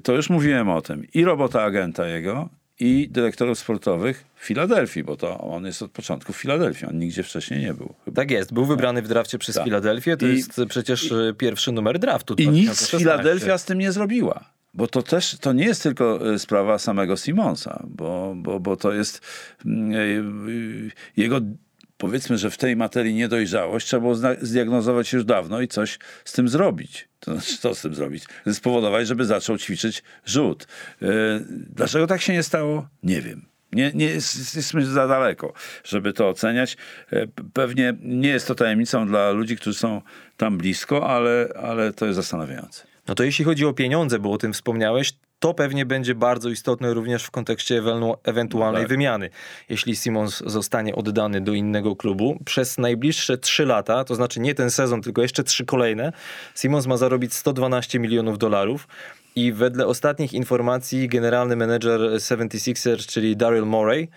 to 0.03 0.13
już 0.13 0.31
mówiłem 0.31 0.69
o 0.69 0.83
tym, 0.83 1.07
i 1.15 1.25
robota 1.25 1.63
agenta 1.63 2.07
jego, 2.07 2.49
i 2.81 3.09
dyrektorów 3.11 3.59
sportowych 3.59 4.24
w 4.37 4.45
Filadelfii, 4.45 5.05
bo 5.05 5.16
to 5.16 5.39
on 5.41 5.66
jest 5.66 5.83
od 5.83 5.91
początku 5.91 6.33
w 6.33 6.37
Filadelfii, 6.37 6.87
on 6.89 6.99
nigdzie 6.99 7.22
wcześniej 7.22 7.61
nie 7.61 7.74
był. 7.74 7.95
Chyba. 8.05 8.22
Tak 8.22 8.31
jest, 8.31 8.53
był 8.53 8.64
wybrany 8.64 9.03
w 9.03 9.09
drafcie 9.09 9.39
przez 9.39 9.55
Tak. 9.55 9.64
Filadelfię, 9.64 10.16
to 10.16 10.26
I- 10.26 10.37
jest 10.37 10.61
przecież 10.68 11.12
e, 11.12 11.35
pierwszy 11.39 11.72
numer 11.72 11.99
draftu. 11.99 12.35
I 12.35 12.49
nic 12.49 12.64
2016. 12.64 12.99
Filadelfia 12.99 13.59
z 13.59 13.64
tym 13.64 13.78
nie 13.78 13.93
zrobiła. 13.93 14.45
Bo 14.74 14.87
to 14.87 15.03
też 15.03 15.37
to 15.41 15.53
nie 15.53 15.64
jest 15.64 15.83
tylko 15.83 16.33
e, 16.35 16.39
sprawa 16.39 16.78
samego 16.78 17.16
Simonsa, 17.16 17.83
bo, 17.89 18.35
bo, 18.37 18.61
bo 18.61 18.76
to 18.76 18.93
jest 18.93 19.20
mm, 19.66 19.93
e, 19.93 19.97
jego, 21.16 21.41
powiedzmy, 22.01 22.39
że 22.39 22.51
w 22.51 22.57
tej 22.57 22.77
materii 22.77 23.15
niedojrzałość 23.15 23.87
trzeba 23.87 24.01
było 24.01 24.15
zdiagnozować 24.41 25.13
już 25.13 25.25
dawno 25.25 25.61
i 25.61 25.69
coś 25.69 25.99
z 26.25 26.33
tym 26.33 26.49
zrobić. 26.49 27.09
To 27.21 27.33
znaczy, 27.33 27.59
co 27.59 27.75
z 27.75 27.83
tym 27.83 27.95
zrobić? 27.95 28.25
Spowodować, 28.53 29.07
żeby 29.07 29.25
zaczął 29.25 29.59
ćwiczyć 29.59 30.03
rzut. 30.25 30.67
E, 31.03 31.07
Dlaczego 31.49 32.07
tak 32.07 32.21
się 32.21 32.33
nie 32.33 32.43
stało? 32.43 32.89
Nie 33.03 33.21
wiem. 33.21 33.47
Nie, 33.73 33.93
nie 33.95 34.07
jest, 34.07 34.39
jesteśmy 34.39 34.87
za 34.87 35.09
daleko, 35.09 35.53
żeby 35.85 36.13
to 36.13 36.29
oceniać. 36.29 36.77
E, 37.13 37.27
Pewnie 37.53 37.95
nie 38.03 38.29
jest 38.29 38.49
to 38.49 38.55
tajemnicą 38.55 39.07
dla 39.07 39.31
ludzi, 39.31 39.57
którzy 39.57 39.79
są 39.79 40.03
tam 40.37 40.59
blisko, 40.59 41.09
ale, 41.11 41.49
ale 41.63 41.93
to 41.93 42.07
jest 42.07 42.17
zastanawiające. 42.17 42.87
No 43.09 43.15
to 43.15 43.25
jeśli 43.25 43.45
chodzi 43.45 43.67
o 43.67 43.73
pieniądze, 43.73 44.19
bo 44.19 44.33
o 44.33 44.39
tym 44.39 44.53
wspomniałeś, 44.53 45.13
to 45.41 45.55
pewnie 45.55 45.86
będzie 45.86 46.14
bardzo 46.14 46.49
istotne 46.49 46.95
również 46.95 47.24
w 47.24 47.30
kontekście 47.30 47.82
ewentu- 47.82 48.16
ewentualnej 48.24 48.82
No 48.82 48.88
tak. 48.88 48.88
wymiany. 48.88 49.30
Jeśli 49.68 49.97
Simons 49.97 50.43
zostanie 50.47 50.95
oddany 50.95 51.41
do 51.41 51.53
innego 51.53 51.97
klubu, 51.97 52.38
przez 52.45 52.78
najbliższe 52.78 53.38
3 53.38 53.66
lata, 53.66 54.05
to 54.05 54.14
znaczy 54.14 54.41
nie 54.41 54.55
ten 54.55 54.70
sezon, 54.70 55.03
tylko 55.03 55.22
jeszcze 55.22 55.45
trzy 55.45 55.64
kolejne, 55.64 56.12
Simons 56.55 56.86
ma 56.86 56.97
zarobić 56.97 57.34
112 57.34 57.99
milionów 57.99 58.38
dolarów. 58.38 58.88
I 59.36 59.53
wedle 59.53 59.86
ostatnich 59.86 60.32
informacji 60.32 61.09
generalny 61.09 61.57
menedżer 61.57 62.01
76ers, 62.01 63.07
czyli 63.07 63.36
Daryl 63.36 63.66
Morey, 63.66 64.09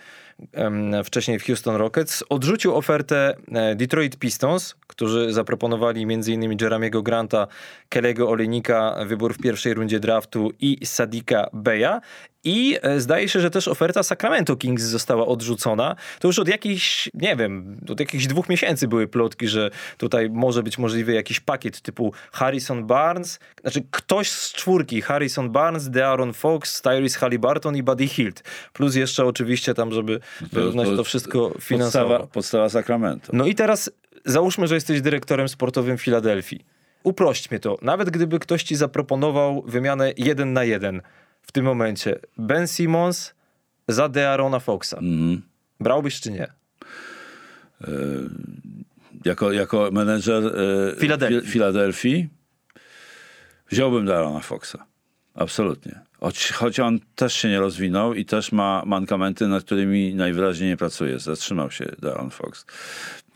wcześniej 1.04 1.38
w 1.38 1.46
Houston 1.46 1.76
Rockets, 1.76 2.24
odrzucił 2.28 2.74
ofertę 2.74 3.36
e, 3.52 3.74
Detroit 3.74 4.16
Pistons, 4.16 4.74
którzy 4.86 5.32
zaproponowali 5.32 6.02
m.in. 6.02 6.56
Jeramiego 6.60 7.02
Granta, 7.02 7.46
Kelego 7.88 8.30
Olejnika, 8.30 8.96
wybór 9.06 9.34
w 9.34 9.38
pierwszej 9.38 9.74
rundzie 9.74 10.00
draftu 10.00 10.52
i 10.60 10.86
Sadika 10.86 11.50
Beya. 11.52 12.00
I 12.44 12.78
e, 12.82 13.00
zdaje 13.00 13.28
się, 13.28 13.40
że 13.40 13.50
też 13.50 13.68
oferta 13.68 14.02
Sacramento 14.02 14.56
Kings 14.56 14.82
została 14.82 15.26
odrzucona. 15.26 15.96
To 16.18 16.28
już 16.28 16.38
od 16.38 16.48
jakichś, 16.48 17.10
nie 17.14 17.36
wiem, 17.36 17.80
od 17.88 18.00
jakichś 18.00 18.26
dwóch 18.26 18.48
miesięcy 18.48 18.88
były 18.88 19.08
plotki, 19.08 19.48
że 19.48 19.70
tutaj 19.98 20.30
może 20.30 20.62
być 20.62 20.78
możliwy 20.78 21.12
jakiś 21.12 21.40
pakiet 21.40 21.80
typu 21.80 22.12
Harrison 22.32 22.86
Barnes, 22.86 23.38
znaczy 23.60 23.82
ktoś 23.90 24.30
z 24.30 24.52
czwórki, 24.52 25.02
Harrison 25.02 25.50
Barnes, 25.50 25.90
De'Aaron 25.90 26.34
Fox, 26.34 26.82
Tyrese 26.82 27.18
Halliburton 27.18 27.76
i 27.76 27.82
Buddy 27.82 28.08
Hield. 28.08 28.42
Plus 28.72 28.94
jeszcze 28.94 29.24
oczywiście 29.24 29.74
tam, 29.74 29.92
żeby 29.92 30.20
wyrównać 30.52 30.88
to, 30.96 31.04
wszystko 31.04 31.54
finansowo. 31.60 32.08
Podstawa, 32.08 32.26
podstawa 32.32 32.68
Sacramento. 32.68 33.32
No 33.32 33.46
i 33.46 33.54
teraz 33.54 33.90
załóżmy, 34.24 34.66
że 34.66 34.74
jesteś 34.74 35.00
dyrektorem 35.00 35.48
sportowym 35.48 35.98
Filadelfii. 35.98 36.64
Uprośćmy 37.02 37.60
to. 37.60 37.78
Nawet 37.82 38.10
gdyby 38.10 38.38
ktoś 38.38 38.62
ci 38.62 38.76
zaproponował 38.76 39.62
wymianę 39.62 40.12
jeden 40.16 40.52
na 40.52 40.64
jeden 40.64 41.02
w 41.42 41.52
tym 41.52 41.64
momencie. 41.64 42.18
Ben 42.38 42.66
Simmons 42.68 43.34
za 43.88 44.06
De'Arona 44.08 44.60
Foxa. 44.60 44.94
Mhm. 44.98 45.42
Brałbyś 45.80 46.20
czy 46.20 46.30
nie? 46.30 46.46
Jako, 49.24 49.52
jako 49.52 49.88
menedżer 49.92 50.44
e, 50.46 50.96
Filadelfii. 51.00 51.40
Fi- 51.40 51.52
Filadelfii 51.52 52.28
wziąłbym 53.70 54.06
Darona 54.06 54.40
Foxa. 54.40 54.76
Absolutnie. 55.34 56.00
Choć, 56.24 56.52
choć 56.52 56.80
on 56.80 57.00
też 57.14 57.34
się 57.34 57.48
nie 57.48 57.60
rozwinął 57.60 58.14
i 58.14 58.24
też 58.24 58.52
ma 58.52 58.82
mankamenty, 58.86 59.48
nad 59.48 59.64
którymi 59.64 60.14
najwyraźniej 60.14 60.68
nie 60.68 60.76
pracuje. 60.76 61.18
Zatrzymał 61.18 61.70
się 61.70 61.84
Daron 61.98 62.30
Fox. 62.30 62.66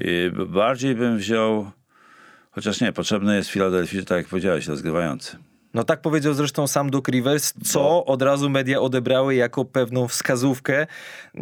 I 0.01 0.30
bardziej 0.47 0.95
bym 0.95 1.18
wziął, 1.18 1.70
chociaż 2.51 2.80
nie, 2.80 2.93
potrzebny 2.93 3.36
jest 3.36 3.51
Filadelfii, 3.51 4.05
tak 4.05 4.18
jak 4.18 4.26
powiedziałeś, 4.26 4.66
rozgrywający. 4.66 5.36
No 5.79 5.85
tak 5.85 6.01
powiedział 6.01 6.35
zresztą 6.35 6.66
sam 6.66 6.91
Doc 6.91 7.09
Rivers, 7.09 7.55
co 7.64 8.05
od 8.05 8.22
razu 8.22 8.51
media 8.51 8.81
odebrały 8.81 9.35
jako 9.35 9.64
pewną 9.64 10.09
wskazówkę. 10.09 10.87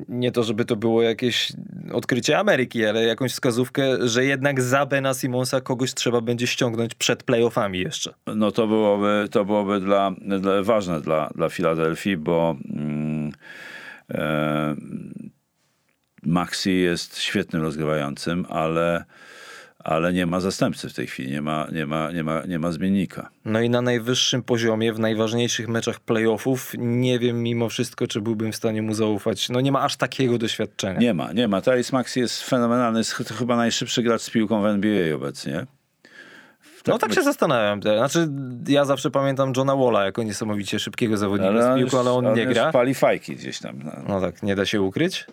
Nie 0.09 0.33
to, 0.33 0.43
żeby 0.43 0.65
to 0.65 0.77
było 0.77 1.03
jakieś 1.03 1.53
odkrycie 1.93 2.39
Ameryki, 2.39 2.87
ale 2.87 3.05
jakąś 3.05 3.33
wskazówkę, 3.33 4.09
że 4.09 4.25
jednak 4.25 4.63
za 4.63 4.87
Bena 4.87 5.15
Simonsa 5.15 5.61
kogoś 5.61 5.95
trzeba 5.95 6.21
będzie 6.21 6.47
ściągnąć 6.47 6.95
przed 6.95 7.23
playoffami 7.23 7.79
jeszcze. 7.79 8.15
No 8.27 8.51
to 8.51 8.67
byłoby, 8.67 9.29
to 9.31 9.45
byłoby 9.45 9.81
dla, 9.81 10.11
dla, 10.41 10.63
ważne 10.63 11.01
dla, 11.01 11.31
dla 11.35 11.49
Filadelfii, 11.49 12.17
bo 12.17 12.57
mm, 12.71 13.33
e, 14.11 14.77
Maxi 16.23 16.81
jest 16.81 17.19
świetnym 17.19 17.63
rozgrywającym, 17.63 18.47
ale, 18.49 19.05
ale 19.87 20.13
nie 20.13 20.27
ma 20.27 20.41
zastępcy 20.41 20.89
w 20.89 20.95
tej 20.95 21.07
chwili, 21.07 21.31
nie 21.33 21.43
ma, 21.43 21.67
nie 21.73 21.87
ma, 21.87 22.13
nie 22.13 22.25
ma, 22.25 22.43
nie 22.49 22.59
ma 22.59 22.73
zmiennika. 22.73 23.29
No 23.45 23.61
i 23.61 23.71
na 23.71 23.83
najwyższym 23.83 24.43
poziomie, 24.43 24.93
w 24.93 24.99
najważniejszych 24.99 25.69
meczach 25.69 26.01
playoffów, 26.01 26.73
nie 26.79 27.19
wiem 27.19 27.43
mimo 27.43 27.69
wszystko, 27.69 28.07
czy 28.07 28.21
byłbym 28.21 28.53
w 28.53 28.57
stanie 28.57 28.83
mu 28.83 28.95
zaufać. 28.95 29.49
No 29.49 29.61
nie 29.61 29.73
ma 29.73 29.83
aż 29.83 29.97
takiego 29.97 30.39
doświadczenia. 30.39 30.99
Nie 30.99 31.15
ma, 31.15 31.33
nie 31.33 31.49
ma. 31.49 31.61
Tyrese 31.61 31.93
Maxi 31.97 32.21
jest 32.21 32.43
fenomenalny, 32.43 32.99
jest 33.01 33.13
ch- 33.13 33.39
chyba 33.39 33.57
najszybszy 33.57 34.03
gracz 34.03 34.21
z 34.23 34.31
piłką 34.31 34.63
w 34.63 34.67
NBA 34.67 35.15
obecnie. 35.17 35.67
No 36.87 36.99
tak 36.99 37.15
się 37.15 37.23
zastanawiam. 37.23 37.83
Znaczy, 37.83 38.29
ja 38.69 38.85
zawsze 38.85 39.11
pamiętam 39.11 39.53
Johna 39.57 39.77
Walla 39.77 40.05
jako 40.05 40.23
niesamowicie 40.23 40.79
szybkiego 40.79 41.17
zawodnika 41.17 41.75
z 41.75 41.79
piłką, 41.79 42.01
ale 42.01 42.11
on 42.13 42.35
nie 42.35 42.43
już 42.43 42.55
gra. 42.55 42.73
pali 42.73 42.95
fajki 42.95 43.37
gdzieś 43.37 43.59
tam. 43.59 43.81
No 44.09 44.21
tak, 44.21 44.43
nie 44.43 44.57
da 44.57 44.67
się 44.67 44.83
ukryć. 44.83 45.27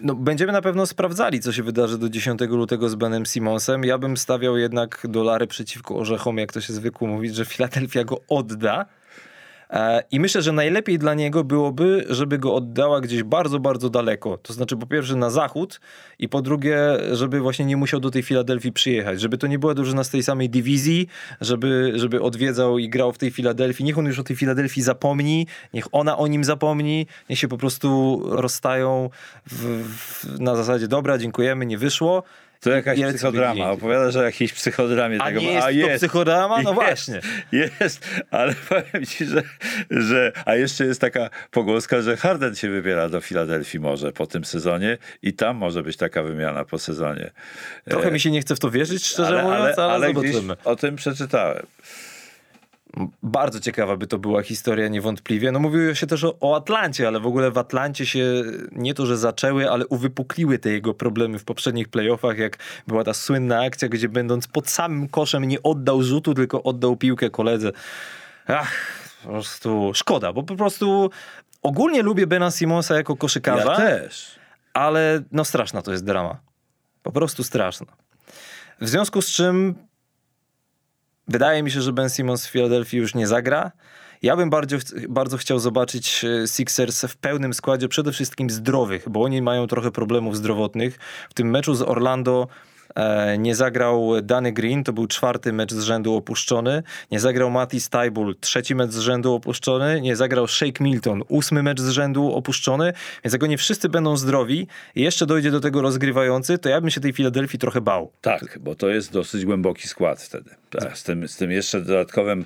No, 0.00 0.14
będziemy 0.14 0.52
na 0.52 0.62
pewno 0.62 0.86
sprawdzali, 0.86 1.40
co 1.40 1.52
się 1.52 1.62
wydarzy 1.62 1.98
do 1.98 2.08
10 2.08 2.40
lutego 2.40 2.88
z 2.88 2.94
Benem 2.94 3.26
Simonsem. 3.26 3.84
Ja 3.84 3.98
bym 3.98 4.16
stawiał 4.16 4.56
jednak 4.56 5.06
dolary 5.08 5.46
przeciwko 5.46 5.96
orzechom, 5.96 6.38
jak 6.38 6.52
to 6.52 6.60
się 6.60 6.72
zwykło 6.72 7.08
mówić, 7.08 7.34
że 7.34 7.44
Filadelfia 7.44 8.04
go 8.04 8.20
odda. 8.28 8.86
E, 9.74 10.02
I 10.10 10.20
myślę, 10.20 10.42
że 10.42 10.52
najlepiej 10.52 10.98
dla 10.98 11.14
niego 11.14 11.44
byłoby, 11.44 12.04
żeby 12.08 12.38
go 12.38 12.54
oddała 12.54 13.00
gdzieś 13.00 13.22
bardzo, 13.22 13.58
bardzo 13.60 13.90
daleko. 13.90 14.38
To 14.38 14.52
znaczy, 14.52 14.76
po 14.76 14.86
pierwsze 14.86 15.16
na 15.16 15.30
zachód 15.30 15.80
i 16.18 16.28
po 16.28 16.42
drugie, 16.42 16.78
żeby 17.12 17.40
właśnie 17.40 17.64
nie 17.64 17.76
musiał 17.76 18.00
do 18.00 18.10
tej 18.10 18.22
Filadelfii 18.22 18.72
przyjechać. 18.72 19.20
Żeby 19.20 19.38
to 19.38 19.46
nie 19.46 19.58
była 19.58 19.74
drużyna 19.74 20.04
z 20.04 20.10
tej 20.10 20.22
samej 20.22 20.50
dywizji, 20.50 21.08
żeby, 21.40 21.92
żeby 21.96 22.22
odwiedzał 22.22 22.78
i 22.78 22.88
grał 22.88 23.12
w 23.12 23.18
tej 23.18 23.30
Filadelfii. 23.30 23.84
Niech 23.84 23.98
on 23.98 24.06
już 24.06 24.18
o 24.18 24.24
tej 24.24 24.36
Filadelfii 24.36 24.82
zapomni, 24.82 25.46
niech 25.74 25.86
ona 25.92 26.18
o 26.18 26.26
nim 26.26 26.44
zapomni, 26.44 27.06
niech 27.30 27.38
się 27.38 27.48
po 27.48 27.58
prostu 27.58 28.20
rozstają 28.24 29.10
w, 29.46 29.84
w, 29.88 30.40
na 30.40 30.56
zasadzie 30.56 30.88
dobra, 30.88 31.18
dziękujemy, 31.18 31.66
nie 31.66 31.78
wyszło. 31.78 32.22
To 32.64 32.70
jakaś 32.70 33.00
psychodrama. 33.00 33.50
indziej. 33.50 33.66
Opowiadasz 33.66 34.16
o 34.16 34.22
jakiejś 34.22 34.52
psychodramie. 34.52 35.22
A 35.22 35.24
tego, 35.24 35.40
nie 35.40 35.52
jest 35.52 35.66
to 35.66 35.96
psychodrama? 35.96 36.62
No 36.62 36.74
właśnie. 36.74 37.20
Jest, 37.52 38.08
ale 38.30 38.54
powiem 38.68 39.06
ci, 39.06 39.24
że, 39.24 39.42
że... 39.90 40.32
A 40.44 40.54
jeszcze 40.54 40.84
jest 40.84 41.00
taka 41.00 41.30
pogłoska, 41.50 42.02
że 42.02 42.16
Harden 42.16 42.54
się 42.54 42.70
wybiera 42.70 43.08
do 43.08 43.20
Filadelfii 43.20 43.80
może 43.80 44.12
po 44.12 44.26
tym 44.26 44.44
sezonie 44.44 44.98
i 45.22 45.32
tam 45.32 45.56
może 45.56 45.82
być 45.82 45.96
taka 45.96 46.22
wymiana 46.22 46.64
po 46.64 46.78
sezonie. 46.78 47.30
Trochę 47.88 48.10
mi 48.10 48.20
się 48.20 48.30
nie 48.30 48.40
chce 48.40 48.56
w 48.56 48.60
to 48.60 48.70
wierzyć, 48.70 49.06
szczerze 49.06 49.42
mówiąc, 49.42 49.78
ale, 49.78 50.14
gdzieś 50.14 50.32
zobaczymy. 50.32 50.56
o 50.64 50.76
tym 50.76 50.96
przeczytałem. 50.96 51.66
Bardzo 53.22 53.60
ciekawa 53.60 53.96
by 53.96 54.06
to 54.06 54.18
była 54.18 54.42
historia 54.42 54.88
niewątpliwie. 54.88 55.52
No 55.52 55.58
mówiło 55.58 55.94
się 55.94 56.06
też 56.06 56.24
o, 56.24 56.36
o, 56.40 56.56
Atlancie, 56.56 57.08
ale 57.08 57.20
w 57.20 57.26
ogóle 57.26 57.50
w 57.50 57.58
Atlancie 57.58 58.06
się 58.06 58.42
nie 58.72 58.94
to, 58.94 59.06
że 59.06 59.16
zaczęły, 59.16 59.70
ale 59.70 59.86
uwypukliły 59.86 60.58
te 60.58 60.70
jego 60.70 60.94
problemy 60.94 61.38
w 61.38 61.44
poprzednich 61.44 61.88
playoffach, 61.88 62.38
jak 62.38 62.58
była 62.86 63.04
ta 63.04 63.14
słynna 63.14 63.62
akcja, 63.62 63.88
gdzie 63.88 64.08
będąc 64.08 64.46
pod 64.48 64.70
samym 64.70 65.08
koszem 65.08 65.44
nie 65.44 65.62
oddał 65.62 66.02
rzutu, 66.02 66.34
tylko 66.34 66.62
oddał 66.62 66.96
piłkę 66.96 67.30
koledze. 67.30 67.72
Ach, 68.46 68.72
po 69.22 69.28
prostu 69.28 69.90
szkoda, 69.94 70.32
bo 70.32 70.42
po 70.42 70.56
prostu 70.56 71.10
ogólnie 71.62 72.02
lubię 72.02 72.26
Bena 72.26 72.50
Simonsa 72.50 72.94
jako 72.94 73.16
koszykarza. 73.16 73.70
Ja 73.70 73.76
też. 73.76 74.38
Ale 74.74 75.22
no 75.32 75.44
straszna 75.44 75.82
to 75.82 75.92
jest 75.92 76.04
drama. 76.04 76.40
Po 77.02 77.12
prostu 77.12 77.44
straszna. 77.44 77.86
W 78.80 78.88
związku 78.88 79.22
z 79.22 79.26
czym 79.26 79.74
wydaje 81.28 81.62
mi 81.62 81.70
się, 81.70 81.82
że 81.82 81.92
Ben 81.92 82.10
Simmons 82.10 82.46
w 82.46 82.50
Filadelfii 82.50 82.98
już 82.98 83.14
nie 83.14 83.26
zagra. 83.26 83.72
Ja 84.22 84.36
bym 84.36 84.50
bardzo, 84.50 84.76
bardzo 85.08 85.36
chciał 85.36 85.58
zobaczyć 85.58 86.24
e, 86.24 86.48
Sixers 86.48 87.04
w 87.04 87.16
pełnym 87.16 87.54
składzie, 87.54 87.88
przede 87.88 88.12
wszystkim 88.12 88.50
zdrowych, 88.50 89.08
bo 89.08 89.22
oni 89.22 89.42
mają 89.42 89.66
trochę 89.66 89.90
problemów 89.90 90.36
zdrowotnych. 90.36 90.98
W 91.30 91.34
tym 91.34 91.50
meczu 91.50 91.74
z 91.74 91.82
Orlando 91.82 92.48
nie 93.38 93.54
zagrał 93.54 94.22
Danny 94.22 94.52
Green, 94.52 94.84
to 94.84 94.92
był 94.92 95.06
czwarty 95.06 95.52
mecz 95.52 95.74
z 95.74 95.82
rzędu 95.82 96.14
opuszczony. 96.14 96.82
Nie 97.10 97.20
zagrał 97.20 97.50
Mati 97.50 97.80
Stajbul, 97.80 98.36
trzeci 98.40 98.74
mecz 98.74 98.90
z 98.90 98.98
rzędu 98.98 99.34
opuszczony. 99.34 100.00
Nie 100.00 100.16
zagrał 100.16 100.48
Shake 100.48 100.84
Milton, 100.84 101.22
ósmy 101.28 101.62
mecz 101.62 101.80
z 101.80 101.88
rzędu 101.88 102.32
opuszczony. 102.32 102.92
Więc 103.24 103.32
jak 103.32 103.42
oni 103.42 103.56
wszyscy 103.56 103.88
będą 103.88 104.16
zdrowi 104.16 104.66
i 104.94 105.02
jeszcze 105.02 105.26
dojdzie 105.26 105.50
do 105.50 105.60
tego 105.60 105.82
rozgrywający, 105.82 106.58
to 106.58 106.68
ja 106.68 106.80
bym 106.80 106.90
się 106.90 107.00
tej 107.00 107.12
Filadelfii 107.12 107.58
trochę 107.58 107.80
bał. 107.80 108.12
Tak, 108.20 108.58
bo 108.60 108.74
to 108.74 108.88
jest 108.88 109.12
dosyć 109.12 109.44
głęboki 109.44 109.88
skład 109.88 110.22
wtedy. 110.22 110.50
Z, 110.94 111.02
tym, 111.02 111.28
z 111.28 111.36
tym 111.36 111.50
jeszcze 111.50 111.80
dodatkowym 111.80 112.44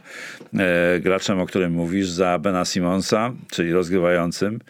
e, 0.54 1.00
graczem, 1.00 1.40
o 1.40 1.46
którym 1.46 1.72
mówisz, 1.72 2.08
za 2.08 2.38
Bena 2.38 2.64
Simonsa, 2.64 3.32
czyli 3.50 3.72
rozgrywającym. 3.72 4.60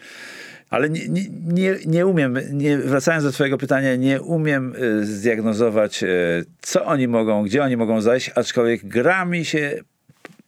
Ale 0.69 0.89
nie, 0.89 1.01
nie, 1.45 1.75
nie 1.85 2.05
umiem, 2.05 2.39
nie, 2.51 2.77
wracając 2.77 3.23
do 3.23 3.31
Twojego 3.31 3.57
pytania, 3.57 3.95
nie 3.95 4.21
umiem 4.21 4.75
y, 4.75 5.05
zdiagnozować, 5.05 6.03
y, 6.03 6.45
co 6.61 6.85
oni 6.85 7.07
mogą, 7.07 7.43
gdzie 7.43 7.63
oni 7.63 7.77
mogą 7.77 8.01
zajść, 8.01 8.31
aczkolwiek 8.35 8.85
gra 8.85 9.25
mi 9.25 9.45
się 9.45 9.79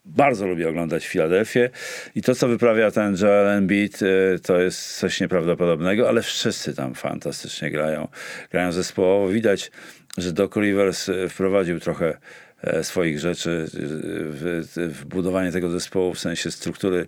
bardzo 0.06 0.48
lubię 0.48 0.70
oglądać 0.70 1.08
Filadelfię 1.08 1.70
i 2.16 2.22
to, 2.22 2.36
co 2.36 2.48
wyprawia 2.48 2.92
ten 2.92 3.16
Joel 3.22 3.48
Embiid, 3.48 4.02
y, 4.02 4.40
to 4.44 4.60
jest 4.60 4.98
coś 4.98 5.22
nieprawdopodobnego, 5.22 6.10
ale 6.10 6.22
wszyscy 6.22 6.76
tam 6.76 6.96
fantastycznie 6.96 7.72
grają. 7.72 8.08
Grają 8.52 8.72
zespołowo. 8.72 9.34
Widać, 9.34 9.72
że 10.18 10.34
Doc 10.34 10.56
Rivers 10.56 11.10
wprowadził 11.30 11.80
trochę 11.80 12.18
e, 12.62 12.84
swoich 12.84 13.20
rzeczy 13.20 13.66
w, 13.74 14.64
w 14.76 15.06
budowanie 15.06 15.52
tego 15.52 15.70
zespołu 15.70 16.14
w 16.14 16.20
sensie 16.20 16.52
struktury 16.52 17.08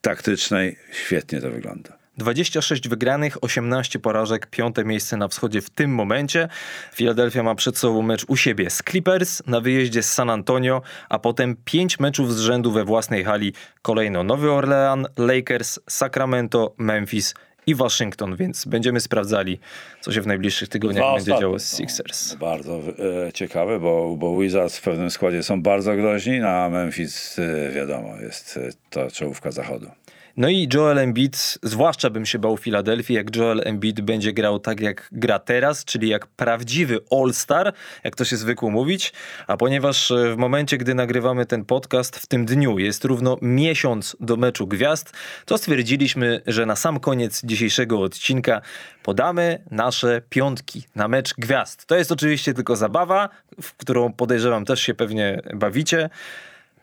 taktycznej. 0.00 0.76
Świetnie 0.92 1.40
to 1.40 1.50
wygląda. 1.50 2.05
26 2.16 2.88
wygranych, 2.88 3.44
18 3.44 3.98
porażek, 3.98 4.46
piąte 4.46 4.84
miejsce 4.84 5.16
na 5.16 5.28
wschodzie 5.28 5.60
w 5.60 5.70
tym 5.70 5.94
momencie. 5.94 6.48
Philadelphia 6.94 7.42
ma 7.42 7.54
przed 7.54 7.78
sobą 7.78 8.02
mecz 8.02 8.24
u 8.28 8.36
siebie 8.36 8.70
z 8.70 8.82
Clippers, 8.82 9.42
na 9.46 9.60
wyjeździe 9.60 10.02
z 10.02 10.12
San 10.12 10.30
Antonio, 10.30 10.82
a 11.08 11.18
potem 11.18 11.56
5 11.64 12.00
meczów 12.00 12.34
z 12.34 12.40
rzędu 12.40 12.72
we 12.72 12.84
własnej 12.84 13.24
hali. 13.24 13.52
Kolejno 13.82 14.24
Nowy 14.24 14.52
Orlean, 14.52 15.06
Lakers, 15.16 15.78
Sacramento, 15.88 16.74
Memphis 16.78 17.34
i 17.66 17.74
Waszyngton, 17.74 18.36
więc 18.36 18.64
będziemy 18.64 19.00
sprawdzali, 19.00 19.58
co 20.00 20.12
się 20.12 20.20
w 20.20 20.26
najbliższych 20.26 20.68
tygodniach 20.68 21.04
Dwa 21.04 21.14
będzie 21.14 21.40
działo 21.40 21.58
z 21.58 21.76
Sixers. 21.76 22.32
No, 22.32 22.38
bardzo 22.38 22.80
e, 23.26 23.32
ciekawe, 23.32 23.80
bo, 23.80 24.16
bo 24.18 24.38
Wizards 24.38 24.78
w 24.78 24.82
pewnym 24.82 25.10
składzie 25.10 25.42
są 25.42 25.62
bardzo 25.62 25.96
groźni, 25.96 26.38
no 26.38 26.48
a 26.48 26.70
Memphis 26.70 27.38
e, 27.38 27.72
wiadomo, 27.72 28.16
jest 28.16 28.56
e, 28.56 28.70
to 28.90 29.10
czołówka 29.10 29.50
zachodu. 29.50 29.90
No 30.36 30.48
i 30.48 30.68
Joel 30.74 30.98
Embiid, 30.98 31.58
zwłaszcza 31.62 32.10
bym 32.10 32.26
się 32.26 32.38
bał 32.38 32.56
Filadelfii, 32.56 33.16
jak 33.16 33.36
Joel 33.36 33.62
Embiid 33.64 34.00
będzie 34.00 34.32
grał 34.32 34.58
tak 34.58 34.80
jak 34.80 35.08
gra 35.12 35.38
teraz, 35.38 35.84
czyli 35.84 36.08
jak 36.08 36.26
prawdziwy 36.26 37.00
All-Star, 37.10 37.72
jak 38.04 38.16
to 38.16 38.24
się 38.24 38.36
zwykło 38.36 38.70
mówić, 38.70 39.12
a 39.46 39.56
ponieważ 39.56 40.10
e, 40.10 40.34
w 40.34 40.36
momencie, 40.36 40.78
gdy 40.78 40.94
nagrywamy 40.94 41.46
ten 41.46 41.64
podcast, 41.64 42.16
w 42.16 42.26
tym 42.26 42.46
dniu 42.46 42.78
jest 42.78 43.04
równo 43.04 43.38
miesiąc 43.42 44.16
do 44.20 44.36
meczu 44.36 44.66
gwiazd, 44.66 45.12
to 45.44 45.58
stwierdziliśmy, 45.58 46.42
że 46.46 46.66
na 46.66 46.76
sam 46.76 47.00
koniec 47.00 47.44
dzisiejszego 47.44 48.00
odcinka 48.00 48.60
podamy 49.02 49.62
nasze 49.70 50.22
piątki 50.30 50.84
na 50.94 51.08
mecz 51.08 51.34
gwiazd. 51.34 51.86
To 51.86 51.96
jest 51.96 52.12
oczywiście 52.12 52.54
tylko 52.54 52.76
zabawa, 52.76 53.28
w 53.62 53.74
którą 53.74 54.12
podejrzewam 54.12 54.64
też 54.64 54.80
się 54.80 54.94
pewnie 54.94 55.42
bawicie. 55.54 56.10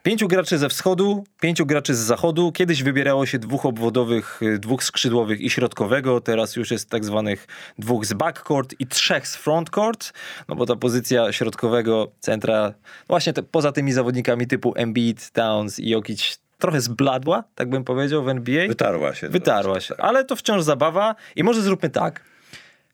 Pięciu 0.03 0.27
graczy 0.27 0.57
ze 0.57 0.69
wschodu, 0.69 1.23
pięciu 1.41 1.65
graczy 1.65 1.95
z 1.95 1.99
zachodu. 1.99 2.51
Kiedyś 2.51 2.83
wybierało 2.83 3.25
się 3.25 3.39
dwóch 3.39 3.65
obwodowych, 3.65 4.41
y, 4.41 4.59
dwóch 4.59 4.83
skrzydłowych 4.83 5.41
i 5.41 5.49
środkowego. 5.49 6.21
Teraz 6.21 6.55
już 6.55 6.71
jest 6.71 6.89
tak 6.89 7.05
zwanych 7.05 7.47
dwóch 7.79 8.05
z 8.05 8.13
backcourt 8.13 8.75
i 8.79 8.87
trzech 8.87 9.27
z 9.27 9.35
frontcourt. 9.35 10.13
No 10.47 10.55
bo 10.55 10.65
ta 10.65 10.75
pozycja 10.75 11.31
środkowego 11.31 12.11
centra, 12.19 12.73
właśnie 13.07 13.33
te, 13.33 13.43
poza 13.43 13.71
tymi 13.71 13.93
zawodnikami 13.93 14.47
typu 14.47 14.73
Embiid, 14.75 15.31
Towns 15.31 15.79
i 15.79 15.89
Jokic 15.89 16.39
trochę 16.57 16.81
zbladła, 16.81 17.43
tak 17.55 17.69
bym 17.69 17.83
powiedział 17.83 18.23
w 18.23 18.29
NBA. 18.29 18.67
Wytarła 18.67 19.15
się. 19.15 19.29
Wytarła 19.29 19.79
się, 19.79 19.95
ale 19.97 20.25
to 20.25 20.35
wciąż 20.35 20.63
zabawa 20.63 21.15
i 21.35 21.43
może 21.43 21.61
zróbmy 21.61 21.89
tak. 21.89 22.21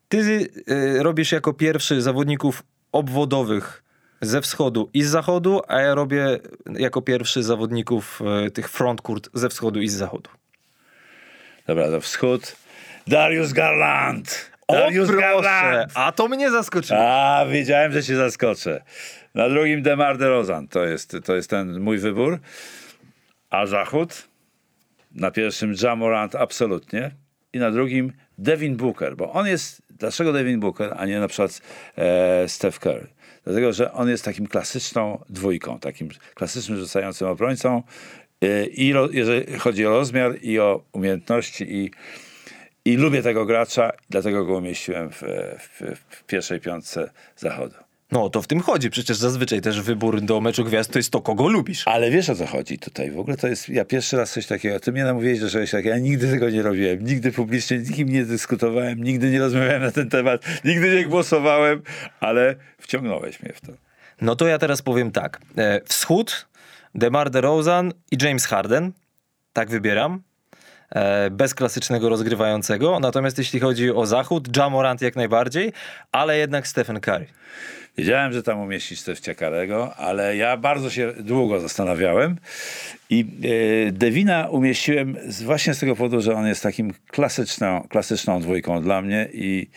Ty 0.10 0.18
y, 0.18 1.04
robisz 1.04 1.32
jako 1.32 1.54
pierwszy 1.54 2.02
zawodników 2.02 2.64
obwodowych 2.92 3.84
ze 4.22 4.42
wschodu 4.42 4.90
i 4.94 5.04
z 5.04 5.08
zachodu, 5.08 5.62
a 5.68 5.82
ja 5.82 5.96
robię 5.96 6.40
jako 6.74 7.02
pierwszy 7.02 7.44
zawodników 7.44 8.22
e, 8.46 8.52
tych 8.52 8.70
frontcourt 8.70 9.30
ze 9.34 9.50
wschodu 9.50 9.82
i 9.82 9.90
z 9.90 9.94
zachodu. 9.94 10.30
Dobra, 11.68 11.88
to 11.88 12.02
wschód. 12.02 12.56
Darius 13.08 13.54
Garland. 13.54 14.52
Darius 14.70 15.10
o, 15.10 15.14
Garland. 15.14 15.92
A 15.96 16.12
to 16.12 16.28
mnie 16.28 16.52
zaskoczyło. 16.52 17.00
A, 17.00 17.46
wiedziałem, 17.46 17.92
że 17.92 18.04
cię 18.04 18.16
zaskoczę. 18.16 18.84
Na 19.36 19.50
drugim 19.50 19.82
Demar 19.82 20.18
DeRozan. 20.18 20.68
To 20.68 20.86
jest, 20.86 21.18
to 21.26 21.36
jest 21.36 21.50
ten 21.50 21.80
mój 21.80 21.98
wybór. 21.98 22.40
A 23.50 23.66
zachód? 23.66 24.28
Na 25.16 25.32
pierwszym 25.32 25.74
Jamorant 25.84 26.36
absolutnie. 26.36 27.12
I 27.54 27.60
na 27.60 27.72
drugim 27.72 28.14
Devin 28.38 28.78
Booker, 28.78 29.16
bo 29.16 29.32
on 29.32 29.48
jest, 29.48 29.82
dlaczego 29.90 30.34
Devin 30.34 30.60
Booker, 30.60 30.94
a 30.98 31.06
nie 31.06 31.20
na 31.20 31.28
przykład 31.28 31.62
e, 31.98 32.48
Steph 32.48 32.80
Curry? 32.80 33.08
Dlatego, 33.50 33.74
że 33.74 33.94
on 33.94 34.10
jest 34.10 34.26
takim 34.26 34.48
klasyczną 34.48 35.24
dwójką, 35.30 35.80
takim 35.80 36.10
klasycznym 36.34 36.78
rzucającym 36.78 37.28
obrońcą 37.28 37.84
y, 38.44 38.70
i 38.74 38.94
jeżeli 39.12 39.60
chodzi 39.60 39.86
o 39.86 39.90
rozmiar 39.90 40.36
i 40.42 40.60
o 40.60 40.84
umiejętności 40.92 41.76
i, 41.76 41.92
i 42.86 42.98
lubię 42.98 43.22
tego 43.22 43.46
gracza, 43.46 43.92
dlatego 44.10 44.46
go 44.46 44.58
umieściłem 44.58 45.10
w, 45.10 45.22
w, 45.60 45.96
w 46.10 46.24
pierwszej 46.24 46.60
piątce 46.60 47.12
zachodu. 47.36 47.76
No, 48.12 48.30
to 48.30 48.42
w 48.42 48.48
tym 48.48 48.60
chodzi. 48.60 48.90
Przecież 48.90 49.18
zazwyczaj 49.18 49.62
też 49.62 49.82
wybór 49.82 50.22
do 50.22 50.42
meczu 50.42 50.64
gwiazd 50.64 50.92
to 50.92 51.00
jest 51.00 51.12
to, 51.12 51.22
kogo 51.22 51.48
lubisz. 51.48 51.84
Ale 51.88 52.12
wiesz 52.12 52.30
o 52.30 52.36
co 52.36 52.46
chodzi 52.46 52.80
tutaj. 52.80 53.12
W 53.12 53.20
ogóle 53.20 53.38
to 53.38 53.48
jest, 53.48 53.70
ja 53.70 53.86
pierwszy 53.86 54.18
raz 54.18 54.32
coś 54.32 54.46
takiego, 54.46 54.80
ty 54.80 54.92
mnie 54.92 55.04
namówiłeś 55.04 55.40
do 55.40 55.50
czegoś 55.50 55.72
takiego, 55.72 55.90
ja 55.90 55.98
nigdy 55.98 56.32
tego 56.32 56.50
nie 56.50 56.62
robiłem. 56.62 57.06
Nigdy 57.06 57.32
publicznie 57.32 57.80
z 57.80 57.90
nikim 57.90 58.10
nie 58.10 58.26
dyskutowałem, 58.26 59.04
nigdy 59.04 59.32
nie 59.32 59.40
rozmawiałem 59.40 59.82
na 59.82 59.92
ten 59.92 60.10
temat, 60.10 60.46
nigdy 60.66 60.96
nie 60.96 61.06
głosowałem, 61.06 61.82
ale 62.20 62.56
wciągnąłeś 62.78 63.44
mnie 63.44 63.54
w 63.54 63.62
to. 63.62 63.72
No 64.22 64.36
to 64.36 64.48
ja 64.48 64.58
teraz 64.58 64.82
powiem 64.82 65.12
tak. 65.12 65.42
E, 65.58 65.82
wschód, 65.86 66.48
DeMar 66.96 67.30
DeRozan 67.30 67.94
i 68.12 68.18
James 68.22 68.46
Harden. 68.46 68.92
Tak 69.54 69.70
wybieram. 69.70 70.22
E, 70.90 71.30
bez 71.30 71.54
klasycznego 71.54 72.10
rozgrywającego. 72.10 73.00
Natomiast 73.00 73.38
jeśli 73.38 73.60
chodzi 73.60 73.92
o 73.92 74.06
zachód, 74.06 74.58
Jamorant 74.58 75.02
jak 75.02 75.16
najbardziej, 75.16 75.74
ale 76.12 76.38
jednak 76.38 76.68
Stephen 76.68 77.00
Curry. 77.00 77.26
Wiedziałem, 78.00 78.34
że 78.34 78.44
tam 78.44 78.60
umieścić 78.60 79.02
coś 79.02 79.20
ciekawego, 79.20 79.96
ale 79.96 80.36
ja 80.36 80.58
bardzo 80.58 80.90
się 80.90 81.14
długo 81.20 81.60
zastanawiałem 81.60 82.38
i 83.10 83.26
e, 83.88 83.92
Devina 83.92 84.48
umieściłem 84.50 85.18
z, 85.28 85.44
właśnie 85.44 85.74
z 85.74 85.80
tego 85.80 85.96
powodu, 85.96 86.22
że 86.22 86.36
on 86.36 86.48
jest 86.48 86.64
takim 86.64 86.94
klasyczną, 87.08 87.88
klasyczną 87.90 88.42
dwójką 88.42 88.82
dla 88.82 89.02
mnie 89.02 89.30
i, 89.34 89.68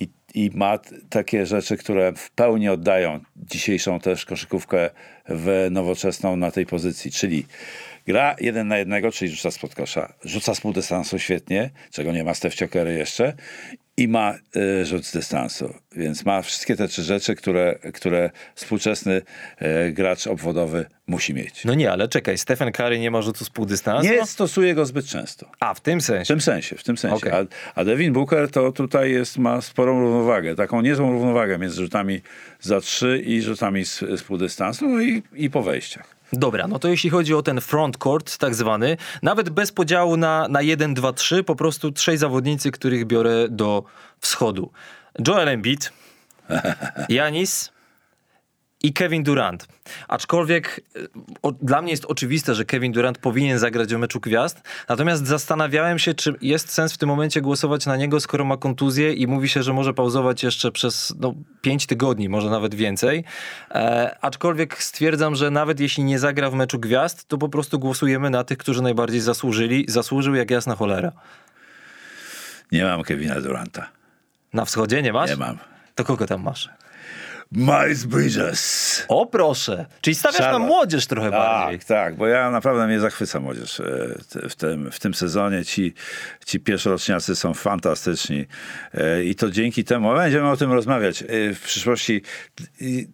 i, 0.00 0.08
i 0.34 0.50
ma 0.54 0.78
takie 1.10 1.46
rzeczy, 1.46 1.76
które 1.76 2.12
w 2.16 2.30
pełni 2.30 2.68
oddają 2.68 3.20
dzisiejszą 3.36 4.00
też 4.00 4.24
koszykówkę 4.24 4.90
w 5.28 5.68
nowoczesną 5.70 6.36
na 6.36 6.50
tej 6.50 6.66
pozycji, 6.66 7.10
czyli 7.10 7.46
gra 8.06 8.36
jeden 8.40 8.68
na 8.68 8.78
jednego, 8.78 9.12
czyli 9.12 9.30
rzuca 9.30 9.50
spod 9.50 9.74
kosza, 9.74 10.12
rzuca 10.24 10.54
z 10.54 10.60
pół 10.60 10.72
dystansu 10.72 11.18
świetnie, 11.18 11.70
czego 11.90 12.12
nie 12.12 12.24
ma 12.24 12.32
Curry 12.72 12.94
jeszcze 12.94 13.34
i 13.96 14.08
ma 14.08 14.34
y, 14.56 14.84
rzut 14.84 15.06
z 15.06 15.12
dystansu. 15.12 15.74
Więc 15.92 16.24
ma 16.24 16.42
wszystkie 16.42 16.76
te 16.76 16.88
trzy 16.88 17.02
rzeczy, 17.02 17.34
które, 17.34 17.78
które 17.94 18.30
współczesny 18.54 19.22
y, 19.62 19.92
gracz 19.92 20.26
obwodowy 20.26 20.86
musi 21.06 21.34
mieć. 21.34 21.64
No 21.64 21.74
nie, 21.74 21.92
ale 21.92 22.08
czekaj, 22.08 22.38
Stephen 22.38 22.72
Curry 22.72 22.98
nie 22.98 23.10
ma 23.10 23.22
rzutu 23.22 23.44
z 23.44 23.50
półdystansu? 23.50 24.10
Nie 24.10 24.26
stosuje 24.26 24.74
go 24.74 24.86
zbyt 24.86 25.06
często. 25.06 25.50
A, 25.60 25.74
w 25.74 25.80
tym 25.80 26.00
sensie? 26.00 26.24
W 26.24 26.28
tym 26.28 26.40
sensie, 26.40 26.76
w 26.76 26.84
tym 26.84 26.98
sensie. 26.98 27.16
Okay. 27.16 27.32
A, 27.34 27.80
a, 27.80 27.84
Devin 27.84 28.12
Booker 28.12 28.50
to 28.50 28.72
tutaj 28.72 29.12
jest, 29.12 29.38
ma 29.38 29.60
sporą 29.60 30.00
równowagę, 30.00 30.54
taką 30.54 30.80
niezłą 30.80 31.12
równowagę 31.12 31.58
między 31.58 31.76
rzutami 31.82 32.20
za 32.60 32.80
trzy 32.80 33.22
i 33.26 33.42
rzutami 33.42 33.84
z, 33.84 33.98
z 33.98 34.22
półdystansu, 34.22 34.88
no 34.88 35.00
i, 35.00 35.22
i 35.34 35.50
po 35.50 35.62
wejściach. 35.62 36.15
Dobra, 36.32 36.68
no 36.68 36.78
to 36.78 36.88
jeśli 36.88 37.10
chodzi 37.10 37.34
o 37.34 37.42
ten 37.42 37.60
frontcourt 37.60 38.38
tak 38.38 38.54
zwany, 38.54 38.96
nawet 39.22 39.50
bez 39.50 39.72
podziału 39.72 40.16
na, 40.16 40.48
na 40.48 40.62
1, 40.62 40.94
2, 40.94 41.12
3, 41.12 41.44
po 41.44 41.56
prostu 41.56 41.92
trzej 41.92 42.16
zawodnicy, 42.18 42.70
których 42.70 43.06
biorę 43.06 43.48
do 43.48 43.84
wschodu. 44.20 44.70
Joel 45.26 45.48
Embiid, 45.48 45.92
Janis 47.08 47.75
i 48.86 48.92
Kevin 48.92 49.22
Durant. 49.22 49.68
Aczkolwiek 50.08 50.80
e, 50.96 51.00
o, 51.42 51.52
dla 51.52 51.82
mnie 51.82 51.90
jest 51.90 52.04
oczywiste, 52.04 52.54
że 52.54 52.64
Kevin 52.64 52.92
Durant 52.92 53.18
powinien 53.18 53.58
zagrać 53.58 53.94
w 53.94 53.98
meczu 53.98 54.20
gwiazd, 54.20 54.62
natomiast 54.88 55.26
zastanawiałem 55.26 55.98
się, 55.98 56.14
czy 56.14 56.34
jest 56.40 56.72
sens 56.72 56.92
w 56.92 56.98
tym 56.98 57.08
momencie 57.08 57.40
głosować 57.40 57.86
na 57.86 57.96
niego, 57.96 58.20
skoro 58.20 58.44
ma 58.44 58.56
kontuzję 58.56 59.12
i 59.12 59.26
mówi 59.26 59.48
się, 59.48 59.62
że 59.62 59.72
może 59.72 59.94
pauzować 59.94 60.42
jeszcze 60.42 60.72
przez 60.72 61.14
no, 61.20 61.34
5 61.60 61.86
tygodni, 61.86 62.28
może 62.28 62.50
nawet 62.50 62.74
więcej. 62.74 63.24
E, 63.70 64.16
aczkolwiek 64.20 64.82
stwierdzam, 64.82 65.34
że 65.34 65.50
nawet 65.50 65.80
jeśli 65.80 66.04
nie 66.04 66.18
zagra 66.18 66.50
w 66.50 66.54
meczu 66.54 66.78
gwiazd, 66.78 67.28
to 67.28 67.38
po 67.38 67.48
prostu 67.48 67.78
głosujemy 67.78 68.30
na 68.30 68.44
tych, 68.44 68.58
którzy 68.58 68.82
najbardziej 68.82 69.20
zasłużyli. 69.20 69.84
Zasłużył 69.88 70.34
jak 70.34 70.50
jasna 70.50 70.74
cholera. 70.74 71.12
Nie 72.72 72.84
mam 72.84 73.02
Kevina 73.02 73.40
Duranta. 73.40 73.88
Na 74.52 74.64
wschodzie 74.64 75.02
nie 75.02 75.12
masz? 75.12 75.30
Nie 75.30 75.36
mam. 75.36 75.58
To 75.94 76.04
kogo 76.04 76.26
tam 76.26 76.42
masz? 76.42 76.68
Miles 77.52 78.04
Bridges. 78.04 79.04
O 79.08 79.26
proszę, 79.26 79.86
czyli 80.00 80.14
stawiasz 80.14 80.38
na 80.38 80.44
Charlotte. 80.44 80.66
młodzież 80.66 81.06
trochę 81.06 81.30
bardziej. 81.30 81.78
Tak, 81.78 81.88
tak, 81.88 82.16
bo 82.16 82.26
ja 82.26 82.50
naprawdę 82.50 82.86
mnie 82.86 83.00
zachwyca 83.00 83.40
młodzież 83.40 83.80
e, 83.80 84.08
w 84.48 84.54
tym, 84.54 84.90
w 84.90 85.00
tym 85.00 85.14
sezonie. 85.14 85.64
Ci, 85.64 85.94
ci 86.46 86.60
pierwszoroczniacy 86.60 87.36
są 87.36 87.54
fantastyczni 87.54 88.46
E, 88.94 89.24
i 89.24 89.34
to 89.34 89.50
dzięki 89.50 89.84
temu, 89.84 90.14
będziemy 90.14 90.50
o 90.50 90.56
tym 90.56 90.72
rozmawiać 90.72 91.22
e, 91.22 91.54
w 91.54 91.60
przyszłości, 91.64 92.22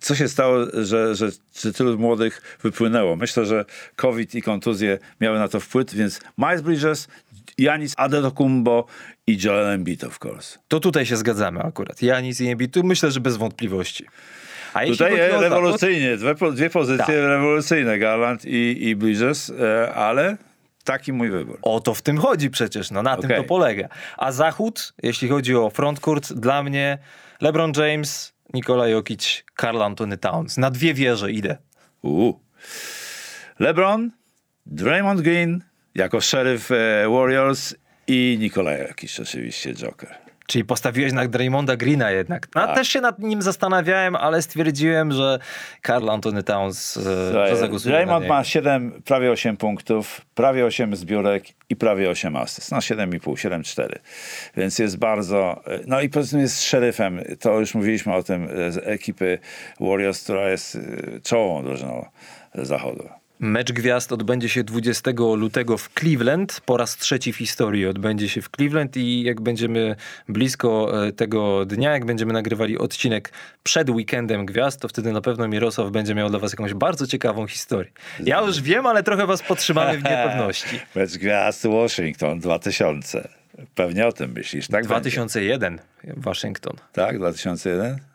co 0.00 0.14
się 0.14 0.28
stało, 0.28 0.56
że, 0.82 1.14
że, 1.14 1.28
że 1.62 1.72
tylu 1.72 1.98
młodych 1.98 2.58
wypłynęło. 2.62 3.16
Myślę, 3.16 3.46
że 3.46 3.64
COVID 3.96 4.34
i 4.34 4.42
kontuzje 4.42 4.98
miały 5.20 5.38
na 5.38 5.48
to 5.48 5.60
wpływ, 5.60 5.94
więc 5.94 6.20
Miles 6.38 6.60
Bridges, 6.60 7.08
Janis 7.62 7.94
Adetokumbo 7.96 8.86
i 9.26 9.38
Joel 9.44 9.66
Embiid, 9.66 10.04
of 10.04 10.18
course. 10.24 10.58
To 10.68 10.80
tutaj 10.80 11.06
się 11.06 11.16
zgadzamy 11.16 11.60
akurat. 11.62 12.02
Janis 12.02 12.40
i 12.40 12.48
Embiid, 12.48 12.74
tu 12.74 12.84
myślę, 12.84 13.10
że 13.10 13.20
bez 13.20 13.36
wątpliwości. 13.36 14.04
A 14.74 14.86
Tutaj 14.86 15.16
zachód, 15.16 15.40
rewolucyjnie, 15.42 16.16
dwie, 16.16 16.34
dwie 16.52 16.70
pozycje 16.70 17.04
Tak. 17.06 17.14
rewolucyjne, 17.14 17.98
Garland 17.98 18.44
i, 18.44 18.88
i 18.88 18.96
Bridges, 18.96 19.50
e, 19.60 19.94
ale 19.94 20.36
taki 20.84 21.12
mój 21.12 21.30
wybór. 21.30 21.58
O 21.62 21.80
to 21.80 21.94
w 21.94 22.02
tym 22.02 22.18
chodzi 22.18 22.50
przecież, 22.50 22.90
no 22.90 23.02
na 23.02 23.16
tym 23.16 23.24
Okej. 23.24 23.36
to 23.36 23.44
polega. 23.44 23.88
A 24.16 24.32
zachód, 24.32 24.92
jeśli 25.02 25.28
chodzi 25.28 25.56
o 25.56 25.70
frontcourt, 25.70 26.32
dla 26.32 26.62
mnie 26.62 26.98
LeBron 27.40 27.72
James, 27.76 28.32
Nikola 28.54 28.88
Jokic, 28.88 29.44
Karl 29.54 29.82
Anthony 29.82 30.18
Towns. 30.18 30.56
Na 30.58 30.70
dwie 30.70 30.94
wieże 30.94 31.32
idę. 31.32 31.56
LeBron, 33.58 34.10
Draymond 34.66 35.20
Green 35.20 35.64
jako 35.94 36.20
szeryf 36.20 36.70
e, 36.70 37.08
Warriors 37.08 37.74
i 38.06 38.36
Nikolaj 38.40 38.78
jakiś 38.78 39.20
oczywiście 39.20 39.74
Joker. 39.74 40.22
Czyli 40.46 40.64
postawiłeś 40.64 41.12
na 41.12 41.28
Draymonda 41.28 41.76
Greena 41.76 42.10
jednak. 42.10 42.48
No, 42.54 42.66
Tak. 42.66 42.76
Też 42.76 42.88
się 42.88 43.00
nad 43.00 43.18
nim 43.18 43.42
zastanawiałem, 43.42 44.16
ale 44.16 44.42
stwierdziłem, 44.42 45.12
że 45.12 45.38
Karl 45.82 46.10
Anthony 46.10 46.42
Towns, 46.42 46.96
e, 46.96 47.00
na 47.32 47.78
Draymond 47.78 48.26
ma 48.26 48.44
7, 48.44 49.02
prawie 49.04 49.30
8 49.30 49.56
punktów, 49.56 50.20
prawie 50.34 50.66
8 50.66 50.96
zbiórek 50.96 51.44
i 51.70 51.76
prawie 51.76 52.10
8 52.10 52.36
asyst. 52.36 52.70
No 52.72 52.78
7,5, 52.78 53.36
7,4. 53.36 53.98
Więc 54.56 54.78
jest 54.78 54.98
bardzo... 54.98 55.62
e, 55.66 55.80
No 55.86 56.00
i 56.00 56.08
poza 56.08 56.30
tym 56.30 56.40
jest 56.40 56.62
szeryfem. 56.62 57.20
To 57.40 57.60
już 57.60 57.74
mówiliśmy 57.74 58.14
o 58.14 58.22
tym 58.22 58.48
e, 58.50 58.72
z 58.72 58.78
ekipy 58.86 59.38
Warriors, 59.80 60.22
która 60.24 60.50
jest 60.50 60.78
czołową 61.24 61.64
drużyną 61.64 62.06
zachodu. 62.54 63.21
Mecz 63.42 63.72
gwiazd 63.72 64.12
odbędzie 64.12 64.48
się 64.48 64.64
20 64.64 65.10
lutego 65.36 65.78
w 65.78 65.90
Cleveland. 66.00 66.60
Po 66.66 66.76
raz 66.76 66.96
trzeci 66.96 67.32
w 67.32 67.36
historii 67.36 67.86
odbędzie 67.86 68.28
się 68.28 68.42
w 68.42 68.48
Cleveland 68.56 68.96
i 68.96 69.22
jak 69.22 69.40
będziemy 69.40 69.96
blisko 70.28 71.04
e, 71.06 71.12
tego 71.12 71.64
dnia, 71.64 71.92
jak 71.92 72.04
będziemy 72.04 72.32
nagrywali 72.32 72.78
odcinek 72.78 73.32
przed 73.62 73.90
weekendem 73.90 74.46
gwiazd, 74.46 74.80
to 74.80 74.88
wtedy 74.88 75.12
na 75.12 75.20
pewno 75.20 75.48
Mirosław 75.48 75.90
będzie 75.90 76.14
miał 76.14 76.30
dla 76.30 76.38
was 76.38 76.52
jakąś 76.52 76.74
bardzo 76.74 77.06
ciekawą 77.06 77.46
historię. 77.46 77.90
Ja 78.24 78.40
już 78.40 78.60
wiem, 78.60 78.86
ale 78.86 79.02
trochę 79.02 79.26
was 79.26 79.42
podtrzymamy 79.42 79.98
w 79.98 80.04
niepewności. 80.04 80.80
Mecz 80.94 81.18
gwiazd 81.18 81.66
Washington 81.66 82.40
2000. 82.40 83.28
Pewnie 83.74 84.06
o 84.06 84.12
tym 84.12 84.32
myślisz, 84.32 84.68
tak? 84.68 84.86
będzie? 84.86 84.88
2001 84.88 85.78
Waszyngton. 86.16 86.76
Tak, 86.92 87.18
2001? 87.18 88.11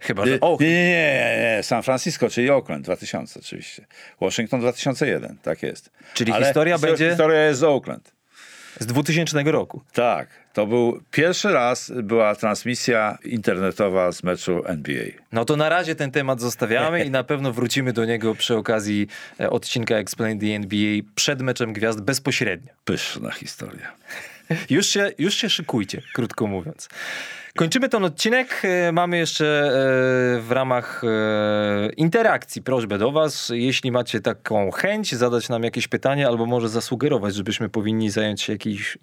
Chyba, 0.00 0.26
że... 0.26 0.40
O, 0.40 0.56
nie, 0.60 0.66
nie, 0.68 1.38
nie, 1.56 1.62
San 1.62 1.82
Francisco, 1.82 2.30
czyli 2.30 2.50
Oakland 2.50 2.84
2000 2.84 3.40
oczywiście. 3.40 3.86
Washington 4.20 4.60
2001, 4.60 5.36
tak 5.42 5.62
jest. 5.62 5.90
Czyli 6.14 6.32
historia 6.32 6.76
histo- 6.76 6.80
będzie- 6.80 7.08
Historia 7.08 7.44
jest 7.44 7.60
z 7.60 7.64
Oakland. 7.64 8.12
z 8.80 8.86
2000 8.86 9.42
roku. 9.42 9.82
Tak, 9.92 10.28
to 10.52 10.66
był 10.66 11.00
pierwszy 11.10 11.52
raz 11.52 11.92
była 12.02 12.34
transmisja 12.34 13.18
internetowa 13.24 14.12
z 14.12 14.22
meczu 14.22 14.62
NBA. 14.66 15.04
No 15.32 15.44
to 15.44 15.56
na 15.56 15.68
razie 15.68 15.94
ten 15.94 16.10
temat 16.10 16.40
zostawiamy 16.40 17.04
i 17.04 17.10
na 17.10 17.24
pewno 17.24 17.52
wrócimy 17.52 17.92
do 17.92 18.04
niego 18.04 18.34
przy 18.34 18.56
okazji 18.56 19.08
e, 19.40 19.50
odcinka 19.50 19.94
Explain 19.96 20.38
the 20.40 20.46
NBA 20.46 21.00
przed 21.14 21.42
meczem 21.42 21.72
gwiazd 21.72 22.00
bezpośrednio. 22.00 22.72
Pyszna 22.84 23.30
historia. 23.30 23.92
Już 24.70 24.86
się, 24.86 25.12
już 25.18 25.34
się 25.34 25.50
szykujcie, 25.50 26.02
krótko 26.12 26.46
mówiąc. 26.46 26.88
Kończymy 27.58 27.88
ten 27.88 28.04
odcinek. 28.04 28.62
E, 28.64 28.92
Mamy 28.92 29.18
jeszcze 29.18 29.44
e, 29.46 29.70
w 30.40 30.48
ramach 30.50 31.02
e, 31.04 31.90
interakcji 31.96 32.62
prośbę 32.62 32.98
do 32.98 33.12
Was. 33.12 33.52
Jeśli 33.54 33.92
macie 33.92 34.20
taką 34.20 34.70
chęć 34.70 35.14
zadać 35.14 35.48
nam 35.48 35.62
jakieś 35.62 35.88
pytanie 35.88 36.26
albo 36.26 36.46
może 36.46 36.68
zasugerować, 36.68 37.34
żebyśmy 37.34 37.68
powinni 37.68 38.10
zająć 38.10 38.42
się 38.42 38.52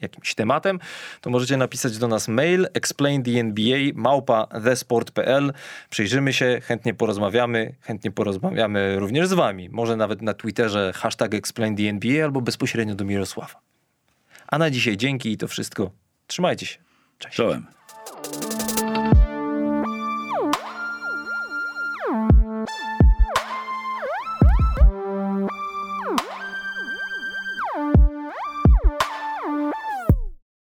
jakimś 0.02 0.36
tematem, 0.36 0.80
to 1.22 1.30
możecie 1.30 1.58
napisać 1.58 1.98
do 1.98 2.08
nas 2.08 2.28
mail 2.28 2.68
explainthenba 2.74 3.62
małpa 3.94 4.48
thesport.pl. 4.64 5.54
Przyjrzymy 5.90 6.34
się, 6.34 6.62
chętnie 6.64 6.94
porozmawiamy, 6.94 7.76
chętnie 7.82 8.12
porozmawiamy 8.12 9.00
również 9.00 9.28
z 9.28 9.34
Wami. 9.34 9.70
Może 9.70 9.96
nawet 9.96 10.22
na 10.22 10.34
Twitterze 10.34 10.92
hashtag 10.96 11.34
explainthenba 11.34 12.24
albo 12.24 12.42
bezpośrednio 12.42 12.96
do 12.96 13.06
Mirosława. 13.06 13.75
A 14.48 14.58
na 14.58 14.70
dzisiaj 14.70 14.98
dzięki 14.98 15.32
i 15.32 15.38
to 15.38 15.48
wszystko. 15.48 15.92
Trzymajcie 16.28 16.66
się. 16.66 16.78
Cześć. 17.20 17.36
Czołem. 17.36 17.66